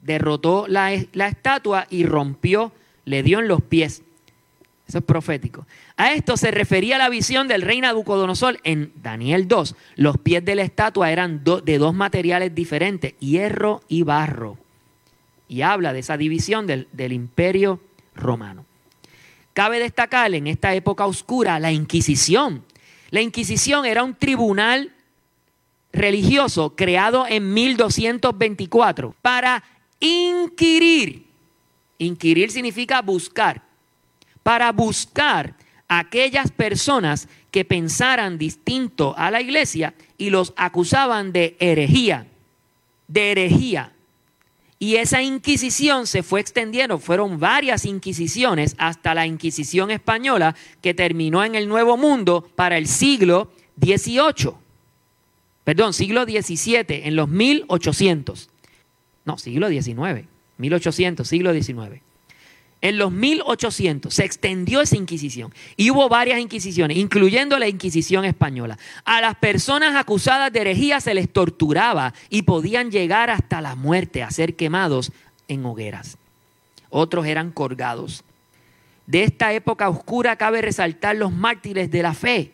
derrotó 0.03 0.67
la, 0.69 0.93
estatua 0.93 1.87
y 1.89 2.05
rompió, 2.05 2.73
le 3.07 3.23
dio 3.23 3.39
en 3.41 3.49
los 3.49 3.63
pies. 3.63 4.03
Eso 4.87 4.99
es 4.99 5.05
profético. 5.05 5.67
A 5.97 6.13
esto 6.13 6.37
se 6.37 6.51
refería 6.51 6.99
la 6.99 7.09
visión 7.09 7.49
del 7.49 7.63
rey 7.63 7.81
Nabucodonosor 7.81 8.61
en 8.63 8.93
Daniel 8.97 9.49
2. 9.49 9.75
Los 9.97 10.19
pies 10.19 10.45
de 10.45 10.55
la 10.55 10.63
estatua 10.63 11.11
eran 11.13 11.43
de 11.45 11.79
dos 11.79 11.95
materiales 11.95 12.55
diferentes, 12.55 13.19
hierro 13.21 13.81
y 13.89 14.03
barro 14.03 14.62
y 15.53 15.61
habla 15.61 15.93
de 15.93 15.99
esa 15.99 16.17
división 16.17 16.67
del, 16.67 17.13
imperio 17.13 17.79
romano. 18.15 18.65
Cabe 19.53 19.81
destacar 19.81 20.35
en 20.35 20.47
esta 20.47 20.75
época 20.75 21.05
oscura 21.05 21.61
la 21.61 21.71
Inquisición. 21.71 22.65
La 23.11 23.21
Inquisición 23.21 23.85
era 23.85 24.03
un 24.03 24.15
tribunal 24.15 24.95
religioso 25.93 26.75
creado 26.75 27.27
en 27.29 27.53
1224 27.53 29.15
para 29.21 29.63
inquirir. 30.01 31.27
Inquirir 31.99 32.51
significa 32.51 33.03
buscar. 33.03 33.61
Para 34.43 34.73
buscar 34.73 35.55
aquellas 35.87 36.51
personas 36.51 37.29
que 37.51 37.67
pensaran 37.67 38.39
distinto 38.39 39.15
a 39.19 39.31
la 39.31 39.43
iglesia 39.43 39.93
y 40.17 40.31
los 40.31 40.55
acusaban 40.57 41.31
de 41.31 41.59
herejía, 41.61 42.27
de 43.07 43.33
herejía. 43.33 43.91
Y 44.83 44.97
esa 44.97 45.22
inquisición 45.22 46.09
se 46.09 46.24
fue 46.24 46.41
extendiendo, 46.41 46.99
fueron 46.99 47.39
varias 47.39 47.85
inquisiciones 47.85 48.74
hasta 48.78 49.14
la 49.14 49.28
Inquisición 49.28 49.93
española 49.93 50.57
que 50.80 50.93
terminó 50.93 51.45
en 51.45 51.55
el 51.55 51.68
Nuevo 51.68 51.97
Mundo 51.97 52.51
para 52.57 52.76
el 52.76 52.89
siglo 52.89 53.53
XVIII. 53.80 54.55
Perdón, 55.62 55.93
siglo 55.93 56.24
XVII, 56.24 56.85
en 56.89 57.14
los 57.14 57.28
1800. 57.28 58.51
No, 59.24 59.39
siglo 59.39 59.68
XIX, 59.68 60.26
1800, 60.59 61.28
siglo 61.28 61.53
XIX. 61.53 62.03
En 62.83 62.99
los 62.99 63.12
1800 63.12 64.12
se 64.12 64.24
extendió 64.24 64.80
esa 64.80 64.97
Inquisición 64.97 65.55
y 65.76 65.91
hubo 65.91 66.09
varias 66.09 66.41
Inquisiciones, 66.41 66.97
incluyendo 66.97 67.57
la 67.59 67.68
Inquisición 67.68 68.24
española. 68.24 68.76
A 69.05 69.20
las 69.20 69.37
personas 69.37 69.95
acusadas 69.95 70.53
de 70.53 70.61
herejía 70.61 71.01
se 71.01 71.14
les 71.14 71.33
torturaba 71.33 72.12
y 72.28 72.43
podían 72.43 72.91
llegar 72.91 73.30
hasta 73.30 73.61
la 73.61 73.76
muerte, 73.76 74.24
a 74.24 74.30
ser 74.33 74.57
quemados 74.57 75.12
en 75.47 75.64
hogueras. 75.64 76.18
Otros 76.91 77.24
eran 77.26 77.53
colgados. 77.53 78.24
De 79.07 79.22
esta 79.22 79.53
época 79.53 79.89
oscura 79.89 80.35
cabe 80.37 80.61
resaltar 80.61 81.14
los 81.14 81.33
mártires 81.33 81.89
de 81.89 82.03
la 82.03 82.14
fe, 82.14 82.51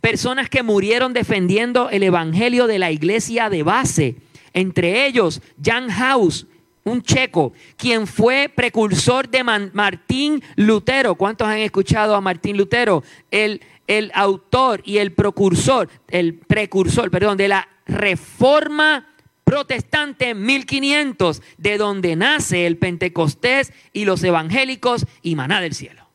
personas 0.00 0.48
que 0.48 0.62
murieron 0.62 1.12
defendiendo 1.12 1.90
el 1.90 2.04
evangelio 2.04 2.68
de 2.68 2.78
la 2.78 2.92
iglesia 2.92 3.50
de 3.50 3.64
base, 3.64 4.16
entre 4.52 5.06
ellos 5.06 5.42
Jan 5.62 5.88
Hus, 5.90 6.46
un 6.84 7.02
checo, 7.02 7.52
quien 7.76 8.06
fue 8.06 8.50
precursor 8.54 9.28
de 9.28 9.44
Martín 9.44 10.42
Lutero. 10.56 11.14
¿Cuántos 11.14 11.46
han 11.48 11.58
escuchado 11.58 12.14
a 12.14 12.20
Martín 12.20 12.56
Lutero? 12.56 13.02
El, 13.30 13.60
el 13.86 14.10
autor 14.14 14.82
y 14.84 14.98
el 14.98 15.12
precursor, 15.12 15.88
el 16.08 16.34
precursor, 16.34 17.10
perdón, 17.10 17.36
de 17.36 17.48
la 17.48 17.68
reforma 17.86 19.08
protestante 19.44 20.30
en 20.30 20.44
1500, 20.44 21.42
de 21.58 21.78
donde 21.78 22.16
nace 22.16 22.66
el 22.66 22.78
Pentecostés 22.78 23.72
y 23.92 24.04
los 24.04 24.24
evangélicos 24.24 25.06
y 25.22 25.36
maná 25.36 25.60
del 25.60 25.74
cielo. 25.74 26.06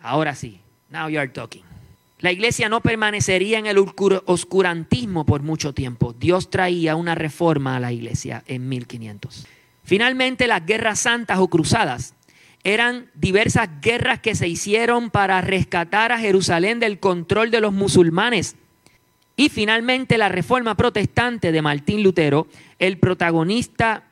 Ahora 0.00 0.34
sí, 0.34 0.60
now 0.90 1.08
you 1.08 1.18
are 1.18 1.28
talking. 1.28 1.62
La 2.20 2.32
iglesia 2.32 2.68
no 2.68 2.80
permanecería 2.80 3.60
en 3.60 3.66
el 3.66 3.78
oscurantismo 3.78 5.24
por 5.24 5.42
mucho 5.42 5.72
tiempo. 5.72 6.14
Dios 6.18 6.50
traía 6.50 6.96
una 6.96 7.14
reforma 7.14 7.76
a 7.76 7.80
la 7.80 7.92
iglesia 7.92 8.42
en 8.48 8.68
1500. 8.68 9.46
Finalmente, 9.88 10.46
las 10.46 10.66
guerras 10.66 11.00
santas 11.00 11.38
o 11.38 11.48
cruzadas 11.48 12.12
eran 12.62 13.10
diversas 13.14 13.70
guerras 13.80 14.20
que 14.20 14.34
se 14.34 14.46
hicieron 14.46 15.08
para 15.08 15.40
rescatar 15.40 16.12
a 16.12 16.18
Jerusalén 16.18 16.78
del 16.78 16.98
control 16.98 17.50
de 17.50 17.62
los 17.62 17.72
musulmanes. 17.72 18.56
Y 19.34 19.48
finalmente 19.48 20.18
la 20.18 20.28
reforma 20.28 20.76
protestante 20.76 21.52
de 21.52 21.62
Martín 21.62 22.02
Lutero, 22.02 22.48
el 22.78 22.98
protagonista 22.98 24.02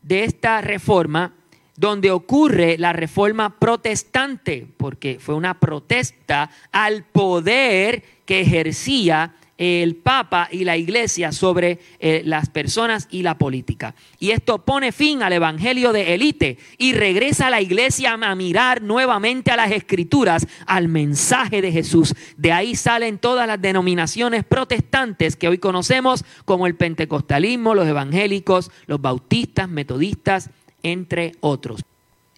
de 0.00 0.24
esta 0.24 0.62
reforma, 0.62 1.34
donde 1.76 2.10
ocurre 2.10 2.78
la 2.78 2.94
reforma 2.94 3.58
protestante, 3.58 4.66
porque 4.78 5.18
fue 5.20 5.34
una 5.34 5.60
protesta 5.60 6.48
al 6.72 7.04
poder 7.04 8.02
que 8.24 8.40
ejercía 8.40 9.34
el 9.58 9.96
Papa 9.96 10.48
y 10.52 10.64
la 10.64 10.76
Iglesia 10.76 11.32
sobre 11.32 11.80
eh, 11.98 12.22
las 12.24 12.48
personas 12.48 13.08
y 13.10 13.22
la 13.22 13.36
política. 13.36 13.94
Y 14.20 14.30
esto 14.30 14.64
pone 14.64 14.92
fin 14.92 15.22
al 15.22 15.32
Evangelio 15.32 15.92
de 15.92 16.14
élite 16.14 16.58
y 16.78 16.92
regresa 16.92 17.48
a 17.48 17.50
la 17.50 17.60
Iglesia 17.60 18.12
a 18.12 18.34
mirar 18.36 18.80
nuevamente 18.82 19.50
a 19.50 19.56
las 19.56 19.72
Escrituras, 19.72 20.46
al 20.64 20.86
mensaje 20.88 21.60
de 21.60 21.72
Jesús. 21.72 22.14
De 22.36 22.52
ahí 22.52 22.76
salen 22.76 23.18
todas 23.18 23.48
las 23.48 23.60
denominaciones 23.60 24.44
protestantes 24.44 25.34
que 25.34 25.48
hoy 25.48 25.58
conocemos 25.58 26.24
como 26.44 26.68
el 26.68 26.76
pentecostalismo, 26.76 27.74
los 27.74 27.88
evangélicos, 27.88 28.70
los 28.86 29.00
bautistas, 29.00 29.68
metodistas, 29.68 30.50
entre 30.84 31.32
otros. 31.40 31.82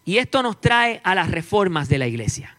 Y 0.07 0.16
esto 0.16 0.43
nos 0.43 0.59
trae 0.61 1.03
a 1.05 1.14
las 1.14 1.31
reformas 1.31 1.91
de 1.91 1.99
la 1.99 2.07
Iglesia. 2.07 2.57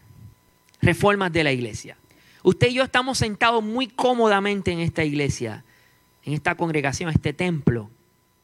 Reformas 0.81 1.33
de 1.33 1.43
la 1.43 1.51
Iglesia. 1.51 1.97
Usted 2.43 2.69
y 2.69 2.73
yo 2.73 2.83
estamos 2.83 3.17
sentados 3.17 3.63
muy 3.63 3.87
cómodamente 3.87 4.71
en 4.71 4.79
esta 4.79 5.03
iglesia, 5.03 5.63
en 6.23 6.33
esta 6.33 6.55
congregación, 6.55 7.09
este 7.09 7.33
templo, 7.33 7.89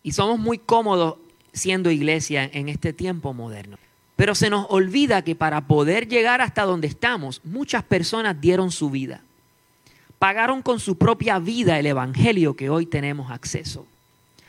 y 0.03 0.11
somos 0.11 0.39
muy 0.39 0.57
cómodos 0.57 1.15
siendo 1.53 1.89
iglesia 1.89 2.49
en 2.51 2.69
este 2.69 2.93
tiempo 2.93 3.33
moderno. 3.33 3.77
Pero 4.15 4.35
se 4.35 4.49
nos 4.49 4.65
olvida 4.69 5.23
que 5.23 5.35
para 5.35 5.67
poder 5.67 6.07
llegar 6.07 6.41
hasta 6.41 6.63
donde 6.63 6.87
estamos, 6.87 7.41
muchas 7.43 7.83
personas 7.83 8.39
dieron 8.39 8.71
su 8.71 8.89
vida. 8.89 9.21
Pagaron 10.19 10.61
con 10.61 10.79
su 10.79 10.97
propia 10.97 11.37
vida 11.39 11.77
el 11.77 11.85
Evangelio 11.85 12.55
que 12.55 12.69
hoy 12.69 12.85
tenemos 12.85 13.31
acceso. 13.31 13.85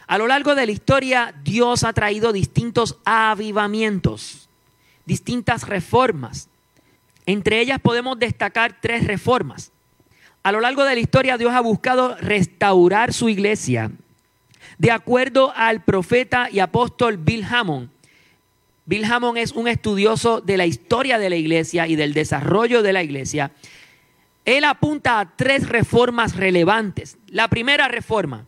A 0.06 0.16
lo 0.16 0.26
largo 0.26 0.54
de 0.54 0.64
la 0.64 0.72
historia, 0.72 1.34
Dios 1.44 1.84
ha 1.84 1.92
traído 1.92 2.32
distintos 2.32 2.96
avivamientos, 3.04 4.48
distintas 5.04 5.68
reformas, 5.68 6.48
entre 7.28 7.60
ellas 7.60 7.78
podemos 7.78 8.18
destacar 8.18 8.78
tres 8.80 9.06
reformas. 9.06 9.70
A 10.42 10.50
lo 10.50 10.62
largo 10.62 10.84
de 10.84 10.94
la 10.94 11.00
historia 11.00 11.36
Dios 11.36 11.52
ha 11.52 11.60
buscado 11.60 12.16
restaurar 12.16 13.12
su 13.12 13.28
iglesia. 13.28 13.90
De 14.78 14.90
acuerdo 14.90 15.52
al 15.54 15.84
profeta 15.84 16.48
y 16.50 16.60
apóstol 16.60 17.18
Bill 17.18 17.44
Hammond, 17.44 17.90
Bill 18.86 19.04
Hammond 19.04 19.36
es 19.36 19.52
un 19.52 19.68
estudioso 19.68 20.40
de 20.40 20.56
la 20.56 20.64
historia 20.64 21.18
de 21.18 21.28
la 21.28 21.36
iglesia 21.36 21.86
y 21.86 21.96
del 21.96 22.14
desarrollo 22.14 22.82
de 22.82 22.94
la 22.94 23.02
iglesia. 23.02 23.50
Él 24.46 24.64
apunta 24.64 25.20
a 25.20 25.36
tres 25.36 25.68
reformas 25.68 26.34
relevantes. 26.34 27.18
La 27.26 27.48
primera 27.48 27.88
reforma 27.88 28.46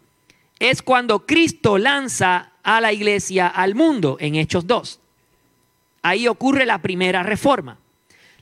es 0.58 0.80
cuando 0.80 1.26
Cristo 1.26 1.76
lanza 1.76 2.52
a 2.62 2.80
la 2.80 2.94
iglesia 2.94 3.46
al 3.46 3.74
mundo 3.74 4.16
en 4.20 4.36
Hechos 4.36 4.66
2. 4.66 5.00
Ahí 6.00 6.26
ocurre 6.28 6.64
la 6.64 6.78
primera 6.78 7.22
reforma. 7.22 7.76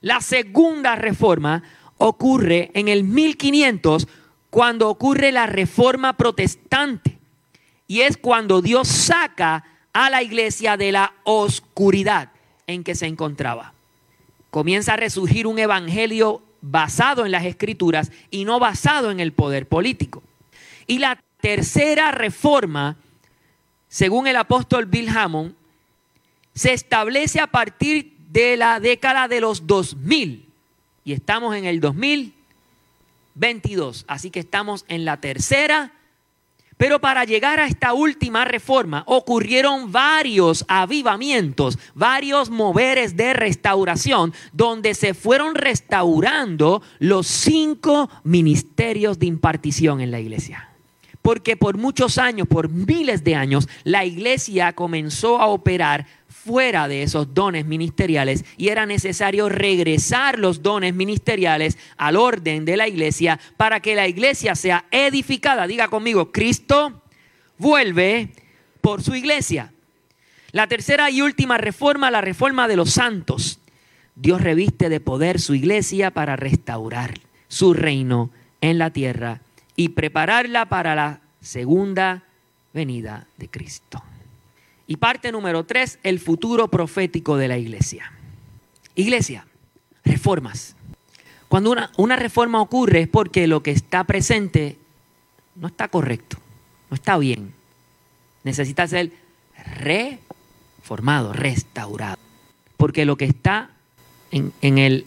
La 0.01 0.20
segunda 0.20 0.96
reforma 0.96 1.62
ocurre 1.99 2.70
en 2.74 2.88
el 2.88 3.05
1500 3.05 4.07
cuando 4.51 4.88
ocurre 4.88 5.32
la 5.32 5.46
reforma 5.46 6.16
protestante. 6.16 7.18
Y 7.86 8.03
es 8.03 8.16
cuando 8.16 8.61
Dios 8.62 8.88
saca 8.88 9.64
a 9.92 10.11
la 10.11 10.22
iglesia 10.22 10.76
de 10.76 10.92
la 10.92 11.14
oscuridad 11.24 12.30
en 12.66 12.84
que 12.84 12.94
se 12.94 13.07
encontraba. 13.07 13.72
Comienza 14.51 14.94
a 14.94 14.96
resurgir 14.96 15.46
un 15.46 15.59
evangelio 15.59 16.42
basado 16.61 17.24
en 17.24 17.32
las 17.32 17.44
escrituras 17.44 18.11
y 18.30 18.44
no 18.44 18.59
basado 18.59 19.11
en 19.11 19.20
el 19.20 19.32
poder 19.32 19.66
político. 19.66 20.22
Y 20.86 20.99
la 20.99 21.20
tercera 21.40 22.11
reforma, 22.11 22.96
según 23.88 24.26
el 24.26 24.36
apóstol 24.36 24.86
Bill 24.86 25.09
Hammond, 25.09 25.55
se 26.55 26.72
establece 26.72 27.40
a 27.40 27.46
partir 27.46 28.18
de 28.29 28.57
la 28.57 28.81
década 28.81 29.29
de 29.29 29.41
los 29.41 29.66
2000 29.66 30.47
y 31.05 31.12
estamos 31.12 31.55
en 31.57 31.64
el 31.64 31.81
2022, 31.81 34.05
así 34.09 34.31
que 34.31 34.41
estamos 34.41 34.85
en 34.89 35.07
la 35.07 35.18
tercera. 35.18 35.93
Pero 36.76 37.01
para 37.01 37.24
llegar 37.24 37.59
a 37.59 37.66
esta 37.66 37.95
última 37.95 38.45
reforma 38.45 39.03
ocurrieron 39.07 39.91
varios 39.91 40.64
avivamientos, 40.68 41.79
varios 41.95 42.51
moveres 42.51 43.16
de 43.16 43.33
restauración, 43.33 44.35
donde 44.53 44.95
se 44.95 45.14
fueron 45.14 45.57
restaurando 45.57 46.83
los 46.99 47.26
cinco 47.26 48.11
ministerios 48.22 49.18
de 49.18 49.26
impartición 49.26 50.03
en 50.03 50.11
la 50.12 50.20
iglesia. 50.20 50.68
Porque 51.20 51.57
por 51.57 51.79
muchos 51.79 52.16
años, 52.18 52.47
por 52.47 52.68
miles 52.68 53.24
de 53.24 53.35
años, 53.35 53.68
la 53.83 54.05
iglesia 54.05 54.72
comenzó 54.74 55.41
a 55.41 55.47
operar 55.47 56.07
fuera 56.49 56.88
de 56.88 57.03
esos 57.03 57.34
dones 57.34 57.66
ministeriales 57.66 58.42
y 58.57 58.68
era 58.68 58.86
necesario 58.86 59.51
regresar 59.51 60.38
los 60.38 60.62
dones 60.62 60.94
ministeriales 60.94 61.76
al 61.99 62.16
orden 62.16 62.64
de 62.64 62.78
la 62.78 62.88
iglesia 62.88 63.38
para 63.59 63.80
que 63.80 63.94
la 63.94 64.09
iglesia 64.09 64.55
sea 64.55 64.86
edificada. 64.90 65.66
Diga 65.66 65.88
conmigo, 65.88 66.32
Cristo 66.32 67.03
vuelve 67.59 68.30
por 68.80 69.03
su 69.03 69.14
iglesia. 69.14 69.74
La 70.53 70.66
tercera 70.66 71.11
y 71.11 71.20
última 71.20 71.59
reforma, 71.59 72.11
la 72.11 72.22
reforma 72.22 72.66
de 72.66 72.76
los 72.76 72.92
santos. 72.92 73.61
Dios 74.14 74.40
reviste 74.40 74.88
de 74.88 75.01
poder 75.01 75.40
su 75.40 75.55
iglesia 75.55 76.12
para 76.12 76.34
restaurar 76.34 77.20
su 77.49 77.74
reino 77.74 78.30
en 78.62 78.78
la 78.78 78.88
tierra 78.88 79.42
y 79.76 79.90
prepararla 79.90 80.70
para 80.70 80.94
la 80.94 81.20
segunda 81.42 82.22
venida 82.72 83.26
de 83.36 83.49
Cristo. 83.49 84.03
Y 84.89 84.97
parte 84.97 85.30
número 85.30 85.64
tres, 85.64 85.99
el 86.03 86.18
futuro 86.18 86.68
profético 86.68 87.36
de 87.36 87.47
la 87.47 87.59
iglesia. 87.59 88.11
Iglesia, 88.95 89.47
reformas. 90.03 90.76
Cuando 91.49 91.70
una, 91.70 91.93
una, 91.99 92.16
reforma 92.16 92.62
ocurre 92.62 93.03
es 93.03 93.09
porque 93.09 93.47
lo 93.47 93.62
que 93.62 93.70
está 93.70 94.05
presente 94.05 94.78
no 95.57 95.68
está 95.68 95.89
correcto, 95.89 96.39
no 96.91 96.95
está 96.95 97.18
bien. 97.18 97.53
Necesita 98.45 98.89
ser 98.89 99.12
reformado, 99.76 101.34
restaurado. 101.34 102.16
Porque 102.78 103.05
lo 103.05 103.16
que 103.16 103.26
está 103.26 103.70
en, 104.30 104.55
en 104.62 104.78
el 104.78 105.05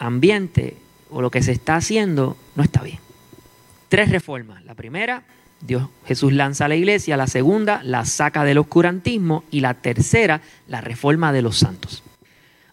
ambiente 0.00 0.76
o 1.10 1.22
lo 1.22 1.30
que 1.30 1.44
se 1.44 1.52
está 1.52 1.76
haciendo 1.76 2.36
no 2.56 2.64
está 2.64 2.82
bien. 2.82 2.98
Tres 3.88 4.10
reformas. 4.10 4.64
La 4.64 4.74
primera, 4.74 5.22
Dios, 5.60 5.88
Jesús 6.06 6.32
lanza 6.32 6.66
a 6.66 6.68
la 6.68 6.76
iglesia. 6.76 7.16
La 7.16 7.26
segunda, 7.26 7.82
la 7.82 8.04
saca 8.04 8.44
del 8.44 8.58
oscurantismo. 8.58 9.44
Y 9.50 9.60
la 9.60 9.74
tercera, 9.74 10.40
la 10.66 10.80
reforma 10.80 11.32
de 11.32 11.42
los 11.42 11.58
santos. 11.58 12.02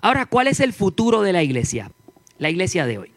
Ahora, 0.02 0.26
¿cuál 0.26 0.48
es 0.48 0.60
el 0.60 0.74
futuro 0.74 1.22
de 1.22 1.34
la 1.34 1.44
iglesia? 1.44 1.92
La 2.38 2.50
iglesia 2.50 2.86
de 2.86 3.00
hoy. 3.00 3.12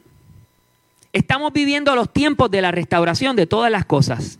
Estamos 1.12 1.52
viviendo 1.52 1.94
los 1.94 2.12
tiempos 2.12 2.50
de 2.50 2.62
la 2.62 2.70
restauración 2.70 3.36
de 3.36 3.46
todas 3.46 3.70
las 3.70 3.84
cosas. 3.84 4.38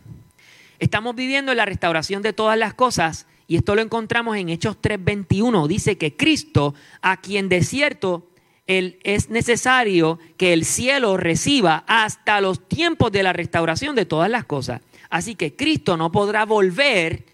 Estamos 0.79 1.15
viviendo 1.15 1.53
la 1.53 1.65
restauración 1.65 2.21
de 2.21 2.33
todas 2.33 2.57
las 2.57 2.73
cosas 2.73 3.25
y 3.47 3.57
esto 3.57 3.75
lo 3.75 3.81
encontramos 3.81 4.37
en 4.37 4.49
Hechos 4.49 4.77
3:21. 4.79 5.67
Dice 5.67 5.97
que 5.97 6.15
Cristo, 6.15 6.75
a 7.01 7.17
quien 7.17 7.49
de 7.49 7.63
cierto 7.63 8.23
es 8.67 9.31
necesario 9.31 10.19
que 10.37 10.53
el 10.53 10.63
cielo 10.63 11.17
reciba 11.17 11.83
hasta 11.87 12.39
los 12.39 12.67
tiempos 12.67 13.11
de 13.11 13.23
la 13.23 13.33
restauración 13.33 13.95
de 13.95 14.05
todas 14.05 14.29
las 14.29 14.45
cosas. 14.45 14.81
Así 15.09 15.35
que 15.35 15.55
Cristo 15.55 15.97
no 15.97 16.11
podrá 16.11 16.45
volver. 16.45 17.25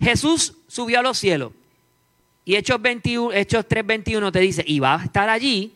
Jesús 0.00 0.54
subió 0.68 1.00
a 1.00 1.02
los 1.02 1.18
cielos. 1.18 1.52
Y 2.44 2.56
Hechos, 2.56 2.80
21, 2.80 3.32
Hechos 3.32 3.66
3:21 3.68 4.32
te 4.32 4.40
dice, 4.40 4.64
y 4.66 4.80
va 4.80 5.00
a 5.00 5.04
estar 5.04 5.28
allí 5.28 5.74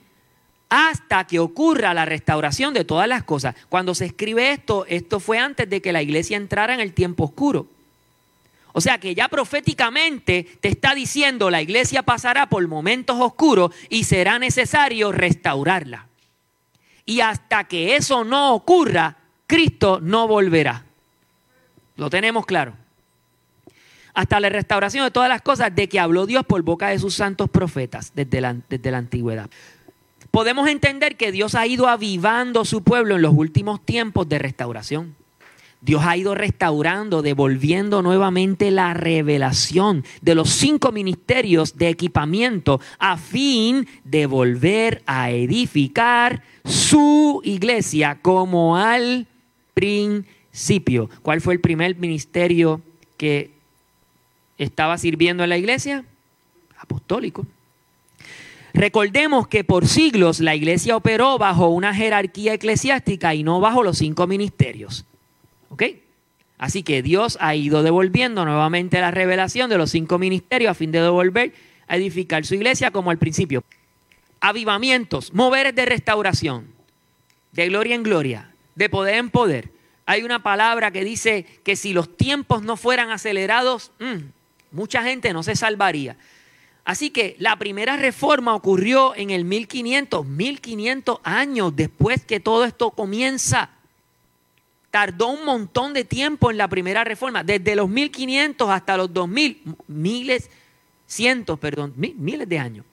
hasta 0.68 1.26
que 1.26 1.38
ocurra 1.38 1.92
la 1.92 2.06
restauración 2.06 2.72
de 2.72 2.86
todas 2.86 3.06
las 3.06 3.24
cosas. 3.24 3.54
Cuando 3.68 3.94
se 3.94 4.06
escribe 4.06 4.52
esto, 4.52 4.86
esto 4.88 5.20
fue 5.20 5.38
antes 5.38 5.68
de 5.68 5.82
que 5.82 5.92
la 5.92 6.00
iglesia 6.00 6.38
entrara 6.38 6.72
en 6.72 6.80
el 6.80 6.94
tiempo 6.94 7.24
oscuro. 7.24 7.66
O 8.72 8.80
sea 8.80 8.96
que 8.96 9.14
ya 9.14 9.28
proféticamente 9.28 10.46
te 10.60 10.68
está 10.68 10.94
diciendo 10.94 11.50
la 11.50 11.60
iglesia 11.60 12.02
pasará 12.02 12.48
por 12.48 12.66
momentos 12.68 13.20
oscuros 13.20 13.74
y 13.90 14.04
será 14.04 14.38
necesario 14.38 15.12
restaurarla. 15.12 16.06
Y 17.04 17.20
hasta 17.20 17.64
que 17.64 17.96
eso 17.96 18.24
no 18.24 18.54
ocurra, 18.54 19.18
Cristo 19.52 20.00
no 20.00 20.26
volverá. 20.26 20.82
Lo 21.96 22.08
tenemos 22.08 22.46
claro. 22.46 22.72
Hasta 24.14 24.40
la 24.40 24.48
restauración 24.48 25.04
de 25.04 25.10
todas 25.10 25.28
las 25.28 25.42
cosas 25.42 25.74
de 25.74 25.90
que 25.90 26.00
habló 26.00 26.24
Dios 26.24 26.46
por 26.46 26.62
boca 26.62 26.88
de 26.88 26.98
sus 26.98 27.12
santos 27.12 27.50
profetas 27.50 28.12
desde 28.14 28.40
la, 28.40 28.56
desde 28.70 28.90
la 28.90 28.96
antigüedad 28.96 29.50
podemos 30.30 30.66
entender 30.66 31.18
que 31.18 31.30
Dios 31.30 31.54
ha 31.54 31.66
ido 31.66 31.88
avivando 31.88 32.64
su 32.64 32.82
pueblo 32.82 33.16
en 33.16 33.22
los 33.22 33.34
últimos 33.34 33.84
tiempos 33.84 34.26
de 34.30 34.38
restauración. 34.38 35.14
Dios 35.82 36.02
ha 36.06 36.16
ido 36.16 36.34
restaurando, 36.34 37.20
devolviendo 37.20 38.00
nuevamente 38.00 38.70
la 38.70 38.94
revelación 38.94 40.04
de 40.22 40.34
los 40.34 40.48
cinco 40.48 40.92
ministerios 40.92 41.76
de 41.76 41.90
equipamiento 41.90 42.80
a 42.98 43.18
fin 43.18 43.86
de 44.04 44.24
volver 44.24 45.02
a 45.04 45.30
edificar 45.30 46.42
su 46.64 47.42
iglesia 47.44 48.18
como 48.22 48.78
al 48.78 49.26
principio. 49.74 51.08
¿Cuál 51.22 51.40
fue 51.40 51.54
el 51.54 51.60
primer 51.60 51.96
ministerio 51.96 52.80
que 53.16 53.50
estaba 54.58 54.98
sirviendo 54.98 55.42
en 55.42 55.50
la 55.50 55.58
iglesia? 55.58 56.04
Apostólico. 56.78 57.46
Recordemos 58.74 59.48
que 59.48 59.64
por 59.64 59.86
siglos 59.86 60.40
la 60.40 60.54
iglesia 60.54 60.96
operó 60.96 61.36
bajo 61.38 61.68
una 61.68 61.94
jerarquía 61.94 62.54
eclesiástica 62.54 63.34
y 63.34 63.42
no 63.42 63.60
bajo 63.60 63.82
los 63.82 63.98
cinco 63.98 64.26
ministerios. 64.26 65.04
¿Ok? 65.68 65.84
Así 66.58 66.82
que 66.82 67.02
Dios 67.02 67.36
ha 67.40 67.54
ido 67.54 67.82
devolviendo 67.82 68.44
nuevamente 68.44 69.00
la 69.00 69.10
revelación 69.10 69.68
de 69.68 69.78
los 69.78 69.90
cinco 69.90 70.18
ministerios 70.18 70.70
a 70.70 70.74
fin 70.74 70.92
de 70.92 71.00
devolver 71.00 71.52
a 71.88 71.96
edificar 71.96 72.46
su 72.46 72.54
iglesia 72.54 72.90
como 72.90 73.10
al 73.10 73.18
principio. 73.18 73.64
Avivamientos, 74.40 75.34
moveres 75.34 75.74
de 75.74 75.84
restauración, 75.84 76.66
de 77.52 77.68
gloria 77.68 77.94
en 77.94 78.02
gloria, 78.02 78.51
de 78.74 78.88
poder 78.88 79.16
en 79.16 79.30
poder. 79.30 79.70
Hay 80.06 80.22
una 80.22 80.42
palabra 80.42 80.90
que 80.90 81.04
dice 81.04 81.46
que 81.64 81.76
si 81.76 81.92
los 81.92 82.16
tiempos 82.16 82.62
no 82.62 82.76
fueran 82.76 83.10
acelerados, 83.10 83.92
mm, 83.98 84.30
mucha 84.72 85.02
gente 85.02 85.32
no 85.32 85.42
se 85.42 85.56
salvaría. 85.56 86.16
Así 86.84 87.10
que 87.10 87.36
la 87.38 87.56
primera 87.56 87.96
reforma 87.96 88.54
ocurrió 88.54 89.14
en 89.14 89.30
el 89.30 89.44
1500, 89.44 90.26
1500 90.26 91.20
años 91.22 91.76
después 91.76 92.24
que 92.24 92.40
todo 92.40 92.64
esto 92.64 92.90
comienza. 92.90 93.70
Tardó 94.90 95.28
un 95.28 95.44
montón 95.44 95.94
de 95.94 96.04
tiempo 96.04 96.50
en 96.50 96.58
la 96.58 96.68
primera 96.68 97.04
reforma, 97.04 97.44
desde 97.44 97.76
los 97.76 97.88
1500 97.88 98.68
hasta 98.68 98.96
los 98.96 99.12
2000, 99.12 99.76
miles, 99.86 100.50
cientos, 101.06 101.58
perdón, 101.58 101.94
miles 101.96 102.48
de 102.48 102.58
años. 102.58 102.84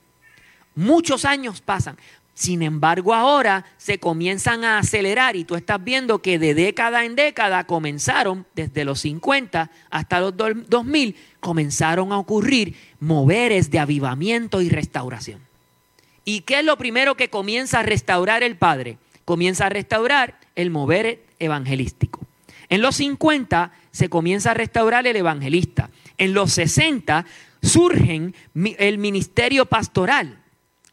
Muchos 0.76 1.26
años 1.26 1.60
pasan. 1.60 1.98
Sin 2.40 2.62
embargo, 2.62 3.14
ahora 3.14 3.66
se 3.78 4.00
comienzan 4.00 4.64
a 4.64 4.78
acelerar 4.78 5.36
y 5.36 5.44
tú 5.44 5.56
estás 5.56 5.84
viendo 5.84 6.22
que 6.22 6.40
de 6.40 6.54
década 6.54 7.04
en 7.04 7.18
década 7.18 7.66
comenzaron, 7.66 8.46
desde 8.56 8.86
los 8.86 9.02
50 9.02 9.70
hasta 9.90 10.22
los 10.22 10.38
2000, 10.38 11.18
comenzaron 11.42 12.14
a 12.14 12.18
ocurrir 12.18 12.78
moveres 13.02 13.72
de 13.72 13.80
avivamiento 13.80 14.62
y 14.62 14.70
restauración. 14.70 15.42
¿Y 16.24 16.40
qué 16.42 16.60
es 16.60 16.66
lo 16.66 16.78
primero 16.78 17.16
que 17.16 17.30
comienza 17.30 17.82
a 17.82 17.84
restaurar 17.84 18.42
el 18.42 18.56
Padre? 18.56 18.98
Comienza 19.26 19.66
a 19.66 19.70
restaurar 19.70 20.40
el 20.56 20.70
mover 20.70 21.22
evangelístico. 21.40 22.22
En 22.70 22.82
los 22.82 22.96
50 22.96 23.74
se 23.92 24.08
comienza 24.08 24.52
a 24.52 24.54
restaurar 24.54 25.06
el 25.08 25.18
evangelista. 25.18 25.90
En 26.18 26.34
los 26.34 26.54
60 26.54 27.26
surgen 27.62 28.34
el 28.78 28.98
ministerio 28.98 29.66
pastoral. 29.66 30.39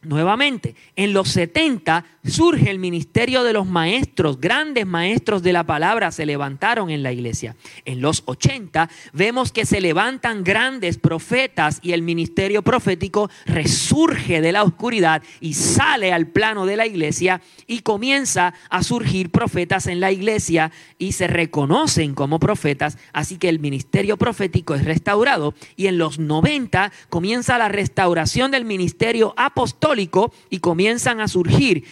Nuevamente, 0.07 0.77
en 0.95 1.13
los 1.13 1.31
70 1.31 2.05
surge 2.25 2.71
el 2.71 2.79
ministerio 2.79 3.43
de 3.43 3.53
los 3.53 3.67
maestros, 3.67 4.41
grandes 4.41 4.87
maestros 4.87 5.43
de 5.43 5.53
la 5.53 5.65
palabra 5.65 6.13
se 6.13 6.25
levantaron 6.27 6.91
en 6.91 7.03
la 7.03 7.11
iglesia. 7.11 7.57
En 7.85 8.01
los 8.01 8.23
80 8.27 8.89
vemos 9.13 9.51
que 9.51 9.67
se 9.67 9.81
levantan 9.81 10.45
grandes 10.45 10.99
profetas 10.99 11.81
y 11.83 11.91
el 11.91 12.03
ministerio 12.03 12.63
profético 12.63 13.29
resurge 13.47 14.41
de 14.41 14.53
la 14.53 14.63
oscuridad 14.63 15.25
y 15.41 15.55
sale 15.55 16.13
al 16.13 16.29
plano 16.29 16.67
de 16.67 16.77
la 16.77 16.87
iglesia 16.87 17.43
y 17.67 17.81
comienza 17.81 18.55
a 18.71 18.85
surgir 18.85 19.31
profetas 19.31 19.89
en 19.89 19.99
la 19.99 20.13
iglesia 20.13 20.71
y 20.99 21.13
se 21.13 21.27
reconocen 21.27 22.15
como 22.15 22.39
profetas, 22.39 22.97
así 23.13 23.39
que 23.39 23.49
el 23.49 23.59
ministerio 23.59 24.17
profético 24.17 24.77
es 24.77 24.85
restaurado 24.85 25.55
y 25.75 25.89
en 25.89 25.99
los 25.99 26.21
90 26.21 26.93
comienza 27.09 27.59
la 27.59 27.69
restauración 27.69 28.53
del 28.53 28.65
ministerio 28.65 29.35
apostólico 29.37 29.96
y 29.99 30.59
comienzan 30.59 31.21
a 31.21 31.29
surgir 31.29 31.85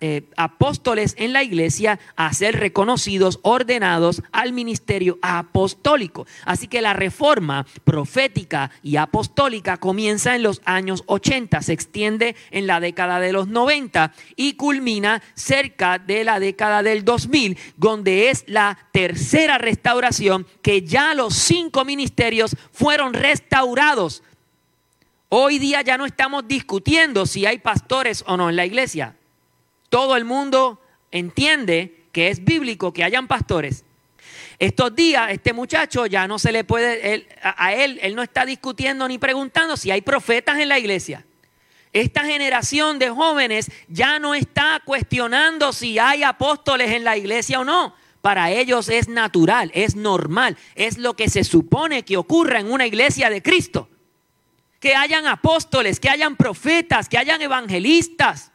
eh, 0.00 0.22
apóstoles 0.36 1.14
en 1.18 1.32
la 1.32 1.42
iglesia 1.42 1.98
a 2.16 2.32
ser 2.32 2.58
reconocidos, 2.58 3.40
ordenados 3.42 4.22
al 4.32 4.52
ministerio 4.52 5.18
apostólico. 5.22 6.26
Así 6.44 6.68
que 6.68 6.82
la 6.82 6.92
reforma 6.92 7.66
profética 7.84 8.70
y 8.82 8.96
apostólica 8.96 9.76
comienza 9.76 10.34
en 10.34 10.42
los 10.42 10.62
años 10.64 11.04
80, 11.06 11.62
se 11.62 11.72
extiende 11.72 12.36
en 12.50 12.66
la 12.66 12.80
década 12.80 13.20
de 13.20 13.32
los 13.32 13.48
90 13.48 14.12
y 14.36 14.54
culmina 14.54 15.22
cerca 15.34 15.98
de 15.98 16.24
la 16.24 16.40
década 16.40 16.82
del 16.82 17.04
2000, 17.04 17.58
donde 17.76 18.30
es 18.30 18.44
la 18.46 18.78
tercera 18.92 19.58
restauración 19.58 20.46
que 20.62 20.82
ya 20.82 21.14
los 21.14 21.34
cinco 21.34 21.84
ministerios 21.84 22.56
fueron 22.72 23.14
restaurados. 23.14 24.22
Hoy 25.34 25.58
día 25.58 25.80
ya 25.80 25.96
no 25.96 26.04
estamos 26.04 26.46
discutiendo 26.46 27.24
si 27.24 27.46
hay 27.46 27.56
pastores 27.56 28.22
o 28.26 28.36
no 28.36 28.50
en 28.50 28.56
la 28.56 28.66
iglesia. 28.66 29.16
Todo 29.88 30.14
el 30.18 30.26
mundo 30.26 30.78
entiende 31.10 32.04
que 32.12 32.28
es 32.28 32.44
bíblico 32.44 32.92
que 32.92 33.02
hayan 33.02 33.26
pastores. 33.26 33.82
Estos 34.58 34.94
días, 34.94 35.30
este 35.30 35.54
muchacho 35.54 36.04
ya 36.04 36.28
no 36.28 36.38
se 36.38 36.52
le 36.52 36.64
puede, 36.64 37.26
a 37.42 37.72
él, 37.72 37.98
él 38.02 38.14
no 38.14 38.22
está 38.22 38.44
discutiendo 38.44 39.08
ni 39.08 39.16
preguntando 39.16 39.78
si 39.78 39.90
hay 39.90 40.02
profetas 40.02 40.58
en 40.58 40.68
la 40.68 40.78
iglesia. 40.78 41.24
Esta 41.94 42.24
generación 42.26 42.98
de 42.98 43.08
jóvenes 43.08 43.70
ya 43.88 44.18
no 44.18 44.34
está 44.34 44.82
cuestionando 44.84 45.72
si 45.72 45.98
hay 45.98 46.24
apóstoles 46.24 46.90
en 46.90 47.04
la 47.04 47.16
iglesia 47.16 47.58
o 47.58 47.64
no. 47.64 47.94
Para 48.20 48.50
ellos 48.50 48.90
es 48.90 49.08
natural, 49.08 49.70
es 49.72 49.96
normal, 49.96 50.58
es 50.74 50.98
lo 50.98 51.16
que 51.16 51.30
se 51.30 51.42
supone 51.42 52.02
que 52.02 52.18
ocurra 52.18 52.60
en 52.60 52.70
una 52.70 52.86
iglesia 52.86 53.30
de 53.30 53.40
Cristo. 53.40 53.88
Que 54.82 54.96
hayan 54.96 55.26
apóstoles, 55.26 55.98
que 56.00 56.10
hayan 56.10 56.36
profetas, 56.36 57.08
que 57.08 57.16
hayan 57.16 57.40
evangelistas. 57.40 58.50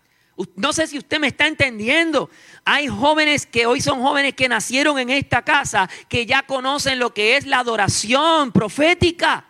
No 0.56 0.74
sé 0.74 0.86
si 0.86 0.98
usted 0.98 1.20
me 1.20 1.28
está 1.28 1.48
entendiendo. 1.48 2.30
Hay 2.66 2.88
jóvenes 2.88 3.46
que 3.46 3.66
hoy 3.66 3.80
son 3.80 4.02
jóvenes 4.02 4.36
que 4.36 4.50
nacieron 4.50 5.00
en 5.00 5.10
esta 5.10 5.44
casa, 5.44 5.90
que 6.10 6.26
ya 6.26 6.44
conocen 6.44 7.00
lo 7.00 7.14
que 7.14 7.38
es 7.38 7.46
la 7.46 7.60
adoración 7.60 8.52
profética. 8.52 9.46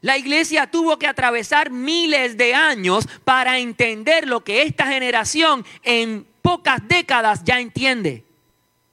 La 0.00 0.16
iglesia 0.16 0.70
tuvo 0.70 0.96
que 0.96 1.08
atravesar 1.08 1.70
miles 1.70 2.38
de 2.38 2.54
años 2.54 3.06
para 3.24 3.58
entender 3.58 4.28
lo 4.28 4.44
que 4.44 4.62
esta 4.62 4.86
generación 4.86 5.66
en 5.82 6.24
pocas 6.40 6.86
décadas 6.86 7.42
ya 7.44 7.58
entiende. 7.58 8.24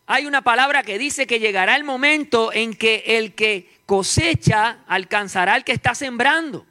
Hay 0.07 0.25
una 0.25 0.41
palabra 0.41 0.81
que 0.81 0.97
dice 0.97 1.27
que 1.27 1.39
llegará 1.39 1.75
el 1.75 1.83
momento 1.83 2.51
en 2.51 2.73
que 2.73 3.03
el 3.05 3.35
que 3.35 3.69
cosecha 3.85 4.79
alcanzará 4.87 5.53
al 5.53 5.63
que 5.63 5.73
está 5.73 5.93
sembrando. 5.93 6.65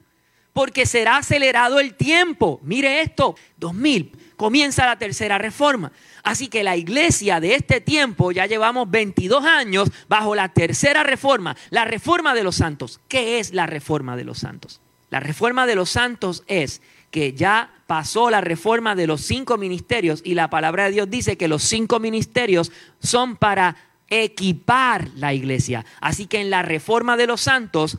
Porque 0.57 0.87
será 0.87 1.19
acelerado 1.19 1.81
el 1.81 1.97
tiempo. 1.97 2.61
Mire 2.63 3.03
esto, 3.03 3.37
2000, 3.59 4.17
comienza 4.37 4.87
la 4.87 4.97
tercera 4.97 5.37
reforma. 5.37 5.93
Así 6.23 6.49
que 6.49 6.65
la 6.65 6.79
iglesia 6.79 7.41
de 7.41 7.57
este 7.57 7.83
tiempo 7.83 8.33
ya 8.33 8.47
llevamos 8.47 8.91
22 8.91 9.45
años 9.45 9.91
bajo 10.09 10.35
la 10.35 10.49
tercera 10.49 11.03
reforma, 11.03 11.59
la 11.69 11.85
reforma 11.85 12.35
de 12.35 12.43
los 12.43 12.57
santos. 12.57 13.03
¿Qué 13.07 13.39
es 13.39 13.53
la 13.53 13.67
reforma 13.67 14.17
de 14.17 14.25
los 14.25 14.39
santos? 14.39 14.81
La 15.11 15.21
reforma 15.21 15.67
de 15.67 15.75
los 15.75 15.91
santos 15.91 16.43
es 16.47 16.81
que 17.11 17.35
ya 17.35 17.71
pasó 17.87 18.31
la 18.31 18.41
reforma 18.41 18.95
de 18.95 19.07
los 19.07 19.21
cinco 19.21 19.59
ministerios 19.59 20.23
y 20.25 20.33
la 20.33 20.49
palabra 20.49 20.85
de 20.87 20.93
Dios 20.93 21.11
dice 21.11 21.37
que 21.37 21.49
los 21.49 21.65
cinco 21.65 22.01
ministerios 22.01 22.73
son 22.99 23.37
para 23.37 23.77
equipar 24.09 25.11
la 25.17 25.35
iglesia. 25.35 25.85
Así 26.01 26.27
que 26.27 26.41
en 26.41 26.49
la 26.49 26.63
reforma 26.63 27.19
de 27.19 27.27
los 27.27 27.43
santos 27.43 27.99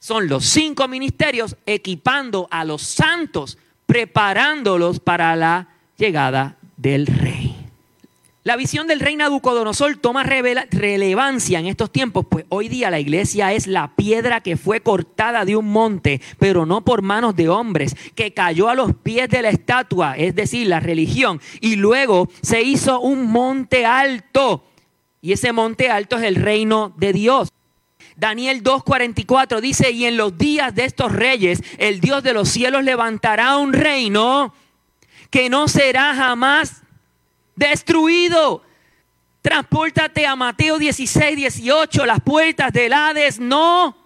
son 0.00 0.28
los 0.28 0.46
cinco 0.46 0.88
ministerios 0.88 1.56
equipando 1.66 2.48
a 2.50 2.64
los 2.64 2.82
santos, 2.82 3.58
preparándolos 3.86 4.98
para 4.98 5.36
la 5.36 5.68
llegada 5.96 6.56
del 6.76 7.06
rey. 7.06 7.56
La 8.42 8.56
visión 8.56 8.86
del 8.86 9.00
rey 9.00 9.16
Nabucodonosor 9.16 9.98
toma 9.98 10.22
relevancia 10.24 11.58
en 11.58 11.66
estos 11.66 11.92
tiempos, 11.92 12.24
pues 12.28 12.46
hoy 12.48 12.68
día 12.68 12.90
la 12.90 12.98
iglesia 12.98 13.52
es 13.52 13.66
la 13.66 13.94
piedra 13.94 14.40
que 14.40 14.56
fue 14.56 14.80
cortada 14.80 15.44
de 15.44 15.56
un 15.56 15.68
monte, 15.68 16.22
pero 16.38 16.64
no 16.64 16.82
por 16.82 17.02
manos 17.02 17.36
de 17.36 17.50
hombres, 17.50 17.94
que 18.14 18.32
cayó 18.32 18.70
a 18.70 18.74
los 18.74 18.94
pies 18.94 19.28
de 19.28 19.42
la 19.42 19.50
estatua, 19.50 20.16
es 20.16 20.34
decir, 20.34 20.66
la 20.68 20.80
religión, 20.80 21.38
y 21.60 21.76
luego 21.76 22.30
se 22.40 22.62
hizo 22.62 23.00
un 23.00 23.26
monte 23.26 23.84
alto, 23.84 24.64
y 25.20 25.32
ese 25.32 25.52
monte 25.52 25.90
alto 25.90 26.16
es 26.16 26.24
el 26.24 26.36
reino 26.36 26.94
de 26.96 27.12
Dios. 27.12 27.50
Daniel 28.20 28.62
2.44 28.62 29.62
dice, 29.62 29.90
y 29.92 30.04
en 30.04 30.18
los 30.18 30.36
días 30.36 30.74
de 30.74 30.84
estos 30.84 31.10
reyes, 31.10 31.62
el 31.78 32.00
Dios 32.00 32.22
de 32.22 32.34
los 32.34 32.50
cielos 32.50 32.84
levantará 32.84 33.56
un 33.56 33.72
reino 33.72 34.54
que 35.30 35.48
no 35.48 35.68
será 35.68 36.14
jamás 36.14 36.82
destruido. 37.56 38.62
Transpórtate 39.40 40.26
a 40.26 40.36
Mateo 40.36 40.78
16, 40.78 41.34
18. 41.34 42.04
Las 42.04 42.20
puertas 42.20 42.74
del 42.74 42.92
Hades 42.92 43.40
no 43.40 43.96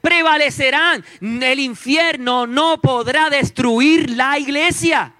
prevalecerán. 0.00 1.04
El 1.20 1.60
infierno 1.60 2.46
no 2.46 2.80
podrá 2.80 3.28
destruir 3.28 4.08
la 4.08 4.38
iglesia. 4.38 5.12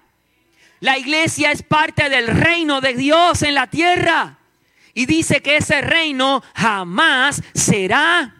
La 0.79 0.97
iglesia 0.97 1.51
es 1.51 1.61
parte 1.61 2.09
del 2.09 2.25
reino 2.25 2.81
de 2.81 2.95
Dios 2.95 3.43
en 3.43 3.53
la 3.53 3.67
tierra. 3.67 4.39
Y 4.93 5.05
dice 5.05 5.41
que 5.41 5.57
ese 5.57 5.81
reino 5.81 6.43
jamás 6.53 7.41
será, 7.53 8.35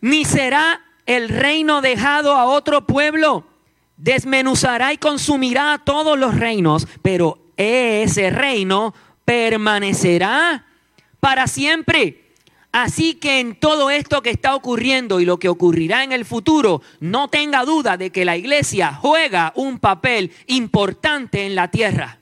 ni 0.00 0.24
será 0.24 0.80
el 1.06 1.28
reino 1.28 1.80
dejado 1.80 2.34
a 2.34 2.44
otro 2.44 2.86
pueblo. 2.86 3.44
Desmenuzará 3.96 4.92
y 4.92 4.98
consumirá 4.98 5.80
todos 5.84 6.18
los 6.18 6.36
reinos, 6.38 6.86
pero 7.02 7.38
ese 7.56 8.30
reino 8.30 8.94
permanecerá 9.24 10.64
para 11.18 11.46
siempre. 11.46 12.30
Así 12.72 13.14
que 13.14 13.40
en 13.40 13.56
todo 13.56 13.90
esto 13.90 14.22
que 14.22 14.30
está 14.30 14.54
ocurriendo 14.54 15.20
y 15.20 15.24
lo 15.24 15.38
que 15.38 15.48
ocurrirá 15.48 16.04
en 16.04 16.12
el 16.12 16.24
futuro, 16.24 16.82
no 17.00 17.28
tenga 17.28 17.64
duda 17.64 17.96
de 17.96 18.10
que 18.10 18.24
la 18.24 18.36
iglesia 18.36 18.94
juega 18.94 19.52
un 19.56 19.80
papel 19.80 20.32
importante 20.46 21.46
en 21.46 21.56
la 21.56 21.68
tierra. 21.68 22.19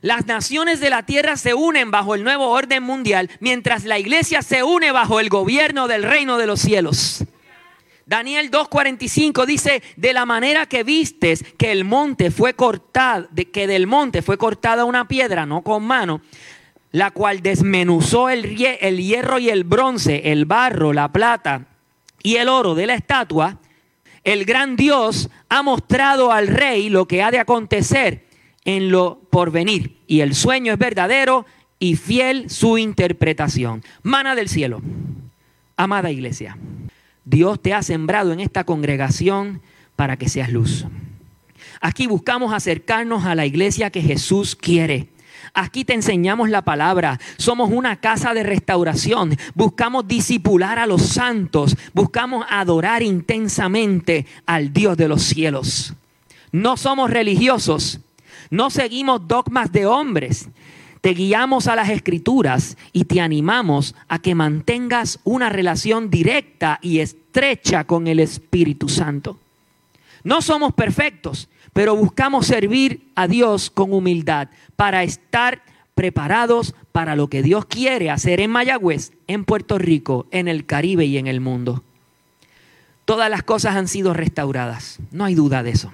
Las 0.00 0.26
naciones 0.26 0.78
de 0.78 0.90
la 0.90 1.02
tierra 1.04 1.36
se 1.36 1.54
unen 1.54 1.90
bajo 1.90 2.14
el 2.14 2.22
nuevo 2.22 2.48
orden 2.50 2.84
mundial, 2.84 3.30
mientras 3.40 3.84
la 3.84 3.98
iglesia 3.98 4.42
se 4.42 4.62
une 4.62 4.92
bajo 4.92 5.18
el 5.18 5.28
gobierno 5.28 5.88
del 5.88 6.04
reino 6.04 6.38
de 6.38 6.46
los 6.46 6.60
cielos. 6.60 7.24
Daniel 8.06 8.50
2:45 8.50 9.44
dice, 9.44 9.82
de 9.96 10.12
la 10.12 10.24
manera 10.24 10.66
que 10.66 10.84
vistes 10.84 11.44
que 11.58 11.72
el 11.72 11.84
monte 11.84 12.30
fue 12.30 12.54
cortado, 12.54 13.26
de, 13.32 13.50
que 13.50 13.66
del 13.66 13.86
monte 13.86 14.22
fue 14.22 14.38
cortada 14.38 14.84
una 14.84 15.08
piedra, 15.08 15.46
no 15.46 15.62
con 15.62 15.84
mano, 15.84 16.22
la 16.92 17.10
cual 17.10 17.42
desmenuzó 17.42 18.30
el, 18.30 18.56
el 18.80 18.98
hierro 18.98 19.40
y 19.40 19.50
el 19.50 19.64
bronce, 19.64 20.32
el 20.32 20.44
barro, 20.44 20.92
la 20.92 21.12
plata 21.12 21.66
y 22.22 22.36
el 22.36 22.48
oro 22.48 22.74
de 22.74 22.86
la 22.86 22.94
estatua, 22.94 23.58
el 24.22 24.44
gran 24.44 24.76
Dios 24.76 25.28
ha 25.48 25.62
mostrado 25.62 26.32
al 26.32 26.46
rey 26.46 26.88
lo 26.88 27.06
que 27.06 27.22
ha 27.22 27.30
de 27.30 27.40
acontecer 27.40 28.27
en 28.68 28.90
lo 28.90 29.22
porvenir. 29.30 29.96
Y 30.06 30.20
el 30.20 30.34
sueño 30.34 30.74
es 30.74 30.78
verdadero 30.78 31.46
y 31.78 31.96
fiel 31.96 32.50
su 32.50 32.76
interpretación. 32.76 33.82
Mana 34.02 34.34
del 34.34 34.50
cielo, 34.50 34.82
amada 35.78 36.10
iglesia. 36.10 36.58
Dios 37.24 37.62
te 37.62 37.72
ha 37.72 37.82
sembrado 37.82 38.30
en 38.30 38.40
esta 38.40 38.64
congregación 38.64 39.62
para 39.96 40.18
que 40.18 40.28
seas 40.28 40.52
luz. 40.52 40.84
Aquí 41.80 42.06
buscamos 42.06 42.52
acercarnos 42.52 43.24
a 43.24 43.34
la 43.34 43.46
iglesia 43.46 43.88
que 43.88 44.02
Jesús 44.02 44.54
quiere. 44.54 45.08
Aquí 45.54 45.86
te 45.86 45.94
enseñamos 45.94 46.50
la 46.50 46.60
palabra. 46.60 47.18
Somos 47.38 47.70
una 47.70 47.96
casa 47.96 48.34
de 48.34 48.42
restauración. 48.42 49.34
Buscamos 49.54 50.06
disipular 50.06 50.78
a 50.78 50.86
los 50.86 51.00
santos. 51.06 51.74
Buscamos 51.94 52.44
adorar 52.50 53.02
intensamente 53.02 54.26
al 54.44 54.74
Dios 54.74 54.98
de 54.98 55.08
los 55.08 55.22
cielos. 55.22 55.94
No 56.52 56.76
somos 56.76 57.10
religiosos. 57.10 58.02
No 58.50 58.70
seguimos 58.70 59.26
dogmas 59.28 59.72
de 59.72 59.86
hombres. 59.86 60.48
Te 61.00 61.10
guiamos 61.10 61.68
a 61.68 61.76
las 61.76 61.90
escrituras 61.90 62.76
y 62.92 63.04
te 63.04 63.20
animamos 63.20 63.94
a 64.08 64.18
que 64.18 64.34
mantengas 64.34 65.20
una 65.24 65.48
relación 65.48 66.10
directa 66.10 66.78
y 66.82 66.98
estrecha 66.98 67.84
con 67.84 68.06
el 68.08 68.20
Espíritu 68.20 68.88
Santo. 68.88 69.38
No 70.24 70.42
somos 70.42 70.72
perfectos, 70.74 71.48
pero 71.72 71.94
buscamos 71.94 72.46
servir 72.46 73.08
a 73.14 73.28
Dios 73.28 73.70
con 73.70 73.92
humildad 73.92 74.48
para 74.74 75.04
estar 75.04 75.62
preparados 75.94 76.74
para 76.92 77.16
lo 77.16 77.28
que 77.28 77.42
Dios 77.42 77.66
quiere 77.66 78.10
hacer 78.10 78.40
en 78.40 78.50
Mayagüez, 78.50 79.12
en 79.26 79.44
Puerto 79.44 79.78
Rico, 79.78 80.26
en 80.30 80.48
el 80.48 80.66
Caribe 80.66 81.04
y 81.04 81.18
en 81.18 81.26
el 81.26 81.40
mundo. 81.40 81.82
Todas 83.04 83.30
las 83.30 83.42
cosas 83.42 83.76
han 83.76 83.88
sido 83.88 84.14
restauradas, 84.14 84.98
no 85.12 85.24
hay 85.24 85.34
duda 85.34 85.62
de 85.62 85.70
eso. 85.70 85.90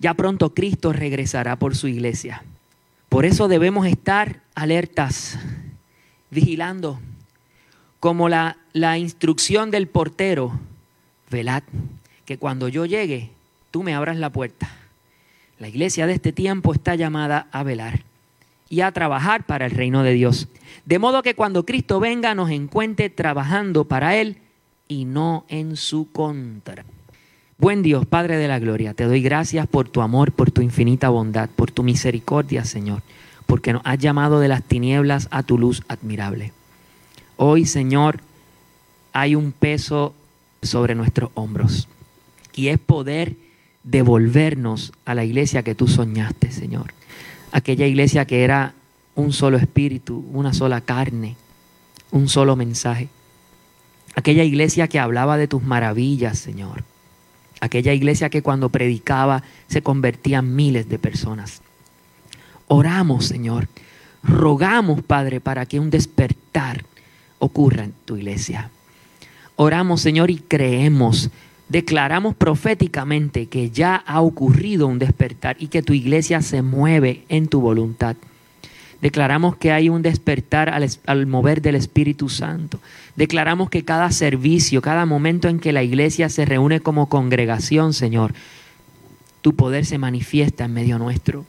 Ya 0.00 0.14
pronto 0.14 0.54
Cristo 0.54 0.92
regresará 0.92 1.56
por 1.56 1.76
su 1.76 1.86
iglesia. 1.86 2.42
Por 3.10 3.26
eso 3.26 3.48
debemos 3.48 3.86
estar 3.86 4.40
alertas, 4.54 5.38
vigilando, 6.30 6.98
como 8.00 8.28
la, 8.28 8.56
la 8.72 8.96
instrucción 8.96 9.70
del 9.70 9.88
portero, 9.88 10.58
velad, 11.30 11.62
que 12.24 12.38
cuando 12.38 12.68
yo 12.68 12.86
llegue, 12.86 13.30
tú 13.70 13.82
me 13.82 13.94
abras 13.94 14.16
la 14.16 14.30
puerta. 14.30 14.70
La 15.58 15.68
iglesia 15.68 16.06
de 16.06 16.14
este 16.14 16.32
tiempo 16.32 16.72
está 16.72 16.94
llamada 16.94 17.46
a 17.52 17.62
velar 17.62 18.00
y 18.70 18.80
a 18.80 18.92
trabajar 18.92 19.44
para 19.44 19.66
el 19.66 19.72
reino 19.72 20.02
de 20.02 20.14
Dios. 20.14 20.48
De 20.86 20.98
modo 20.98 21.22
que 21.22 21.34
cuando 21.34 21.66
Cristo 21.66 22.00
venga 22.00 22.34
nos 22.34 22.50
encuentre 22.50 23.10
trabajando 23.10 23.84
para 23.84 24.16
Él 24.16 24.38
y 24.88 25.04
no 25.04 25.44
en 25.48 25.76
su 25.76 26.10
contra. 26.10 26.84
Buen 27.60 27.82
Dios, 27.82 28.06
Padre 28.06 28.38
de 28.38 28.48
la 28.48 28.58
Gloria, 28.58 28.94
te 28.94 29.04
doy 29.04 29.20
gracias 29.20 29.66
por 29.66 29.86
tu 29.86 30.00
amor, 30.00 30.32
por 30.32 30.50
tu 30.50 30.62
infinita 30.62 31.10
bondad, 31.10 31.50
por 31.50 31.70
tu 31.70 31.82
misericordia, 31.82 32.64
Señor, 32.64 33.02
porque 33.44 33.74
nos 33.74 33.82
has 33.84 33.98
llamado 33.98 34.40
de 34.40 34.48
las 34.48 34.62
tinieblas 34.62 35.28
a 35.30 35.42
tu 35.42 35.58
luz 35.58 35.82
admirable. 35.86 36.54
Hoy, 37.36 37.66
Señor, 37.66 38.20
hay 39.12 39.34
un 39.34 39.52
peso 39.52 40.14
sobre 40.62 40.94
nuestros 40.94 41.32
hombros 41.34 41.86
y 42.54 42.68
es 42.68 42.78
poder 42.78 43.36
devolvernos 43.84 44.94
a 45.04 45.14
la 45.14 45.26
iglesia 45.26 45.62
que 45.62 45.74
tú 45.74 45.86
soñaste, 45.86 46.52
Señor. 46.52 46.94
Aquella 47.52 47.86
iglesia 47.86 48.24
que 48.24 48.42
era 48.42 48.72
un 49.14 49.34
solo 49.34 49.58
espíritu, 49.58 50.24
una 50.32 50.54
sola 50.54 50.80
carne, 50.80 51.36
un 52.10 52.26
solo 52.30 52.56
mensaje. 52.56 53.10
Aquella 54.14 54.44
iglesia 54.44 54.88
que 54.88 54.98
hablaba 54.98 55.36
de 55.36 55.46
tus 55.46 55.62
maravillas, 55.62 56.38
Señor 56.38 56.84
aquella 57.60 57.92
iglesia 57.92 58.30
que 58.30 58.42
cuando 58.42 58.68
predicaba 58.68 59.42
se 59.68 59.82
convertían 59.82 60.54
miles 60.54 60.88
de 60.88 60.98
personas. 60.98 61.62
Oramos, 62.66 63.26
Señor, 63.26 63.68
rogamos, 64.22 65.02
Padre, 65.02 65.40
para 65.40 65.66
que 65.66 65.80
un 65.80 65.90
despertar 65.90 66.84
ocurra 67.38 67.84
en 67.84 67.94
tu 68.04 68.16
iglesia. 68.16 68.70
Oramos, 69.56 70.00
Señor, 70.00 70.30
y 70.30 70.38
creemos, 70.38 71.30
declaramos 71.68 72.34
proféticamente 72.34 73.46
que 73.46 73.70
ya 73.70 73.96
ha 73.96 74.20
ocurrido 74.20 74.86
un 74.86 74.98
despertar 74.98 75.56
y 75.58 75.68
que 75.68 75.82
tu 75.82 75.92
iglesia 75.92 76.42
se 76.42 76.62
mueve 76.62 77.24
en 77.28 77.48
tu 77.48 77.60
voluntad. 77.60 78.16
Declaramos 79.00 79.56
que 79.56 79.72
hay 79.72 79.88
un 79.88 80.02
despertar 80.02 80.68
al, 80.68 81.26
mover 81.26 81.62
del 81.62 81.74
Espíritu 81.74 82.28
Santo. 82.28 82.80
Declaramos 83.16 83.70
que 83.70 83.84
cada 83.84 84.10
servicio, 84.10 84.82
cada 84.82 85.06
momento 85.06 85.48
en 85.48 85.58
que 85.58 85.72
la 85.72 85.82
iglesia 85.82 86.28
se 86.28 86.44
reúne 86.44 86.80
como 86.80 87.08
congregación, 87.08 87.94
Señor, 87.94 88.34
tu 89.40 89.54
poder 89.54 89.86
se 89.86 89.98
manifiesta 89.98 90.66
en 90.66 90.74
medio 90.74 90.98
nuestro 90.98 91.46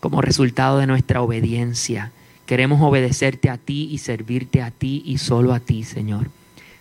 como 0.00 0.20
resultado 0.20 0.76
de 0.76 0.86
nuestra 0.86 1.22
obediencia. 1.22 2.12
Queremos 2.44 2.82
obedecerte 2.82 3.48
a 3.48 3.56
ti 3.56 3.88
y 3.90 3.96
servirte 3.96 4.60
a 4.60 4.70
ti 4.70 5.02
y 5.06 5.16
solo 5.16 5.54
a 5.54 5.60
ti, 5.60 5.82
Señor. 5.82 6.28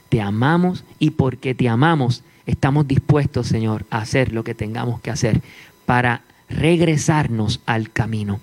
Te 0.10 0.20
amamos 0.20 0.84
y 1.00 1.12
porque 1.12 1.56
te 1.56 1.70
amamos, 1.70 2.24
estamos 2.46 2.86
dispuestos, 2.86 3.48
Señor, 3.48 3.86
a 3.90 4.00
hacer 4.00 4.34
lo 4.34 4.44
que 4.44 4.54
tengamos 4.54 5.00
que 5.00 5.12
hacer 5.12 5.42
para 5.86 6.24
regresarnos 6.50 7.62
al 7.66 7.90
camino. 7.92 8.42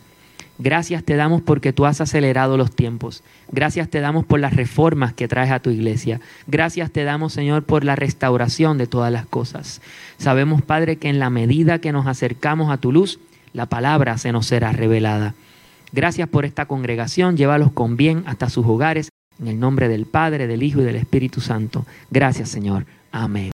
Gracias 0.62 1.04
te 1.04 1.16
damos 1.16 1.40
porque 1.40 1.72
tú 1.72 1.86
has 1.86 2.02
acelerado 2.02 2.58
los 2.58 2.70
tiempos. 2.70 3.22
Gracias 3.50 3.88
te 3.88 4.00
damos 4.00 4.26
por 4.26 4.40
las 4.40 4.54
reformas 4.54 5.14
que 5.14 5.26
traes 5.26 5.50
a 5.50 5.60
tu 5.60 5.70
iglesia. 5.70 6.20
Gracias 6.46 6.90
te 6.90 7.02
damos, 7.02 7.32
Señor, 7.32 7.62
por 7.62 7.82
la 7.82 7.96
restauración 7.96 8.76
de 8.76 8.86
todas 8.86 9.10
las 9.10 9.24
cosas. 9.24 9.80
Sabemos, 10.18 10.60
Padre, 10.60 10.96
que 10.96 11.08
en 11.08 11.18
la 11.18 11.30
medida 11.30 11.78
que 11.78 11.92
nos 11.92 12.06
acercamos 12.06 12.70
a 12.70 12.76
tu 12.76 12.92
luz, 12.92 13.20
la 13.54 13.66
palabra 13.66 14.18
se 14.18 14.32
nos 14.32 14.46
será 14.46 14.70
revelada. 14.72 15.34
Gracias 15.92 16.28
por 16.28 16.44
esta 16.44 16.66
congregación. 16.66 17.38
Llévalos 17.38 17.72
con 17.72 17.96
bien 17.96 18.22
hasta 18.26 18.50
sus 18.50 18.66
hogares. 18.66 19.08
En 19.40 19.48
el 19.48 19.58
nombre 19.58 19.88
del 19.88 20.04
Padre, 20.04 20.46
del 20.46 20.62
Hijo 20.62 20.82
y 20.82 20.84
del 20.84 20.96
Espíritu 20.96 21.40
Santo. 21.40 21.86
Gracias, 22.10 22.50
Señor. 22.50 22.84
Amén. 23.10 23.50